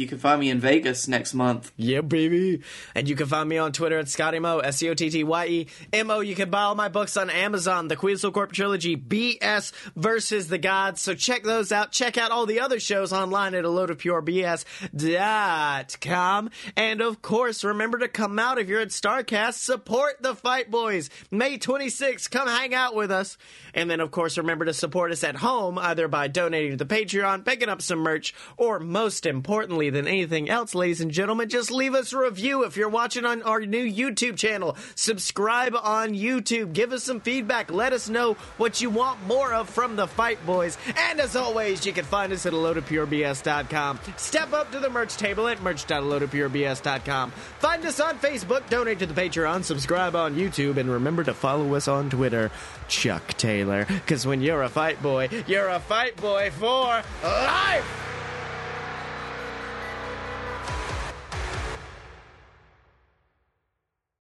you 0.00 0.06
can 0.06 0.18
find 0.18 0.40
me 0.40 0.48
in 0.48 0.58
Vegas 0.58 1.06
next 1.06 1.34
month. 1.34 1.70
Yeah, 1.76 2.00
baby. 2.00 2.62
And 2.94 3.06
you 3.06 3.14
can 3.14 3.26
find 3.26 3.46
me 3.48 3.58
on 3.58 3.72
Twitter 3.72 3.98
at 3.98 4.08
Scotty 4.08 4.38
Mo, 4.38 4.60
S 4.60 4.78
C 4.78 4.88
O 4.88 4.94
T 4.94 5.10
T 5.10 5.22
Y 5.22 5.46
E 5.46 5.66
M 5.92 6.10
O. 6.10 6.20
You 6.20 6.34
can 6.34 6.48
buy 6.50 6.62
all 6.62 6.74
my 6.74 6.88
books 6.88 7.18
on 7.18 7.28
Amazon, 7.28 7.88
the 7.88 7.96
Queensville 7.96 8.32
Corp 8.32 8.52
trilogy, 8.52 8.96
BS 8.96 9.72
versus 9.94 10.48
the 10.48 10.56
Gods. 10.56 11.02
So 11.02 11.14
check 11.14 11.42
those 11.42 11.70
out. 11.70 11.92
Check 11.92 12.16
out 12.16 12.30
all 12.30 12.46
the 12.46 12.60
other 12.60 12.80
shows 12.80 13.12
online 13.12 13.54
at 13.54 13.66
a 13.66 13.68
load 13.68 13.90
of 13.90 13.98
pure 13.98 14.22
BS.com. 14.22 14.70
And 16.76 17.00
of 17.02 17.20
course, 17.20 17.62
remember 17.62 17.98
to 17.98 18.08
come 18.08 18.38
out 18.38 18.58
if 18.58 18.68
you're 18.68 18.80
at 18.80 18.88
Starrcast. 18.88 19.54
Support 19.54 20.22
the 20.22 20.34
Fight 20.34 20.70
Boys. 20.70 21.10
May 21.30 21.58
26th, 21.58 22.30
come 22.30 22.48
hang 22.48 22.72
out 22.74 22.94
with 22.94 23.10
us. 23.10 23.36
And 23.74 23.90
then, 23.90 24.00
of 24.00 24.10
course, 24.10 24.38
remember 24.38 24.64
to 24.64 24.72
support 24.72 25.12
us 25.12 25.22
at 25.22 25.36
home, 25.36 25.78
either 25.78 26.08
by 26.08 26.28
donating 26.28 26.78
to 26.78 26.84
the 26.84 26.86
Patreon, 26.86 27.44
picking 27.44 27.68
up 27.68 27.82
some 27.82 27.98
merch, 27.98 28.34
or 28.56 28.80
most 28.80 29.26
importantly 29.26 29.89
than 29.90 30.06
anything 30.06 30.48
else, 30.48 30.74
ladies 30.74 31.00
and 31.00 31.10
gentlemen, 31.10 31.48
just 31.48 31.70
leave 31.70 31.94
us 31.94 32.12
a 32.12 32.18
review 32.18 32.64
if 32.64 32.76
you're 32.76 32.88
watching 32.88 33.24
on 33.24 33.42
our 33.42 33.60
new 33.60 33.84
YouTube 33.84 34.36
channel. 34.36 34.76
Subscribe 34.94 35.74
on 35.74 36.10
YouTube. 36.10 36.72
Give 36.72 36.92
us 36.92 37.04
some 37.04 37.20
feedback. 37.20 37.70
Let 37.70 37.92
us 37.92 38.08
know 38.08 38.34
what 38.56 38.80
you 38.80 38.90
want 38.90 39.24
more 39.26 39.52
of 39.52 39.68
from 39.68 39.96
the 39.96 40.06
Fight 40.06 40.44
Boys. 40.46 40.78
And 40.96 41.20
as 41.20 41.36
always, 41.36 41.84
you 41.84 41.92
can 41.92 42.04
find 42.04 42.32
us 42.32 42.46
at 42.46 42.52
a 42.52 42.56
loadofpurebs.com. 42.56 44.00
Step 44.16 44.52
up 44.52 44.72
to 44.72 44.80
the 44.80 44.90
merch 44.90 45.16
table 45.16 45.48
at 45.48 45.62
merch.loadofpurebs.com. 45.62 47.30
Find 47.30 47.84
us 47.86 48.00
on 48.00 48.18
Facebook, 48.18 48.68
donate 48.68 48.98
to 49.00 49.06
the 49.06 49.14
Patreon, 49.14 49.64
subscribe 49.64 50.14
on 50.16 50.36
YouTube, 50.36 50.76
and 50.76 50.90
remember 50.90 51.24
to 51.24 51.34
follow 51.34 51.74
us 51.74 51.88
on 51.88 52.10
Twitter, 52.10 52.50
Chuck 52.88 53.26
Taylor. 53.34 53.84
Because 53.86 54.26
when 54.26 54.40
you're 54.40 54.62
a 54.62 54.68
fight 54.68 55.02
boy, 55.02 55.28
you're 55.46 55.68
a 55.68 55.80
fight 55.80 56.16
boy 56.16 56.50
for 56.50 57.02
life! 57.22 58.06